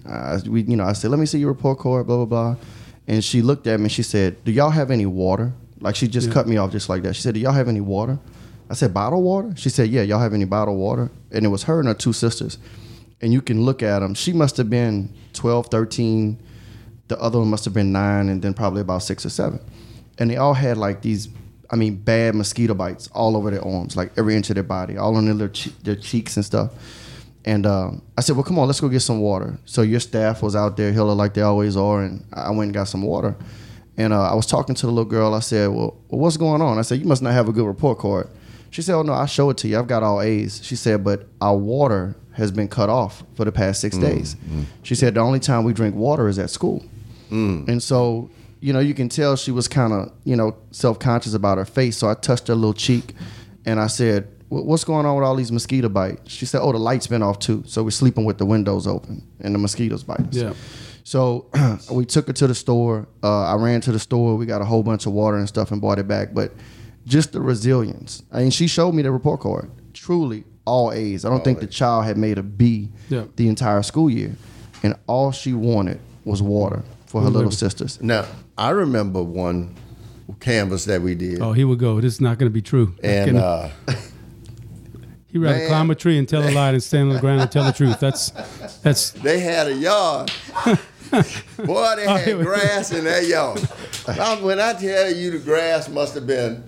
we, 0.47 0.61
you 0.61 0.75
know, 0.75 0.85
I 0.85 0.93
said, 0.93 1.11
"Let 1.11 1.19
me 1.19 1.25
see 1.25 1.39
your 1.39 1.49
report 1.49 1.79
card," 1.79 2.07
blah 2.07 2.17
blah 2.17 2.25
blah, 2.25 2.55
and 3.07 3.23
she 3.23 3.41
looked 3.41 3.67
at 3.67 3.79
me, 3.79 3.85
and 3.85 3.91
she 3.91 4.03
said, 4.03 4.43
"Do 4.43 4.51
y'all 4.51 4.69
have 4.69 4.91
any 4.91 5.05
water?" 5.05 5.53
Like 5.81 5.95
she 5.95 6.07
just 6.07 6.31
cut 6.31 6.47
me 6.47 6.57
off 6.57 6.71
just 6.71 6.89
like 6.89 7.03
that. 7.03 7.15
She 7.15 7.21
said, 7.21 7.33
"Do 7.33 7.39
y'all 7.39 7.53
have 7.53 7.67
any 7.67 7.81
water?" 7.81 8.19
I 8.69 8.73
said, 8.73 8.93
"Bottled 8.93 9.23
water." 9.23 9.53
She 9.55 9.69
said, 9.69 9.89
"Yeah, 9.89 10.03
y'all 10.03 10.19
have 10.19 10.33
any 10.33 10.45
bottled 10.45 10.77
water?" 10.77 11.09
And 11.31 11.45
it 11.45 11.49
was 11.49 11.63
her 11.63 11.79
and 11.79 11.87
her 11.87 11.93
two 11.93 12.13
sisters, 12.13 12.57
and 13.21 13.33
you 13.33 13.41
can 13.41 13.63
look 13.63 13.81
at 13.81 13.99
them. 13.99 14.13
She 14.13 14.33
must 14.33 14.57
have 14.57 14.69
been 14.69 15.13
12, 15.33 15.67
13 15.67 16.37
the 17.09 17.19
other 17.19 17.39
one 17.39 17.49
must 17.49 17.65
have 17.65 17.73
been 17.73 17.91
nine, 17.91 18.29
and 18.29 18.41
then 18.41 18.53
probably 18.53 18.81
about 18.81 19.03
six 19.03 19.25
or 19.25 19.29
seven. 19.29 19.59
And 20.17 20.29
they 20.29 20.37
all 20.37 20.53
had 20.53 20.77
like 20.77 21.01
these, 21.01 21.27
I 21.71 21.75
mean, 21.75 21.95
bad 21.95 22.33
mosquito 22.35 22.73
bites 22.73 23.07
all 23.13 23.37
over 23.37 23.51
their 23.51 23.63
arms, 23.65 23.95
like 23.95 24.11
every 24.17 24.35
inch 24.35 24.49
of 24.49 24.55
their 24.55 24.63
body, 24.63 24.97
all 24.97 25.15
on 25.15 25.25
their 25.25 25.33
little 25.35 25.53
che- 25.53 25.73
their 25.83 25.95
cheeks 25.95 26.35
and 26.35 26.43
stuff. 26.45 26.71
And 27.45 27.65
um, 27.65 28.01
I 28.17 28.21
said, 28.21 28.35
"Well, 28.35 28.43
come 28.43 28.59
on, 28.59 28.67
let's 28.67 28.81
go 28.81 28.89
get 28.89 29.01
some 29.01 29.21
water." 29.21 29.57
So 29.65 29.81
your 29.81 29.99
staff 29.99 30.41
was 30.41 30.55
out 30.55 30.77
there, 30.77 30.91
Hillar, 30.91 31.13
like 31.13 31.33
they 31.35 31.41
always 31.41 31.77
are, 31.77 32.03
and 32.03 32.25
I 32.33 32.49
went 32.49 32.67
and 32.69 32.73
got 32.73 32.87
some 32.87 33.01
water. 33.03 33.35
And 33.97 34.13
uh, 34.13 34.31
I 34.31 34.33
was 34.33 34.45
talking 34.45 34.75
to 34.75 34.85
the 34.85 34.91
little 34.91 35.09
girl. 35.09 35.33
I 35.33 35.39
said, 35.41 35.67
well, 35.69 35.95
well, 36.09 36.21
what's 36.21 36.37
going 36.37 36.61
on?" 36.61 36.77
I 36.77 36.81
said, 36.81 36.99
"You 36.99 37.05
must 37.05 37.21
not 37.21 37.33
have 37.33 37.47
a 37.47 37.51
good 37.53 37.65
report 37.65 37.99
card." 37.99 38.29
She 38.71 38.81
said, 38.81 38.95
"Oh 38.95 39.03
no, 39.03 39.13
I'll 39.13 39.25
show 39.25 39.49
it 39.51 39.57
to 39.57 39.67
you. 39.67 39.77
I've 39.79 39.87
got 39.87 40.03
all 40.03 40.21
A's." 40.21 40.59
She 40.63 40.75
said, 40.75 41.03
"But 41.03 41.27
our 41.39 41.55
water 41.57 42.15
has 42.33 42.51
been 42.51 42.67
cut 42.67 42.89
off 42.89 43.23
for 43.35 43.45
the 43.45 43.51
past 43.51 43.79
six 43.81 43.97
days." 43.97 44.35
She 44.83 44.95
said, 44.95 45.13
"The 45.15 45.21
only 45.21 45.39
time 45.39 45.63
we 45.63 45.73
drink 45.73 45.95
water 45.95 46.27
is 46.27 46.39
at 46.39 46.49
school." 46.49 46.83
And 47.69 47.81
so, 47.81 48.29
you 48.61 48.73
know, 48.73 48.79
you 48.79 48.93
can 48.93 49.09
tell 49.09 49.35
she 49.35 49.51
was 49.51 49.67
kind 49.67 49.93
of, 49.93 50.11
you 50.23 50.35
know, 50.35 50.55
self 50.71 50.99
conscious 50.99 51.33
about 51.33 51.57
her 51.57 51.65
face. 51.65 51.97
So 51.97 52.09
I 52.09 52.13
touched 52.13 52.47
her 52.49 52.55
little 52.55 52.73
cheek 52.73 53.13
and 53.65 53.79
I 53.79 53.87
said, 53.87 54.27
What's 54.49 54.83
going 54.83 55.05
on 55.05 55.15
with 55.15 55.23
all 55.25 55.35
these 55.35 55.51
mosquito 55.51 55.89
bites? 55.89 56.31
She 56.31 56.45
said, 56.47 56.61
Oh, 56.61 56.71
the 56.71 56.79
light's 56.79 57.05
been 57.07 57.21
off 57.21 57.37
too. 57.39 57.63
So 57.67 57.83
we're 57.83 57.91
sleeping 57.91 58.25
with 58.25 58.37
the 58.39 58.45
windows 58.45 58.87
open 58.87 59.25
and 59.39 59.53
the 59.53 59.59
mosquitoes 59.59 60.03
bite 60.03 60.21
us. 60.21 60.33
Yeah. 60.35 60.53
So 61.03 61.49
we 61.91 62.05
took 62.05 62.27
her 62.27 62.33
to 62.33 62.47
the 62.47 62.55
store. 62.55 63.07
Uh, 63.23 63.43
I 63.45 63.55
ran 63.55 63.81
to 63.81 63.91
the 63.91 63.99
store. 63.99 64.35
We 64.35 64.45
got 64.45 64.61
a 64.61 64.65
whole 64.65 64.83
bunch 64.83 65.05
of 65.05 65.13
water 65.13 65.37
and 65.37 65.47
stuff 65.47 65.71
and 65.71 65.79
brought 65.79 65.99
it 65.99 66.07
back. 66.07 66.33
But 66.33 66.51
just 67.05 67.31
the 67.31 67.41
resilience. 67.41 68.23
I 68.31 68.41
mean, 68.41 68.51
she 68.51 68.67
showed 68.67 68.93
me 68.93 69.03
the 69.03 69.11
report 69.11 69.39
card. 69.41 69.71
Truly, 69.93 70.43
all 70.65 70.91
A's. 70.91 71.25
I 71.25 71.29
don't 71.29 71.43
think 71.43 71.59
the 71.59 71.67
child 71.67 72.05
had 72.05 72.17
made 72.17 72.37
a 72.37 72.43
B 72.43 72.89
Yeah. 73.09 73.25
the 73.35 73.47
entire 73.47 73.81
school 73.83 74.09
year, 74.09 74.35
and 74.83 74.95
all 75.07 75.31
she 75.31 75.53
wanted 75.53 75.99
was 76.25 76.41
water 76.41 76.83
for 77.09 77.21
her 77.21 77.29
little 77.29 77.51
sisters. 77.51 78.01
Now, 78.01 78.25
I 78.57 78.69
remember 78.69 79.21
one 79.21 79.75
canvas 80.39 80.85
that 80.85 81.01
we 81.01 81.15
did. 81.15 81.41
Oh, 81.41 81.51
here 81.53 81.67
we 81.67 81.75
go. 81.75 81.99
This 81.99 82.13
is 82.13 82.21
not 82.21 82.37
going 82.37 82.49
to 82.49 82.53
be 82.53 82.61
true. 82.61 82.93
and 83.03 83.31
Can- 83.31 83.37
uh, 83.37 83.69
he 85.27 85.37
rather 85.37 85.57
man. 85.57 85.67
climb 85.67 85.91
a 85.91 85.95
tree 85.95 86.17
and 86.17 86.27
tell 86.29 86.47
a 86.47 86.51
lie 86.51 86.71
than 86.71 86.79
stand 86.81 87.09
on 87.09 87.15
the 87.15 87.19
ground 87.21 87.41
and 87.41 87.51
tell 87.51 87.63
the 87.65 87.71
truth. 87.71 87.99
That's 87.99 88.29
that's 88.81 89.11
they 89.23 89.39
had 89.39 89.67
a 89.67 89.73
yard. 89.75 90.31
Boy, 91.11 91.95
they 91.95 92.05
Oh, 92.05 92.15
had 92.15 92.37
we- 92.37 92.43
grass 92.43 92.91
in 92.91 93.03
that 93.05 93.25
yard. 93.25 93.67
Now, 94.07 94.41
when 94.43 94.59
I 94.59 94.73
tell 94.73 95.11
you 95.13 95.31
the 95.31 95.39
grass 95.39 95.89
must 95.89 96.13
have 96.15 96.27
been 96.27 96.63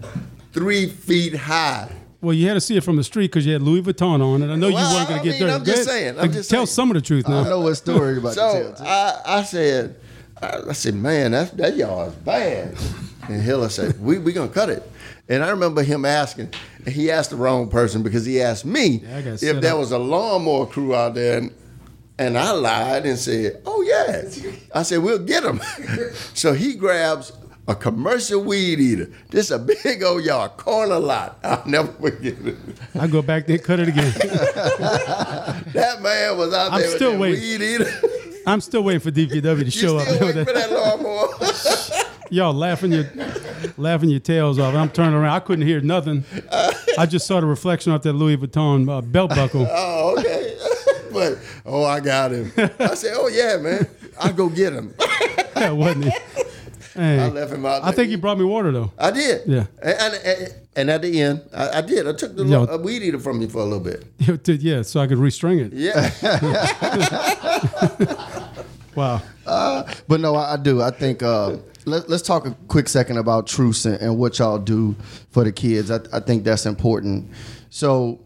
three 0.53 0.87
feet 0.89 1.35
high. 1.35 1.89
well, 2.21 2.33
you 2.33 2.47
had 2.47 2.55
to 2.55 2.61
see 2.61 2.75
it 2.77 2.83
from 2.83 2.95
the 2.97 3.03
street 3.03 3.27
because 3.27 3.45
you 3.45 3.53
had 3.53 3.61
Louis 3.61 3.81
Vuitton 3.83 4.21
on, 4.21 4.41
and 4.41 4.51
I 4.51 4.55
know 4.55 4.67
you 4.67 4.73
weren't 4.75 5.07
going 5.07 5.21
to 5.21 5.25
get 5.25 5.33
mean, 5.33 5.41
dirty. 5.41 5.53
I'm 5.53 5.63
just 5.65 5.83
saying, 5.85 6.09
I'm 6.15 6.15
Like, 6.17 6.31
just 6.33 6.49
tell 6.49 6.65
saying. 6.65 6.73
some 6.73 6.89
of 6.91 6.95
the 6.95 7.01
truth 7.01 7.27
now. 7.27 7.41
I 7.41 7.49
know 7.49 7.61
what 7.61 7.75
story 7.75 8.17
about 8.17 8.29
to 8.29 8.35
So 8.35 8.63
tell. 8.63 8.73
too. 8.73 8.83
I, 8.83 9.21
I 9.25 9.43
said, 9.43 9.95
I, 10.41 10.73
said, 10.73 10.95
man, 10.95 11.31
that 11.31 11.55
that 11.57 11.73
is 11.73 12.13
bad. 12.15 12.75
And 13.29 13.41
Hillar 13.41 13.69
said, 13.69 14.01
we 14.01 14.17
we 14.17 14.33
gonna 14.33 14.49
cut 14.51 14.69
it. 14.69 14.83
And 15.29 15.43
I 15.43 15.49
remember 15.51 15.83
him 15.83 16.03
asking, 16.03 16.49
and 16.85 16.93
he 16.93 17.09
asked 17.11 17.29
the 17.29 17.35
wrong 17.37 17.69
person 17.69 18.03
because 18.03 18.25
he 18.25 18.41
asked 18.41 18.65
me 18.65 19.01
Yeah, 19.03 19.19
if 19.19 19.61
there 19.61 19.73
up. 19.73 19.79
was 19.79 19.91
a 19.91 19.99
lawnmower 19.99 20.65
crew 20.65 20.93
out 20.95 21.13
there, 21.13 21.37
and, 21.37 21.53
and 22.17 22.37
I 22.37 22.51
lied 22.51 23.05
and 23.05 23.17
said, 23.17 23.61
oh 23.65 23.81
yeah. 23.83 24.23
I 24.75 24.83
said 24.83 24.97
we'll 24.99 25.19
get 25.19 25.43
them. 25.43 25.61
so 26.33 26.53
he 26.53 26.73
grabs 26.73 27.31
a 27.67 27.75
commercial 27.75 28.43
weed 28.43 28.79
eater. 28.79 29.09
This 29.29 29.45
is 29.45 29.51
a 29.51 29.59
big 29.59 30.03
old 30.03 30.23
yard, 30.25 30.57
corner 30.57 30.99
lot. 30.99 31.37
I'll 31.43 31.63
never 31.67 31.91
forget 31.93 32.33
it. 32.45 32.57
I 32.99 33.07
go 33.07 33.21
back 33.21 33.45
there, 33.47 33.59
cut 33.59 33.79
it 33.79 33.87
again. 33.89 34.11
That 35.73 36.01
man 36.01 36.37
was 36.37 36.53
out 36.53 36.73
I'm 36.73 36.81
there 36.81 36.89
still 36.95 37.11
with 37.11 37.21
waiting. 37.39 37.59
weed 37.59 37.61
eater. 37.75 37.91
I'm 38.45 38.61
still 38.61 38.83
waiting 38.83 39.01
for 39.01 39.11
DPW 39.11 39.63
to 39.65 39.71
show 39.71 39.97
up. 39.97 40.07
for 40.07 40.31
that 40.53 40.71
lawnmower? 40.71 42.07
Y'all 42.31 42.53
laughing 42.53 42.93
your 42.93 43.09
laughing 43.77 44.09
your 44.09 44.21
tails 44.21 44.57
off. 44.57 44.73
I'm 44.73 44.89
turning 44.89 45.15
around. 45.15 45.33
I 45.33 45.39
couldn't 45.41 45.67
hear 45.67 45.81
nothing. 45.81 46.23
I 46.97 47.05
just 47.05 47.27
saw 47.27 47.41
the 47.41 47.45
reflection 47.45 47.91
off 47.91 48.03
that 48.03 48.13
Louis 48.13 48.37
Vuitton 48.37 48.89
uh, 48.89 49.01
belt 49.01 49.31
buckle. 49.31 49.67
Oh, 49.93 50.15
okay. 50.17 50.57
but 51.13 51.37
oh, 51.65 51.83
I 51.83 51.99
got 51.99 52.31
him. 52.31 52.51
I 52.79 52.95
said, 52.95 53.15
oh 53.15 53.27
yeah, 53.27 53.57
man, 53.57 53.85
I'll 54.19 54.31
go 54.33 54.47
get 54.49 54.71
him. 54.73 54.93
That 55.55 55.75
wasn't 55.75 56.05
it. 56.05 56.13
Hey, 56.93 57.19
I 57.19 57.27
left 57.29 57.51
him 57.53 57.65
out. 57.65 57.81
I 57.81 57.85
there. 57.85 57.93
think 57.93 58.11
you 58.11 58.17
brought 58.17 58.37
me 58.37 58.45
water 58.45 58.71
though. 58.71 58.91
I 58.97 59.11
did. 59.11 59.41
Yeah. 59.47 59.65
And, 59.81 60.13
and, 60.25 60.53
and, 60.75 60.89
at 60.89 61.01
the 61.01 61.21
end, 61.21 61.41
I, 61.53 61.77
I 61.77 61.81
did. 61.81 62.07
I 62.07 62.13
took 62.13 62.35
the 62.35 62.43
Yo. 62.43 62.63
lo- 62.63 62.75
uh, 62.75 62.77
weed 62.77 63.01
eater 63.01 63.19
from 63.19 63.41
you 63.41 63.47
for 63.47 63.59
a 63.59 63.63
little 63.63 63.79
bit. 63.79 64.05
Yeah, 64.19 64.81
so 64.81 64.99
I 64.99 65.07
could 65.07 65.17
restring 65.17 65.59
it. 65.59 65.73
Yeah. 65.73 66.09
Wow. 68.95 69.21
But 70.07 70.19
no, 70.19 70.35
I, 70.35 70.53
I 70.53 70.57
do. 70.57 70.81
I 70.81 70.91
think 70.91 71.23
uh, 71.23 71.57
let, 71.85 72.09
let's 72.09 72.23
talk 72.23 72.45
a 72.45 72.51
quick 72.67 72.89
second 72.89 73.17
about 73.17 73.47
truce 73.47 73.85
and, 73.85 73.99
and 74.01 74.17
what 74.17 74.39
y'all 74.39 74.57
do 74.59 74.95
for 75.29 75.43
the 75.43 75.51
kids. 75.51 75.91
I, 75.91 75.99
I 76.13 76.19
think 76.19 76.43
that's 76.43 76.65
important. 76.65 77.29
So, 77.69 78.19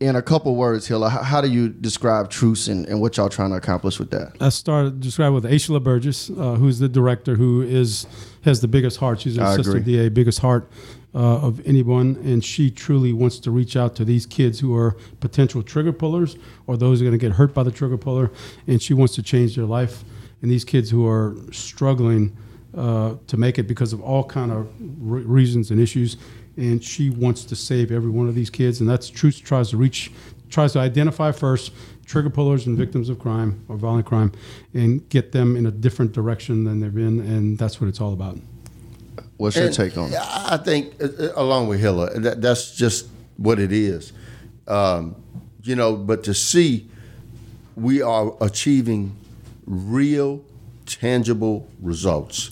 in 0.00 0.16
a 0.16 0.22
couple 0.22 0.54
words, 0.56 0.86
Hillar, 0.86 1.08
how, 1.08 1.22
how 1.22 1.40
do 1.40 1.48
you 1.48 1.68
describe 1.68 2.28
truce 2.28 2.68
and, 2.68 2.86
and 2.86 3.00
what 3.00 3.16
y'all 3.16 3.28
trying 3.28 3.50
to 3.50 3.56
accomplish 3.56 3.98
with 3.98 4.10
that? 4.10 4.36
I 4.40 4.48
started 4.50 5.00
describe 5.00 5.32
with 5.32 5.44
Aisha 5.44 5.82
Burgess, 5.82 6.30
uh, 6.30 6.56
who's 6.56 6.78
the 6.78 6.88
director, 6.88 7.36
who 7.36 7.62
is 7.62 8.06
has 8.44 8.60
the 8.60 8.68
biggest 8.68 8.98
heart. 8.98 9.20
She's 9.20 9.38
an 9.38 9.44
assistant. 9.44 9.84
DA, 9.84 10.08
biggest 10.08 10.40
heart 10.40 10.70
uh, 11.14 11.38
of 11.38 11.64
anyone, 11.66 12.16
and 12.24 12.44
she 12.44 12.70
truly 12.70 13.12
wants 13.12 13.38
to 13.38 13.50
reach 13.50 13.76
out 13.76 13.94
to 13.96 14.04
these 14.04 14.26
kids 14.26 14.60
who 14.60 14.74
are 14.74 14.96
potential 15.20 15.62
trigger 15.62 15.92
pullers 15.92 16.36
or 16.66 16.76
those 16.76 16.98
who 16.98 17.06
are 17.06 17.10
going 17.10 17.18
to 17.18 17.26
get 17.26 17.36
hurt 17.36 17.54
by 17.54 17.62
the 17.62 17.70
trigger 17.70 17.96
puller, 17.96 18.30
and 18.66 18.82
she 18.82 18.94
wants 18.94 19.14
to 19.14 19.22
change 19.22 19.54
their 19.54 19.64
life. 19.64 20.04
And 20.42 20.50
these 20.50 20.64
kids 20.64 20.90
who 20.90 21.06
are 21.08 21.36
struggling 21.52 22.36
uh, 22.76 23.14
to 23.28 23.36
make 23.36 23.58
it 23.58 23.68
because 23.68 23.92
of 23.92 24.00
all 24.00 24.24
kind 24.24 24.50
of 24.50 24.68
re- 24.98 25.22
reasons 25.22 25.70
and 25.70 25.80
issues, 25.80 26.16
and 26.56 26.82
she 26.82 27.10
wants 27.10 27.44
to 27.44 27.56
save 27.56 27.92
every 27.92 28.10
one 28.10 28.28
of 28.28 28.34
these 28.34 28.50
kids, 28.50 28.80
and 28.80 28.90
that's 28.90 29.08
Truce 29.08 29.38
tries 29.38 29.70
to 29.70 29.76
reach, 29.76 30.10
tries 30.50 30.72
to 30.72 30.80
identify 30.80 31.30
first 31.32 31.72
trigger 32.04 32.30
pullers 32.30 32.66
and 32.66 32.76
victims 32.76 33.08
of 33.08 33.18
crime 33.18 33.64
or 33.68 33.76
violent 33.76 34.06
crime, 34.06 34.32
and 34.74 35.08
get 35.08 35.32
them 35.32 35.56
in 35.56 35.66
a 35.66 35.70
different 35.70 36.12
direction 36.12 36.64
than 36.64 36.80
they've 36.80 36.94
been, 36.94 37.20
and 37.20 37.56
that's 37.56 37.80
what 37.80 37.88
it's 37.88 38.00
all 38.00 38.12
about. 38.12 38.36
What's 39.36 39.56
your 39.56 39.70
take 39.70 39.96
on 39.98 40.12
it? 40.12 40.18
I 40.18 40.56
think, 40.58 40.94
uh, 41.02 41.06
uh, 41.06 41.32
along 41.36 41.68
with 41.68 41.80
Hillar, 41.80 42.18
that, 42.20 42.40
that's 42.40 42.76
just 42.76 43.08
what 43.36 43.58
it 43.58 43.72
is. 43.72 44.12
Um, 44.68 45.16
you 45.62 45.74
know, 45.74 45.96
but 45.96 46.24
to 46.24 46.34
see 46.34 46.88
we 47.76 48.02
are 48.02 48.34
achieving 48.40 49.16
real, 49.66 50.44
tangible 50.86 51.68
results. 51.80 52.50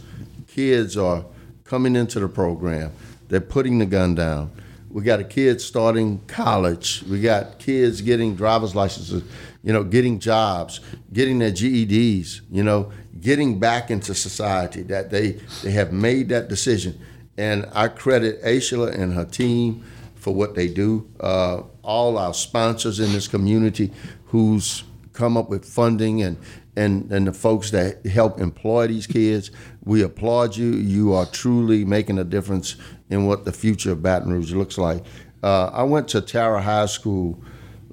Kids 0.48 0.96
are 0.96 1.24
coming 1.64 1.96
into 1.96 2.20
the 2.20 2.28
program, 2.28 2.92
they're 3.28 3.40
putting 3.40 3.78
the 3.78 3.86
gun 3.86 4.14
down. 4.14 4.50
We 4.90 5.02
got 5.02 5.20
a 5.20 5.24
kid 5.24 5.62
starting 5.62 6.20
college. 6.26 7.02
We 7.04 7.22
got 7.22 7.58
kids 7.58 8.02
getting 8.02 8.36
driver's 8.36 8.74
licenses, 8.74 9.22
you 9.62 9.72
know, 9.72 9.84
getting 9.84 10.18
jobs, 10.18 10.80
getting 11.10 11.38
their 11.38 11.50
GEDs, 11.50 12.42
you 12.50 12.62
know, 12.62 12.92
getting 13.22 13.58
back 13.58 13.90
into 13.90 14.14
society. 14.14 14.82
That 14.82 15.10
they 15.10 15.40
they 15.62 15.70
have 15.70 15.92
made 15.92 16.28
that 16.28 16.48
decision, 16.48 17.00
and 17.38 17.66
I 17.72 17.88
credit 17.88 18.42
Aisha 18.42 18.92
and 18.92 19.14
her 19.14 19.24
team 19.24 19.82
for 20.16 20.34
what 20.34 20.54
they 20.54 20.68
do. 20.68 21.08
Uh, 21.18 21.62
all 21.82 22.18
our 22.18 22.34
sponsors 22.34 23.00
in 23.00 23.12
this 23.12 23.26
community, 23.26 23.90
who's 24.26 24.84
come 25.14 25.36
up 25.36 25.48
with 25.48 25.64
funding 25.64 26.22
and 26.22 26.36
and 26.76 27.10
and 27.10 27.26
the 27.26 27.32
folks 27.32 27.70
that 27.70 28.04
help 28.06 28.40
employ 28.40 28.88
these 28.88 29.06
kids. 29.06 29.50
We 29.84 30.02
applaud 30.02 30.56
you. 30.56 30.72
You 30.72 31.14
are 31.14 31.26
truly 31.26 31.84
making 31.84 32.18
a 32.18 32.24
difference 32.24 32.76
in 33.10 33.26
what 33.26 33.44
the 33.44 33.52
future 33.52 33.92
of 33.92 34.02
Baton 34.02 34.32
Rouge 34.32 34.52
looks 34.52 34.78
like. 34.78 35.04
Uh, 35.42 35.66
I 35.72 35.82
went 35.82 36.08
to 36.08 36.20
Tara 36.20 36.62
High 36.62 36.86
School 36.86 37.42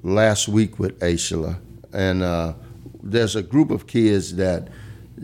last 0.02 0.48
week 0.48 0.78
with 0.78 0.98
Aisha, 1.00 1.58
and 1.92 2.22
uh, 2.22 2.54
there's 3.02 3.36
a 3.36 3.42
group 3.42 3.70
of 3.70 3.86
kids 3.86 4.36
that 4.36 4.68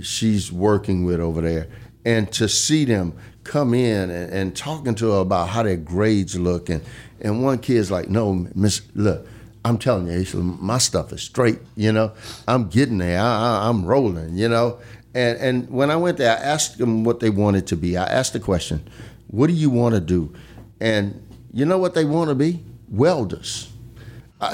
she's 0.03 0.53
working 0.53 1.05
with 1.05 1.21
over 1.21 1.41
there, 1.41 1.69
and 2.05 2.31
to 2.33 2.49
see 2.49 2.85
them 2.85 3.15
come 3.45 3.75
in 3.75 4.11
and, 4.11 4.33
and 4.33 4.57
talking 4.57 4.95
to 4.97 5.13
her 5.13 5.21
about 5.21 5.49
how 5.49 5.63
their 5.63 5.77
grades 5.77 6.39
look, 6.39 6.69
and 6.69 6.83
and 7.21 7.43
one 7.43 7.59
kid's 7.59 7.91
like, 7.91 8.09
"No, 8.09 8.47
Miss, 8.55 8.83
look." 8.95 9.27
I'm 9.65 9.79
telling 9.79 10.07
you, 10.07 10.25
my 10.41 10.79
stuff 10.79 11.13
is 11.13 11.23
straight. 11.23 11.59
You 11.75 11.91
know, 11.91 12.13
I'm 12.47 12.69
getting 12.69 12.99
there. 12.99 13.21
I, 13.21 13.25
I, 13.25 13.69
I'm 13.69 13.85
rolling. 13.85 14.37
You 14.37 14.49
know, 14.49 14.79
and 15.13 15.39
and 15.39 15.71
when 15.71 15.91
I 15.91 15.97
went 15.97 16.19
there, 16.19 16.31
I 16.31 16.41
asked 16.41 16.79
them 16.79 17.03
what 17.03 17.19
they 17.19 17.31
wanted 17.31 17.67
to 17.69 17.77
be. 17.77 17.97
I 17.97 18.05
asked 18.05 18.33
the 18.33 18.41
question, 18.41 18.89
"What 19.27 19.49
do 19.49 19.53
you 19.53 19.71
want 19.71 19.95
to 19.97 20.01
do?" 20.01 20.33
And 20.81 21.21
you 21.53 21.65
know 21.65 21.79
what 21.79 21.95
they 21.95 22.05
want 22.05 22.29
to 22.29 22.35
be? 22.35 22.63
Welders. 22.89 23.73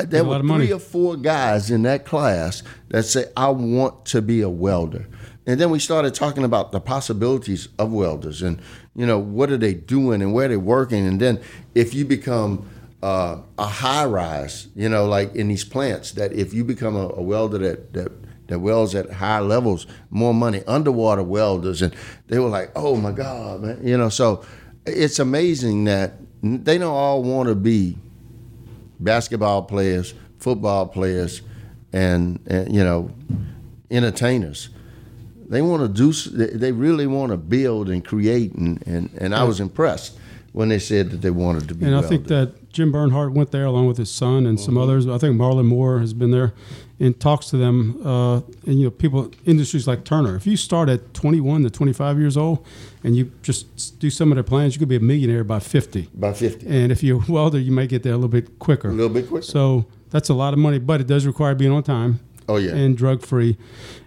There 0.05 0.25
were 0.25 0.37
of 0.37 0.45
money. 0.45 0.67
three 0.67 0.73
or 0.75 0.79
four 0.79 1.17
guys 1.17 1.71
in 1.71 1.83
that 1.83 2.07
class 2.07 2.63
that 2.89 3.03
said, 3.05 3.33
"I 3.37 3.49
want 3.49 4.07
to 4.07 4.23
be 4.23 4.41
a 4.41 4.49
welder." 4.49 5.07
And 5.47 5.61
then 5.61 5.71
we 5.71 5.79
started 5.79 6.15
talking 6.15 6.45
about 6.45 6.71
the 6.71 6.81
possibilities 6.81 7.69
of 7.79 7.93
welders, 7.93 8.43
and 8.43 8.61
you 8.95 9.07
know 9.07 9.19
what 9.19 9.51
are 9.51 9.57
they 9.57 9.75
doing 9.75 10.23
and 10.23 10.33
where 10.33 10.49
they're 10.49 10.61
working. 10.61 11.07
And 11.07 11.21
then 11.21 11.41
if 11.75 11.95
you 11.95 12.05
become 12.05 12.69
uh, 13.03 13.39
a 13.59 13.67
high 13.67 14.05
rise, 14.05 14.69
you 14.77 14.89
know, 14.89 15.07
like 15.07 15.35
in 15.35 15.49
these 15.49 15.65
plants, 15.65 16.13
that 16.13 16.33
if 16.33 16.55
you 16.55 16.65
become 16.65 16.95
a, 16.95 17.09
a 17.09 17.23
welder 17.23 17.59
that, 17.59 17.93
that 17.93 18.13
that 18.47 18.61
welds 18.61 18.95
at 18.95 19.11
high 19.11 19.41
levels, 19.41 19.87
more 20.11 20.35
money, 20.35 20.63
underwater 20.67 21.23
welders, 21.23 21.83
and 21.83 21.95
they 22.29 22.39
were 22.39 22.49
like, 22.49 22.71
"Oh 22.77 22.97
my 22.97 23.11
God, 23.11 23.63
man!" 23.63 23.81
You 23.83 23.97
know, 23.97 24.11
so 24.11 24.45
it's 24.87 25.19
amazing 25.19 25.85
that 25.85 26.15
they 26.43 26.79
don't 26.79 26.95
all 26.95 27.23
want 27.23 27.49
to 27.49 27.55
be 27.55 27.99
basketball 29.01 29.63
players, 29.63 30.15
football 30.39 30.87
players, 30.87 31.43
and, 31.93 32.41
and 32.47 32.75
you 32.75 32.83
know, 32.83 33.11
entertainers. 33.91 34.71
They 35.53 35.61
want 35.63 35.83
to 35.83 35.89
do. 35.89 36.13
they- 36.59 36.73
really 36.73 37.07
want 37.07 37.31
to 37.31 37.37
build 37.37 37.91
and 37.91 38.03
create, 38.03 38.55
and, 38.55 38.83
and, 38.87 39.11
and 39.19 39.35
I 39.35 39.45
was 39.45 39.61
impressed 39.61 40.17
when 40.53 40.71
they 40.71 40.79
said 40.79 41.11
that 41.11 41.21
they 41.21 41.31
wanted 41.31 41.69
to 41.69 41.75
be. 41.75 41.85
And 41.87 41.95
I 41.95 42.01
think 42.03 42.27
that 42.29 42.71
Jim 42.73 42.91
Bernhard 42.91 43.35
went 43.35 43.51
there 43.53 43.67
along 43.67 43.87
with 43.87 43.99
his 43.99 44.11
son 44.11 44.47
and 44.47 44.59
some 44.59 44.79
others. 44.79 45.07
I 45.07 45.19
think 45.19 45.37
Marlon 45.37 45.67
Moore 45.67 46.01
has 46.01 46.15
been 46.15 46.31
there 46.31 46.55
and 46.99 47.19
talks 47.21 47.47
to 47.51 47.59
them. 47.59 48.01
Uh, 48.05 48.37
and 48.67 48.79
you 48.81 48.85
know, 48.85 48.91
people 48.91 49.31
industries 49.45 49.87
like 49.87 50.05
Turner. 50.05 50.37
If 50.37 50.47
you 50.47 50.57
start 50.57 50.89
at 50.89 51.13
21 51.15 51.63
to 51.65 51.71
25 51.71 52.19
years 52.19 52.37
old, 52.39 52.65
and 53.05 53.15
you 53.15 53.31
just 53.43 53.99
do 54.01 54.09
some 54.09 54.33
of 54.33 54.37
their 54.37 54.43
plans, 54.45 54.75
you 54.75 54.79
could 54.79 54.89
be 54.89 54.97
a 54.97 55.01
millionaire 55.01 55.45
by 55.45 55.59
50. 55.59 56.09
by 56.15 56.33
fifty, 56.33 56.67
And 56.67 56.91
if 56.91 57.03
you're 57.03 57.23
a 57.23 57.31
welder, 57.31 57.59
you 57.59 57.73
might 57.73 57.91
get 57.91 58.03
there 58.03 58.13
a 58.15 58.17
little 58.17 58.29
bit 58.29 58.59
quicker. 58.59 58.89
a 58.89 58.93
little 58.93 59.13
bit 59.13 59.29
quicker. 59.29 59.45
So 59.45 59.85
that's 60.11 60.31
a 60.31 60.35
lot 60.35 60.53
of 60.55 60.59
money, 60.59 60.79
but 60.79 61.01
it 61.03 61.07
does 61.07 61.27
require 61.27 61.55
being 61.55 61.73
on 61.73 61.83
time. 61.83 62.21
Oh, 62.49 62.57
yeah. 62.57 62.75
And 62.75 62.97
drug 62.97 63.23
free. 63.23 63.57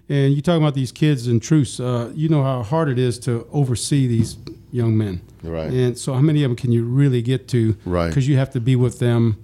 And 0.08 0.34
you 0.34 0.40
talking 0.40 0.62
about 0.62 0.74
these 0.74 0.92
kids 0.92 1.26
in 1.26 1.40
truce. 1.40 1.80
Uh, 1.80 2.12
you 2.14 2.28
know 2.28 2.42
how 2.42 2.62
hard 2.62 2.88
it 2.88 2.98
is 2.98 3.18
to 3.20 3.46
oversee 3.52 4.06
these 4.06 4.36
young 4.70 4.96
men. 4.96 5.20
Right. 5.42 5.70
And 5.70 5.98
so, 5.98 6.14
how 6.14 6.20
many 6.20 6.44
of 6.44 6.50
them 6.50 6.56
can 6.56 6.70
you 6.72 6.84
really 6.84 7.22
get 7.22 7.48
to? 7.48 7.76
Right. 7.84 8.08
Because 8.08 8.28
you 8.28 8.36
have 8.36 8.50
to 8.50 8.60
be 8.60 8.76
with 8.76 8.98
them 8.98 9.36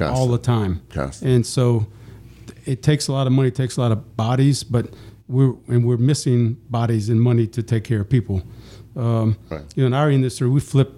all 0.00 0.28
the 0.28 0.38
time. 0.38 0.82
Constant. 0.88 1.30
And 1.30 1.46
so 1.46 1.86
it 2.64 2.82
takes 2.82 3.08
a 3.08 3.12
lot 3.12 3.26
of 3.26 3.32
money, 3.32 3.48
it 3.48 3.54
takes 3.54 3.76
a 3.76 3.80
lot 3.80 3.92
of 3.92 4.16
bodies, 4.16 4.62
but 4.64 4.94
we're 5.28 5.54
and 5.68 5.84
we're 5.84 5.96
missing 5.98 6.54
bodies 6.70 7.08
and 7.08 7.20
money 7.20 7.46
to 7.48 7.62
take 7.62 7.84
care 7.84 8.00
of 8.00 8.08
people. 8.08 8.42
Um, 8.96 9.36
Right. 9.50 9.62
You 9.76 9.82
know, 9.82 9.88
in 9.88 9.94
our 9.94 10.10
industry, 10.10 10.48
we 10.48 10.60
flip 10.60 10.92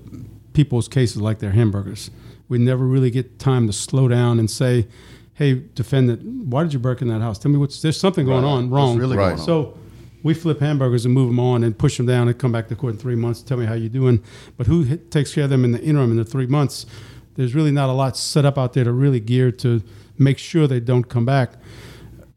people's 0.53 0.89
cases 0.89 1.21
like 1.21 1.39
they're 1.41 1.51
hamburgers. 1.51 2.11
We 2.49 2.59
never 2.59 2.87
really 2.87 3.11
get 3.11 3.39
time 3.39 3.67
to 3.67 3.73
slow 3.73 4.09
down 4.09 4.39
and 4.39 4.51
say, 4.51 4.87
"Hey, 5.35 5.63
defendant, 5.75 6.23
why 6.47 6.63
did 6.63 6.73
you 6.73 6.79
break 6.79 7.03
in 7.03 7.09
that 7.09 7.21
house? 7.21 7.39
Tell 7.39 7.51
me 7.51 7.59
what's 7.59 7.81
there's 7.83 7.99
something 7.99 8.27
going 8.27 8.45
on 8.45 8.71
wrong." 8.71 8.97
really 8.99 9.17
going 9.17 9.31
Right. 9.31 9.39
on? 9.39 9.45
So 9.45 9.75
we 10.23 10.35
flip 10.35 10.61
hamburgers 10.61 11.05
and 11.05 11.13
move 11.15 11.29
them 11.29 11.41
on 11.41 11.65
and 11.65 11.77
push 11.77 11.97
them 11.97 12.07
down 12.07 12.29
and 12.29 12.39
come 12.39 12.53
back 12.53 12.69
to 12.69 12.77
court 12.77 12.93
in 12.95 12.99
three 12.99 13.17
months. 13.17 13.43
Tell 13.43 13.57
me 13.59 13.67
how 13.67 13.75
you're 13.75 13.89
doing. 13.89 14.21
But 14.57 14.67
who 14.69 14.97
takes 15.11 15.35
care 15.35 15.45
of 15.45 15.51
them 15.51 15.65
in 15.65 15.73
the 15.73 15.83
interim 15.83 16.11
in 16.13 16.17
the 16.17 16.25
three 16.25 16.47
months? 16.47 16.87
There's 17.35 17.55
really 17.55 17.73
not 17.73 17.89
a 17.89 17.93
lot 17.93 18.17
set 18.17 18.45
up 18.45 18.59
out 18.59 18.75
there 18.75 18.85
to 18.85 18.93
really 18.93 19.19
gear 19.21 19.51
to 19.53 19.83
make 20.19 20.39
sure 20.39 20.67
they 20.67 20.81
don't 20.81 21.05
come 21.09 21.25
back. 21.25 21.55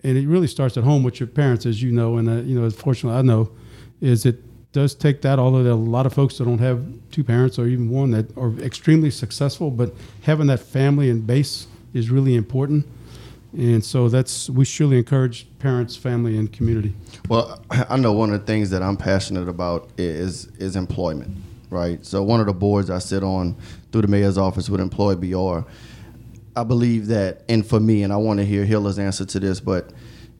And 0.03 0.17
it 0.17 0.27
really 0.27 0.47
starts 0.47 0.77
at 0.77 0.83
home 0.83 1.03
with 1.03 1.19
your 1.19 1.27
parents, 1.27 1.65
as 1.65 1.81
you 1.81 1.91
know, 1.91 2.17
and 2.17 2.29
uh, 2.29 2.33
you 2.37 2.59
know, 2.59 2.69
fortunately 2.69 3.19
I 3.19 3.21
know, 3.23 3.51
is 4.01 4.25
it 4.25 4.41
does 4.71 4.93
take 4.95 5.21
that. 5.21 5.37
Although 5.39 5.63
there 5.63 5.73
are 5.73 5.75
a 5.75 5.79
lot 5.79 6.05
of 6.05 6.13
folks 6.13 6.37
that 6.37 6.45
don't 6.45 6.59
have 6.59 6.83
two 7.11 7.23
parents 7.23 7.57
or 7.59 7.67
even 7.67 7.89
one 7.89 8.11
that 8.11 8.35
are 8.37 8.51
extremely 8.59 9.09
successful, 9.11 9.69
but 9.71 9.93
having 10.21 10.47
that 10.47 10.59
family 10.59 11.09
and 11.09 11.25
base 11.27 11.67
is 11.95 12.11
really 12.11 12.35
important. 12.35 12.85
And 13.57 13.83
so 13.83 14.09
that's 14.09 14.49
we 14.49 14.65
surely 14.65 14.97
encourage 14.97 15.47
parents, 15.59 15.95
family, 15.95 16.37
and 16.37 16.51
community. 16.51 16.93
Well, 17.29 17.63
I 17.71 17.95
know 17.95 18.11
one 18.11 18.33
of 18.33 18.41
the 18.41 18.45
things 18.45 18.69
that 18.71 18.83
I'm 18.83 18.97
passionate 18.97 19.47
about 19.47 19.89
is 19.97 20.47
is 20.57 20.75
employment, 20.75 21.35
right? 21.69 22.05
So 22.05 22.21
one 22.21 22.41
of 22.41 22.47
the 22.47 22.53
boards 22.53 22.89
I 22.89 22.99
sit 22.99 23.23
on 23.23 23.55
through 23.91 24.01
the 24.01 24.07
mayor's 24.09 24.37
office 24.37 24.69
with 24.69 24.81
Employ 24.81 25.15
BR, 25.15 25.67
I 26.55 26.63
believe 26.63 27.07
that, 27.07 27.43
and 27.47 27.65
for 27.65 27.79
me, 27.79 28.03
and 28.03 28.11
I 28.11 28.17
want 28.17 28.39
to 28.39 28.45
hear 28.45 28.65
Hillar's 28.65 28.99
answer 28.99 29.25
to 29.25 29.39
this, 29.39 29.61
but 29.61 29.91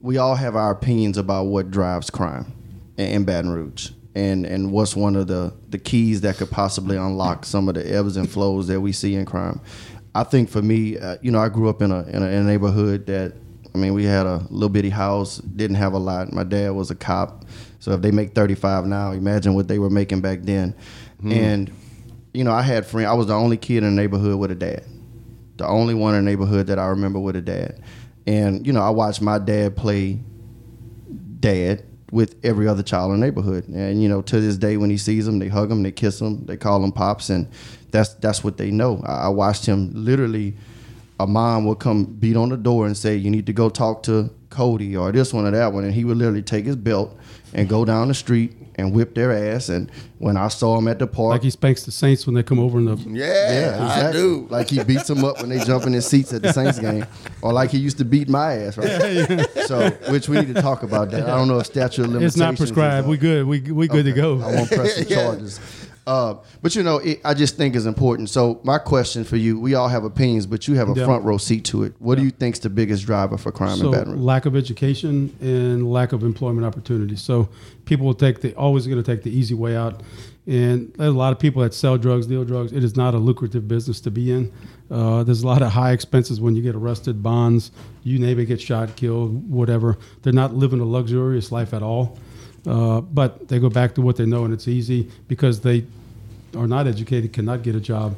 we 0.02 0.18
all 0.18 0.36
have 0.36 0.56
our 0.56 0.72
opinions 0.72 1.18
about 1.18 1.46
what 1.46 1.72
drives 1.72 2.10
crime 2.10 2.52
in, 2.98 3.08
in 3.08 3.26
Baton 3.26 3.52
Rouge. 3.52 3.92
And, 4.14 4.46
and 4.46 4.72
what's 4.72 4.96
one 4.96 5.18
of 5.18 5.28
the, 5.28 5.54
the 5.70 5.78
keys 5.78 6.22
that 6.22 6.38
could 6.38 6.50
possibly 6.50 6.96
unlock 6.96 7.44
some 7.44 7.68
of 7.68 7.76
the 7.76 7.94
ebbs 7.94 8.16
and 8.16 8.30
flows 8.30 8.68
that 8.68 8.80
we 8.80 8.94
see 8.94 9.16
in 9.16 9.26
crime? 9.26 9.60
I 10.16 10.24
think 10.24 10.50
for 10.50 10.62
me, 10.62 10.98
uh, 10.98 11.18
you 11.22 11.30
know, 11.30 11.40
I 11.40 11.50
grew 11.50 11.70
up 11.70 11.82
in 11.82 11.92
a, 11.92 12.04
in 12.04 12.24
a 12.24 12.28
in 12.28 12.34
a 12.34 12.44
neighborhood 12.44 13.06
that 13.08 13.34
I 13.74 13.78
mean, 13.78 13.94
we 13.94 14.06
had 14.06 14.26
a 14.26 14.38
little 14.50 14.70
bitty 14.70 14.90
house, 14.90 15.40
didn't 15.40 15.76
have 15.76 15.92
a 15.92 15.98
lot. 15.98 16.32
My 16.32 16.46
dad 16.46 16.70
was 16.70 16.90
a 16.92 16.96
cop, 16.96 17.44
so 17.80 17.92
if 17.92 18.02
they 18.02 18.10
make 18.10 18.34
35 18.34 18.86
now, 18.86 19.12
imagine 19.12 19.54
what 19.54 19.68
they 19.68 19.78
were 19.80 19.90
making 19.90 20.22
back 20.22 20.44
then. 20.44 20.74
And 21.24 21.72
you 22.34 22.46
know, 22.46 22.54
I 22.54 22.62
had 22.62 22.86
friends. 22.86 23.08
I 23.08 23.14
was 23.14 23.28
the 23.28 23.34
only 23.34 23.58
kid 23.58 23.84
in 23.84 23.94
the 23.96 24.02
neighborhood 24.02 24.40
with 24.40 24.52
a 24.52 24.56
dad, 24.56 24.86
the 25.58 25.68
only 25.68 25.94
one 25.94 26.16
in 26.16 26.24
the 26.24 26.32
neighborhood 26.32 26.68
that 26.68 26.80
I 26.80 26.86
remember 26.88 27.20
with 27.20 27.36
a 27.36 27.42
dad. 27.42 27.82
And 28.26 28.66
you 28.66 28.72
know, 28.72 28.82
I 28.82 28.92
watched 28.92 29.22
my 29.22 29.38
dad 29.38 29.76
play 29.76 30.20
dad 31.42 31.84
with 32.16 32.38
every 32.44 32.66
other 32.66 32.82
child 32.82 33.14
in 33.14 33.20
the 33.20 33.26
neighborhood. 33.26 33.68
And 33.68 34.02
you 34.02 34.08
know, 34.08 34.22
to 34.22 34.40
this 34.40 34.56
day, 34.56 34.78
when 34.78 34.90
he 34.90 34.98
sees 34.98 35.26
them, 35.26 35.38
they 35.38 35.50
hug 35.50 35.70
him, 35.70 35.84
they 35.84 35.92
kiss 35.92 36.22
him, 36.22 36.46
they 36.46 36.56
call 36.56 36.82
him 36.82 36.94
pops, 36.94 37.30
and 37.30 37.46
that's 37.92 38.14
that's 38.16 38.42
what 38.42 38.56
they 38.56 38.72
know. 38.72 39.04
I, 39.06 39.26
I 39.26 39.28
watched 39.28 39.66
him 39.66 39.92
literally. 39.94 40.56
A 41.20 41.26
mom 41.28 41.66
would 41.66 41.80
come 41.80 42.06
beat 42.06 42.36
on 42.36 42.50
the 42.50 42.58
door 42.58 42.86
and 42.86 42.96
say, 42.98 43.16
"You 43.16 43.30
need 43.30 43.46
to 43.46 43.54
go 43.54 43.70
talk 43.70 44.04
to 44.04 44.30
Cody 44.50 44.98
or 44.98 45.12
this 45.12 45.34
one 45.34 45.46
or 45.46 45.52
that 45.52 45.72
one," 45.74 45.84
and 45.86 45.94
he 45.94 46.04
would 46.04 46.18
literally 46.18 46.42
take 46.42 46.66
his 46.66 46.76
belt 46.76 47.16
and 47.54 47.70
go 47.70 47.86
down 47.86 48.10
the 48.10 48.14
street 48.14 48.52
and 48.78 48.92
whip 48.94 49.16
their 49.16 49.32
ass. 49.32 49.70
And 49.70 49.90
when 50.18 50.36
I 50.36 50.50
saw 50.50 50.78
him 50.78 50.90
at 50.90 51.00
the 51.00 51.08
park, 51.08 51.32
Like 51.32 51.44
he 51.44 51.50
spanks 51.50 51.84
the 51.86 51.92
Saints 51.92 52.26
when 52.26 52.36
they 52.36 52.44
come 52.44 52.60
over 52.60 52.78
in 52.80 52.84
the. 52.86 52.98
Yeah, 52.98 53.26
yeah, 53.28 53.86
exactly. 53.86 54.08
I 54.08 54.12
do. 54.12 54.48
Like 54.50 54.70
he 54.70 54.84
beats 54.84 55.08
them 55.08 55.24
up 55.24 55.40
when 55.40 55.50
they 55.50 55.60
jump 55.64 55.86
in 55.86 55.94
their 55.94 56.02
seats 56.02 56.34
at 56.34 56.42
the 56.42 56.52
Saints 56.52 56.80
game, 56.80 57.06
or 57.42 57.54
like 57.54 57.70
he 57.72 57.78
used 57.78 57.98
to 58.00 58.04
beat 58.06 58.28
my 58.28 58.54
ass, 58.54 58.78
right? 58.78 59.48
So, 59.68 59.90
which 60.10 60.28
we 60.28 60.38
need 60.42 60.54
to 60.54 60.62
talk 60.62 60.84
about 60.84 61.12
that. 61.12 61.24
I 61.24 61.38
don't 61.38 61.48
know 61.48 61.60
if 61.60 61.66
statute 61.68 62.02
of 62.04 62.08
limitations. 62.10 62.34
It's 62.34 62.38
not 62.38 62.58
prescribed. 62.58 63.06
up. 63.06 63.10
We 63.10 63.16
good. 63.18 63.48
We 63.48 63.62
we 63.62 63.88
good 63.88 64.04
to 64.04 64.12
go. 64.12 64.42
I 64.42 64.54
won't 64.54 64.70
press 64.70 64.98
the 64.98 65.06
charges. 65.16 65.62
Uh, 66.08 66.36
but 66.62 66.76
you 66.76 66.84
know, 66.84 66.98
it, 66.98 67.20
I 67.26 67.34
just 67.34 67.58
think 67.58 67.76
it's 67.76 67.86
important. 67.86 68.30
So 68.30 68.60
my 68.64 68.78
question 68.78 69.24
for 69.24 69.38
you: 69.38 69.60
We 69.60 69.74
all 69.74 69.88
have 69.88 70.04
opinions, 70.04 70.46
but 70.46 70.68
you 70.68 70.76
have 70.76 70.88
a 70.90 70.94
Yeah. 70.94 71.06
front 71.06 71.24
row 71.26 71.38
seat 71.38 71.66
to 71.66 71.82
it. 71.84 71.94
What 72.00 72.18
do 72.20 72.24
you 72.24 72.30
think's 72.30 72.60
the 72.60 72.70
biggest 72.70 73.06
driver 73.08 73.38
for 73.40 73.52
crime 73.52 73.72
in 73.74 73.78
So 73.80 73.92
Baton 73.92 74.14
Rouge? 74.14 74.22
lack 74.22 74.46
of 74.46 74.56
education 74.56 75.36
and 75.42 75.92
lack 75.92 76.14
of 76.14 76.24
employment 76.24 76.64
opportunities. 76.66 77.22
So 77.22 77.50
people 77.86 78.06
will 78.06 78.14
take 78.14 78.42
the 78.42 78.54
always 78.54 78.86
going 78.86 79.02
to 79.02 79.12
take 79.12 79.24
the 79.24 79.36
easy 79.36 79.56
way 79.56 79.76
out, 79.76 80.04
and 80.46 80.94
there's 80.96 81.14
a 81.14 81.18
lot 81.18 81.34
of 81.34 81.40
people 81.40 81.64
that 81.64 81.74
sell 81.74 81.98
drugs, 81.98 82.28
deal 82.28 82.44
drugs. 82.46 82.72
It 82.72 82.84
is 82.84 82.96
not 82.96 83.16
a 83.16 83.18
lucrative 83.18 83.68
business 83.68 84.00
to 84.02 84.12
be 84.12 84.32
in. 84.32 84.52
Uh, 84.92 85.24
there's 85.24 85.42
a 85.42 85.48
lot 85.48 85.64
of 85.64 85.72
high 85.72 85.92
expenses 85.92 86.40
when 86.40 86.56
you 86.56 86.62
get 86.62 86.76
arrested, 86.76 87.24
bonds, 87.24 87.72
you 88.04 88.20
name 88.20 88.38
it, 88.40 88.46
get 88.46 88.62
shot, 88.62 88.96
killed, 88.96 89.50
whatever. 89.50 89.98
They're 90.22 90.34
not 90.34 90.54
living 90.54 90.80
a 90.82 90.86
luxurious 90.86 91.52
life 91.52 91.74
at 91.74 91.82
all. 91.82 92.20
Uh, 92.68 93.02
but 93.02 93.48
they 93.48 93.60
go 93.60 93.70
back 93.70 93.96
to 93.96 94.02
what 94.02 94.16
they 94.16 94.26
know, 94.26 94.46
and 94.46 94.54
it's 94.54 94.68
easy 94.68 95.12
because 95.28 95.62
they 95.62 95.86
are 96.56 96.68
not 96.68 96.88
educated, 96.88 97.34
cannot 97.34 97.62
get 97.62 97.76
a 97.76 97.80
job. 97.80 98.16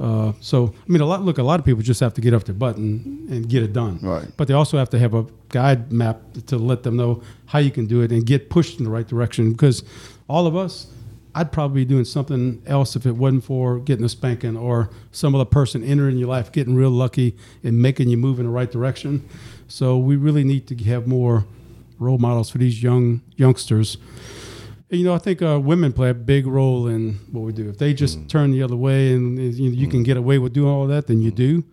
Uh, 0.00 0.32
so, 0.40 0.66
I 0.66 0.92
mean, 0.92 1.00
a 1.00 1.06
lot. 1.06 1.22
Look, 1.22 1.38
a 1.38 1.42
lot 1.42 1.60
of 1.60 1.66
people 1.66 1.82
just 1.82 2.00
have 2.00 2.14
to 2.14 2.20
get 2.20 2.34
off 2.34 2.44
their 2.44 2.54
butt 2.54 2.76
and, 2.76 3.28
and 3.28 3.48
get 3.48 3.62
it 3.62 3.72
done. 3.72 3.98
Right. 4.02 4.26
But 4.36 4.48
they 4.48 4.54
also 4.54 4.78
have 4.78 4.90
to 4.90 4.98
have 4.98 5.14
a 5.14 5.26
guide 5.48 5.92
map 5.92 6.20
to 6.46 6.56
let 6.56 6.82
them 6.82 6.96
know 6.96 7.22
how 7.46 7.58
you 7.58 7.70
can 7.70 7.86
do 7.86 8.00
it 8.00 8.10
and 8.10 8.24
get 8.24 8.50
pushed 8.50 8.78
in 8.78 8.84
the 8.84 8.90
right 8.90 9.06
direction. 9.06 9.52
Because 9.52 9.84
all 10.28 10.46
of 10.46 10.56
us, 10.56 10.88
I'd 11.34 11.52
probably 11.52 11.84
be 11.84 11.88
doing 11.88 12.04
something 12.04 12.62
else 12.66 12.96
if 12.96 13.06
it 13.06 13.12
wasn't 13.12 13.44
for 13.44 13.78
getting 13.78 14.04
a 14.04 14.08
spanking 14.08 14.56
or 14.56 14.90
some 15.12 15.34
other 15.34 15.44
person 15.44 15.82
entering 15.84 16.18
your 16.18 16.28
life, 16.28 16.52
getting 16.52 16.74
real 16.74 16.90
lucky 16.90 17.36
and 17.62 17.80
making 17.80 18.08
you 18.08 18.16
move 18.16 18.38
in 18.38 18.46
the 18.46 18.52
right 18.52 18.70
direction. 18.70 19.28
So 19.68 19.98
we 19.98 20.16
really 20.16 20.44
need 20.44 20.66
to 20.68 20.76
have 20.84 21.06
more 21.06 21.44
role 22.02 22.18
models 22.18 22.50
for 22.50 22.58
these 22.58 22.82
young 22.82 23.22
youngsters. 23.36 23.96
And, 24.90 25.00
You 25.00 25.06
know, 25.06 25.14
I 25.14 25.18
think 25.18 25.40
uh, 25.42 25.58
women 25.60 25.92
play 25.92 26.10
a 26.10 26.14
big 26.14 26.46
role 26.46 26.86
in 26.86 27.14
what 27.30 27.42
we 27.42 27.52
do. 27.52 27.68
If 27.68 27.78
they 27.78 27.94
just 27.94 28.28
turn 28.28 28.50
the 28.52 28.62
other 28.62 28.76
way 28.76 29.14
and 29.14 29.38
you, 29.38 29.70
you 29.70 29.86
can 29.88 30.02
get 30.02 30.16
away 30.16 30.38
with 30.38 30.52
doing 30.52 30.68
all 30.70 30.86
that, 30.88 31.06
then 31.06 31.20
you 31.20 31.30
do. 31.30 31.64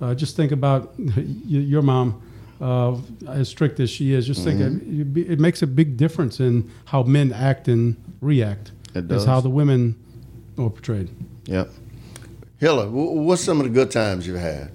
Uh, 0.00 0.14
just 0.14 0.36
think 0.36 0.52
about 0.52 0.94
your 1.46 1.82
mom, 1.82 2.22
uh, 2.60 2.96
as 3.26 3.48
strict 3.48 3.80
as 3.80 3.90
she 3.90 4.12
is. 4.12 4.26
Just 4.26 4.44
think 4.44 4.60
it, 4.60 4.72
it 5.16 5.32
it 5.32 5.40
makes 5.40 5.62
a 5.62 5.66
big 5.66 5.96
difference 5.96 6.38
in 6.38 6.70
how 6.84 7.02
men 7.02 7.32
act 7.32 7.66
and 7.68 7.96
react. 8.20 8.70
It 8.94 9.04
Is 9.04 9.08
does. 9.08 9.24
how 9.24 9.40
the 9.40 9.50
women 9.50 9.96
are 10.56 10.70
portrayed. 10.70 11.08
Yep. 11.46 11.68
Hillar, 12.58 12.88
what's 12.90 13.42
some 13.42 13.58
of 13.60 13.64
the 13.66 13.70
good 13.72 13.90
times 13.90 14.26
you've 14.26 14.38
had? 14.40 14.70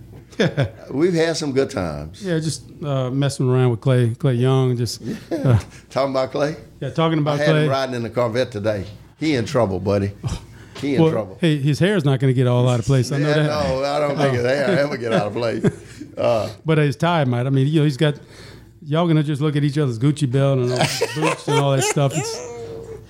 We've 0.91 1.13
had 1.13 1.37
some 1.37 1.51
good 1.51 1.69
times. 1.69 2.23
Yeah, 2.25 2.39
just 2.39 2.63
uh, 2.83 3.09
messing 3.11 3.49
around 3.49 3.71
with 3.71 3.81
Clay, 3.81 4.15
Clay 4.15 4.33
Young, 4.35 4.75
just 4.77 5.01
uh, 5.31 5.59
Talking 5.89 6.11
about 6.11 6.31
Clay? 6.31 6.55
yeah, 6.79 6.89
talking 6.89 7.19
about 7.19 7.39
I 7.39 7.43
had 7.43 7.49
Clay. 7.51 7.63
him 7.65 7.69
riding 7.69 7.95
in 7.95 8.03
the 8.03 8.09
Corvette 8.09 8.51
today. 8.51 8.85
He 9.19 9.35
in 9.35 9.45
trouble, 9.45 9.79
buddy. 9.79 10.11
He 10.81 10.95
in 10.95 11.01
Well, 11.01 11.11
trouble. 11.11 11.37
hey, 11.39 11.57
his 11.57 11.79
hair 11.79 11.95
is 11.95 12.03
not 12.03 12.19
going 12.19 12.29
to 12.29 12.35
get 12.35 12.47
all 12.47 12.67
out 12.67 12.79
of 12.79 12.85
place. 12.85 13.11
I 13.11 13.17
know 13.19 13.27
yeah, 13.29 13.33
that. 13.35 13.45
no, 13.47 13.83
I 13.83 13.99
don't 13.99 14.17
think 14.17 14.33
his 14.33 14.45
hair 14.45 14.79
ever 14.79 14.97
get 14.97 15.13
out 15.13 15.27
of 15.27 15.33
place. 15.33 15.63
Uh, 16.17 16.47
But 16.63 16.77
his 16.77 16.95
tie 16.95 17.23
might. 17.23 17.47
I 17.47 17.49
mean, 17.49 17.65
you 17.65 17.79
know, 17.79 17.85
he's 17.85 17.97
got. 17.97 18.19
Y'all 18.85 19.07
gonna 19.07 19.23
just 19.23 19.41
look 19.41 19.55
at 19.55 19.63
each 19.63 19.79
other's 19.79 19.97
Gucci 19.97 20.31
belt 20.31 20.59
and 20.59 20.71
all, 20.71 20.77
boots 21.29 21.47
and 21.47 21.57
all 21.59 21.71
that 21.71 21.81
stuff. 21.83 22.11
It's, 22.15 22.47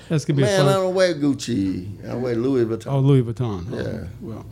that's 0.08 0.24
gonna 0.24 0.38
be 0.38 0.44
fun. 0.44 0.52
man, 0.66 0.68
I 0.70 0.74
don't 0.74 0.96
wear 0.96 1.14
Gucci. 1.14 2.08
I 2.10 2.16
wear 2.16 2.34
Louis 2.36 2.64
Vuitton. 2.64 2.88
Oh, 2.94 3.00
Louis 3.00 3.22
Vuitton. 3.24 3.66
Oh, 3.74 3.76
Yeah. 3.78 4.08
well, 4.22 4.46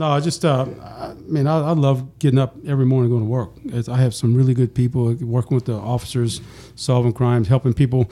no, 0.00 0.06
I 0.06 0.20
just. 0.20 0.46
Uh, 0.46 0.64
I 0.80 1.12
mean, 1.26 1.46
I, 1.46 1.58
I 1.58 1.72
love 1.72 2.18
getting 2.18 2.38
up 2.38 2.56
every 2.66 2.86
morning 2.86 3.10
going 3.10 3.22
to 3.22 3.28
work. 3.28 3.50
It's, 3.66 3.86
I 3.86 3.98
have 3.98 4.14
some 4.14 4.34
really 4.34 4.54
good 4.54 4.74
people 4.74 5.12
working 5.16 5.54
with 5.54 5.66
the 5.66 5.74
officers, 5.74 6.40
solving 6.74 7.12
crimes, 7.12 7.48
helping 7.48 7.74
people, 7.74 8.10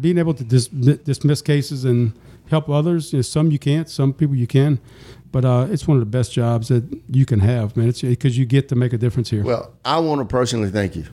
being 0.00 0.18
able 0.18 0.34
to 0.34 0.42
dis- 0.42 0.66
dismiss 0.66 1.40
cases 1.40 1.84
and 1.84 2.12
help 2.50 2.68
others. 2.68 3.12
You 3.12 3.18
know, 3.18 3.22
some 3.22 3.52
you 3.52 3.58
can't, 3.60 3.88
some 3.88 4.12
people 4.12 4.34
you 4.34 4.48
can. 4.48 4.80
But 5.30 5.44
uh, 5.44 5.68
it's 5.70 5.86
one 5.86 5.96
of 5.96 6.00
the 6.00 6.10
best 6.10 6.32
jobs 6.32 6.68
that 6.68 6.84
you 7.08 7.24
can 7.24 7.38
have, 7.38 7.76
man. 7.76 7.88
It's 7.88 8.02
because 8.02 8.36
you 8.36 8.44
get 8.44 8.68
to 8.70 8.74
make 8.74 8.92
a 8.92 8.98
difference 8.98 9.30
here. 9.30 9.44
Well, 9.44 9.72
I 9.84 10.00
want 10.00 10.20
to 10.20 10.24
personally 10.24 10.70
thank 10.70 10.96
you. 10.96 11.04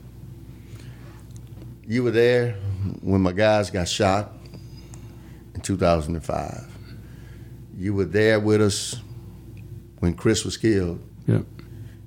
You 1.86 2.02
were 2.02 2.10
there 2.10 2.54
when 3.00 3.20
my 3.20 3.30
guys 3.30 3.70
got 3.70 3.86
shot 3.86 4.32
in 5.54 5.60
2005. 5.60 6.66
You 7.78 7.94
were 7.94 8.06
there 8.06 8.40
with 8.40 8.60
us 8.60 9.00
when 10.00 10.14
Chris 10.14 10.44
was 10.44 10.56
killed. 10.56 11.00
yeah. 11.26 11.40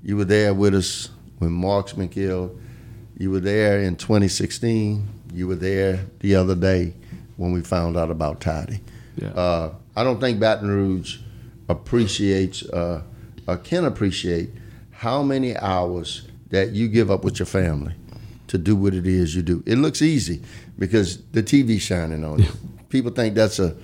You 0.01 0.15
were 0.15 0.25
there 0.25 0.53
with 0.53 0.73
us 0.75 1.09
when 1.39 1.51
Mark's 1.51 1.91
been 1.93 2.07
killed. 2.07 2.57
You 3.17 3.31
were 3.31 3.41
there 3.41 3.81
in 3.81 3.97
2016. 3.97 5.05
You 5.33 5.47
were 5.47 5.55
there 5.55 6.05
the 6.21 6.35
other 6.35 6.55
day 6.55 6.93
when 7.35 7.51
we 7.51 7.61
found 7.61 7.97
out 7.97 8.09
about 8.09 8.39
Toddy. 8.39 8.79
Yeah. 9.17 9.29
Uh, 9.29 9.73
I 9.97 10.03
don't 10.05 10.21
think 10.21 10.39
Baton 10.39 10.69
Rouge 10.69 11.17
appreciates 11.67 12.63
uh, 12.63 13.01
or 13.47 13.57
can 13.57 13.85
appreciate 13.85 14.49
how 14.91 15.21
many 15.21 15.55
hours 15.57 16.27
that 16.49 16.71
you 16.71 16.87
give 16.87 17.11
up 17.11 17.23
with 17.23 17.39
your 17.39 17.45
family 17.45 17.93
to 18.47 18.57
do 18.57 18.75
what 18.75 18.93
it 18.93 19.05
is 19.05 19.35
you 19.35 19.41
do. 19.41 19.63
It 19.65 19.77
looks 19.77 20.01
easy 20.01 20.41
because 20.77 21.21
the 21.31 21.43
TV's 21.43 21.81
shining 21.81 22.23
on 22.23 22.39
you. 22.39 22.49
People 22.89 23.11
think 23.11 23.35
that's 23.35 23.59
a 23.59 23.75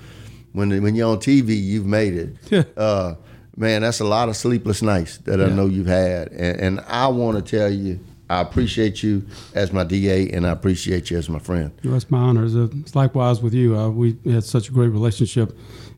when 0.53 0.81
when 0.81 0.95
you're 0.95 1.09
on 1.11 1.17
TV, 1.19 1.61
you've 1.61 1.85
made 1.85 2.13
it. 2.51 2.67
uh, 2.77 3.15
man, 3.55 3.81
that's 3.81 3.99
a 3.99 4.05
lot 4.05 4.29
of 4.29 4.35
sleepless 4.35 4.81
nights 4.81 5.17
that 5.19 5.41
I 5.41 5.47
know 5.49 5.65
you've 5.65 5.87
had, 5.87 6.29
and, 6.29 6.59
and 6.59 6.79
I 6.87 7.07
want 7.07 7.43
to 7.43 7.57
tell 7.57 7.69
you, 7.71 7.99
I 8.29 8.41
appreciate 8.41 9.03
you 9.03 9.25
as 9.53 9.71
my 9.71 9.83
DA, 9.83 10.29
and 10.31 10.47
I 10.47 10.51
appreciate 10.51 11.11
you 11.11 11.17
as 11.17 11.29
my 11.29 11.39
friend. 11.39 11.71
Well, 11.83 11.95
It's 11.95 12.09
my 12.09 12.17
honor. 12.17 12.45
It's, 12.45 12.95
likewise 12.95 13.41
with 13.41 13.53
you. 13.53 13.77
Uh, 13.77 13.89
we 13.89 14.17
had 14.25 14.43
such 14.43 14.69
a 14.69 14.71
great 14.71 14.87
relationship, 14.87 15.55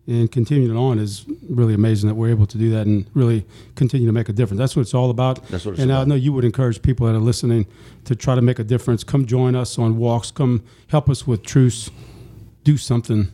and 0.08 0.30
continuing 0.32 0.76
on 0.76 1.00
is 1.00 1.26
really 1.50 1.74
amazing 1.74 2.10
that 2.10 2.16
we're 2.16 2.30
able 2.30 2.46
to 2.48 2.58
do 2.58 2.70
that 2.72 2.86
and 2.86 3.06
really 3.14 3.46
continue 3.76 4.08
to 4.08 4.14
make 4.14 4.28
a 4.28 4.34
difference. 4.34 4.60
That's 4.60 4.76
what 4.76 4.82
it's 4.82 4.94
all 4.94 5.10
about. 5.10 5.46
That's 5.48 5.66
what 5.66 5.74
it's 5.74 5.82
and 5.82 5.92
I 5.92 6.04
know 6.04 6.16
you 6.16 6.34
would 6.34 6.46
encourage 6.46 6.82
people 6.82 7.08
that 7.08 7.16
are 7.16 7.20
listening 7.20 7.66
to 8.06 8.16
try 8.16 8.36
to 8.36 8.42
make 8.42 8.60
a 8.60 8.64
difference. 8.64 9.04
Come 9.06 9.26
join 9.26 9.56
us 9.56 9.78
on 9.80 9.98
walks. 9.98 10.30
Come 10.32 10.64
help 10.88 11.10
us 11.10 11.26
with 11.26 11.44
truce. 11.44 11.90
Do 12.64 12.78
something. 12.78 13.30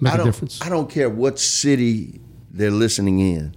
Make 0.00 0.12
I 0.12 0.14
a 0.14 0.16
don't, 0.18 0.26
difference. 0.26 0.60
I 0.62 0.68
don't 0.70 0.88
care 0.90 1.10
what 1.10 1.38
city 1.38 2.20
they're 2.50 2.70
listening 2.70 3.18
in. 3.20 3.54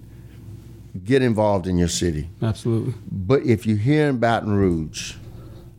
Get 1.02 1.22
involved 1.22 1.66
in 1.66 1.76
your 1.76 1.88
city. 1.88 2.28
Absolutely. 2.40 2.94
But 3.10 3.42
if 3.42 3.66
you're 3.66 3.76
here 3.76 4.08
in 4.08 4.18
Baton 4.18 4.52
Rouge, 4.54 5.14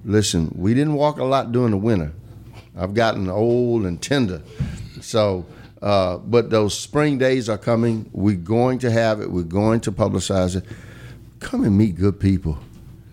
listen, 0.04 0.54
we 0.58 0.74
didn't 0.74 0.96
walk 0.96 1.20
a 1.20 1.24
lot 1.24 1.54
during 1.54 1.72
the 1.72 1.78
winter. 1.78 2.12
I've 2.78 2.94
gotten 2.94 3.30
old 3.30 3.86
and 3.86 4.02
tender. 4.02 4.42
So, 5.00 5.46
uh, 5.82 6.18
but 6.18 6.50
those 6.50 6.78
spring 6.78 7.18
days 7.18 7.48
are 7.48 7.58
coming. 7.58 8.10
We're 8.12 8.36
going 8.36 8.80
to 8.80 8.92
have 8.92 9.22
it. 9.22 9.32
We're 9.32 9.44
going 9.44 9.80
to 9.82 9.92
publicize 9.92 10.58
it. 10.58 10.66
Come 11.40 11.64
and 11.64 11.78
meet 11.78 11.96
good 11.96 12.20
people. 12.20 12.58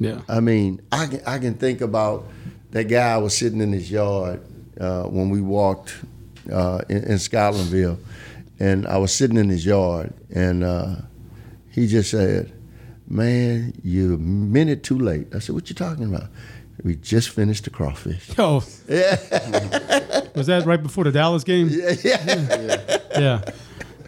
Yeah. 0.01 0.23
I 0.29 0.41
mean, 0.41 0.81
I 0.91 1.07
can, 1.07 1.21
I 1.25 1.39
can 1.39 1.55
think 1.55 1.81
about 1.81 2.27
that 2.73 2.85
guy 2.85 3.17
was 3.19 3.37
sitting 3.37 3.61
in 3.61 3.73
his 3.73 3.91
yard 3.91 4.45
uh, 4.81 5.05
when 5.05 5.31
we 5.31 5.41
walked 5.41 5.95
uh, 6.51 6.81
in, 6.89 7.05
in 7.05 7.17
Scotlandville, 7.19 7.99
and 8.59 8.87
I 8.89 8.97
was 8.99 9.15
sitting 9.15 9.37
in 9.37 9.49
his 9.49 9.65
yard, 9.65 10.13
and 10.35 10.65
uh, 10.65 10.97
he 11.73 11.87
just 11.87 12.11
said, 12.11 12.53
"Man, 13.09 13.73
you're 13.83 14.15
a 14.15 14.19
minute 14.19 14.83
too 14.83 14.99
late." 14.99 15.35
I 15.35 15.39
said, 15.41 15.55
"What 15.55 15.69
you 15.69 15.75
talking 15.75 16.05
about?" 16.15 16.29
We 16.85 16.97
just 16.97 17.29
finished 17.31 17.65
the 17.65 17.71
crawfish. 17.71 18.31
Oh. 18.39 18.65
yeah. 18.89 19.17
Was 20.35 20.47
that 20.47 20.65
right 20.67 20.83
before 20.83 21.05
the 21.05 21.13
Dallas 21.13 21.45
game? 21.45 21.69
Yeah, 21.71 21.95
yeah. 22.03 22.97
Yeah. 23.19 23.43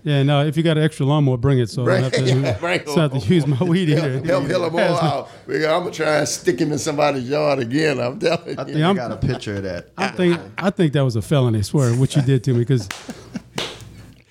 Yeah, 0.02 0.22
no, 0.22 0.44
if 0.44 0.54
you 0.58 0.62
got 0.62 0.76
an 0.76 0.82
extra 0.84 1.06
lawnmower, 1.06 1.38
bring 1.38 1.58
it 1.60 1.70
so 1.70 1.82
I 1.84 2.00
don't 2.00 2.02
have 2.02 2.12
to, 2.12 2.22
Bring- 2.22 2.54
bring 2.60 2.86
so 2.86 3.00
have 3.00 3.12
to 3.12 3.18
use 3.34 3.46
my 3.46 3.62
weed 3.62 3.88
eater. 3.88 4.18
Help 4.24 4.44
Hillable 4.44 4.80
out. 5.02 5.30
I'm 5.48 5.60
gonna 5.60 5.90
try 5.90 6.18
and 6.18 6.28
stick 6.28 6.58
him 6.60 6.72
in 6.72 6.78
somebody's 6.78 7.26
yard 7.28 7.58
again. 7.60 7.98
I'm 8.00 8.18
telling 8.18 8.58
I 8.58 8.62
you. 8.62 8.64
think 8.66 8.76
Yeah, 8.78 8.84
I 8.84 8.88
I'm- 8.88 8.96
got 8.96 9.12
a 9.12 9.16
picture 9.16 9.56
of 9.56 9.62
that. 9.62 9.88
I 9.96 10.08
think 10.08 10.38
I 10.58 10.68
think 10.70 10.92
that 10.92 11.04
was 11.04 11.16
a 11.16 11.22
felony. 11.22 11.60
I 11.60 11.62
swear 11.62 11.94
what 11.94 12.14
you 12.16 12.20
did 12.22 12.44
to 12.44 12.52
me 12.52 12.58
because 12.60 12.86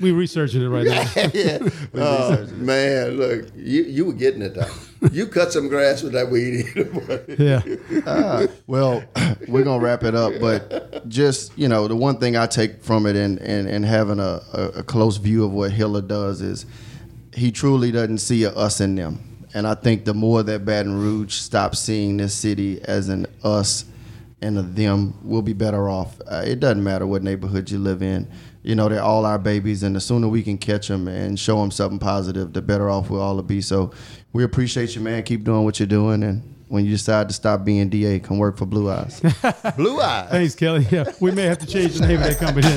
we 0.04 0.12
researching 0.12 0.62
it 0.62 0.68
right 0.68 0.86
now. 0.86 1.10
yeah. 1.34 1.60
Oh, 1.96 2.46
man, 2.56 3.18
look, 3.18 3.48
you 3.56 3.84
you 3.84 4.06
were 4.06 4.14
getting 4.14 4.42
it 4.42 4.54
though. 4.56 4.70
You 5.12 5.28
cut 5.28 5.52
some 5.54 5.68
grass 5.70 6.02
with 6.04 6.14
that 6.14 6.30
weed 6.30 6.66
eater. 6.66 6.84
boy. 6.86 7.22
Yeah, 7.40 8.48
Well, 8.68 9.04
we're 9.48 9.64
gonna 9.64 9.84
wrap 9.84 10.04
it 10.04 10.16
up, 10.16 10.34
but 10.42 11.08
just 11.08 11.58
you 11.58 11.68
know, 11.68 11.88
the 11.88 11.96
one 11.96 12.18
thing 12.18 12.36
I 12.36 12.48
take 12.48 12.84
from 12.84 13.06
it 13.06 13.16
and 13.16 13.40
and, 13.40 13.68
and 13.68 13.86
having 13.86 14.20
a, 14.20 14.42
a, 14.54 14.62
a 14.80 14.84
close 14.84 15.18
view 15.18 15.44
of 15.46 15.52
what 15.52 15.72
Hillar 15.72 16.02
does 16.02 16.42
is 16.42 16.66
he 17.34 17.52
truly 17.52 17.92
doesn't 17.92 18.20
see 18.20 18.44
a 18.44 18.52
us 18.52 18.80
and 18.80 18.98
them. 18.98 19.48
And 19.54 19.68
I 19.68 19.76
think 19.76 20.06
the 20.06 20.14
more 20.16 20.42
that 20.44 20.66
Baton 20.66 21.00
Rouge 21.00 21.36
stops 21.36 21.80
seeing 21.80 22.18
this 22.18 22.34
city 22.34 22.82
as 22.84 23.10
an 23.10 23.28
us 23.44 23.86
and 24.42 24.58
a 24.58 24.62
them, 24.62 25.14
we'll 25.24 25.44
be 25.44 25.54
better 25.54 25.88
off. 25.88 26.20
Uh, 26.28 26.44
it 26.46 26.60
doesn't 26.60 26.84
matter 26.84 27.06
what 27.06 27.24
neighborhood 27.24 27.70
you 27.70 27.78
live 27.80 28.02
in. 28.02 28.28
You 28.64 28.76
know, 28.76 28.88
they're 28.88 29.04
all 29.04 29.26
our 29.26 29.38
babies, 29.38 29.84
and 29.84 29.96
the 29.96 30.02
sooner 30.02 30.28
we 30.28 30.42
can 30.42 30.58
catch 30.58 30.88
them 30.88 31.08
and 31.08 31.38
show 31.38 31.60
them 31.62 31.70
something 31.70 32.00
positive, 32.00 32.54
the 32.54 32.62
better 32.62 32.90
off 32.90 33.10
we'll 33.10 33.22
all 33.22 33.42
be. 33.42 33.62
So 33.62 33.92
we 34.32 34.44
appreciate 34.44 34.96
you, 34.96 35.02
man. 35.02 35.24
Keep 35.24 35.44
doing 35.44 35.66
what 35.66 35.80
you're 35.80 35.88
doing, 35.88 36.24
and 36.24 36.54
when 36.74 36.86
you 36.86 36.92
decide 36.92 37.28
to 37.28 37.36
stop 37.36 37.64
being 37.64 37.90
DA, 37.90 38.20
come 38.20 38.40
work 38.40 38.58
for 38.58 38.66
Blue 38.66 38.90
Eyes. 38.90 39.20
Blue 39.78 40.02
eyes. 40.02 40.30
thanks, 40.32 40.56
Kelly. 40.56 40.88
Yeah, 40.90 41.12
we 41.20 41.30
may 41.30 41.44
have 41.44 41.60
to 41.60 41.68
change 41.68 41.94
the 41.94 42.08
name 42.08 42.20
of 42.20 42.24
that 42.24 42.40
company. 42.40 42.68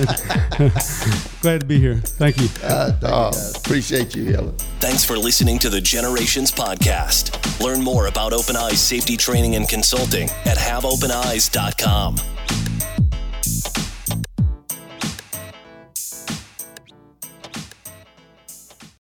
Glad 1.41 1.61
to 1.61 1.67
be 1.67 1.79
here. 1.79 1.95
Thank 1.97 2.39
you. 2.39 2.49
Oh, 2.63 3.31
appreciate 3.57 4.15
you, 4.15 4.25
Helen. 4.27 4.55
Thanks 4.81 5.03
for 5.03 5.17
listening 5.17 5.59
to 5.61 5.71
the 5.71 5.81
Generations 5.81 6.53
Podcast. 6.53 7.59
Learn 7.63 7.83
more 7.83 8.09
about 8.09 8.35
Open 8.35 8.55
Eyes 8.55 8.83
safety 8.83 9.17
training 9.17 9.57
and 9.57 9.67
consulting 9.67 10.29
at 10.45 10.59
haveopeneyes.com. 10.59 12.36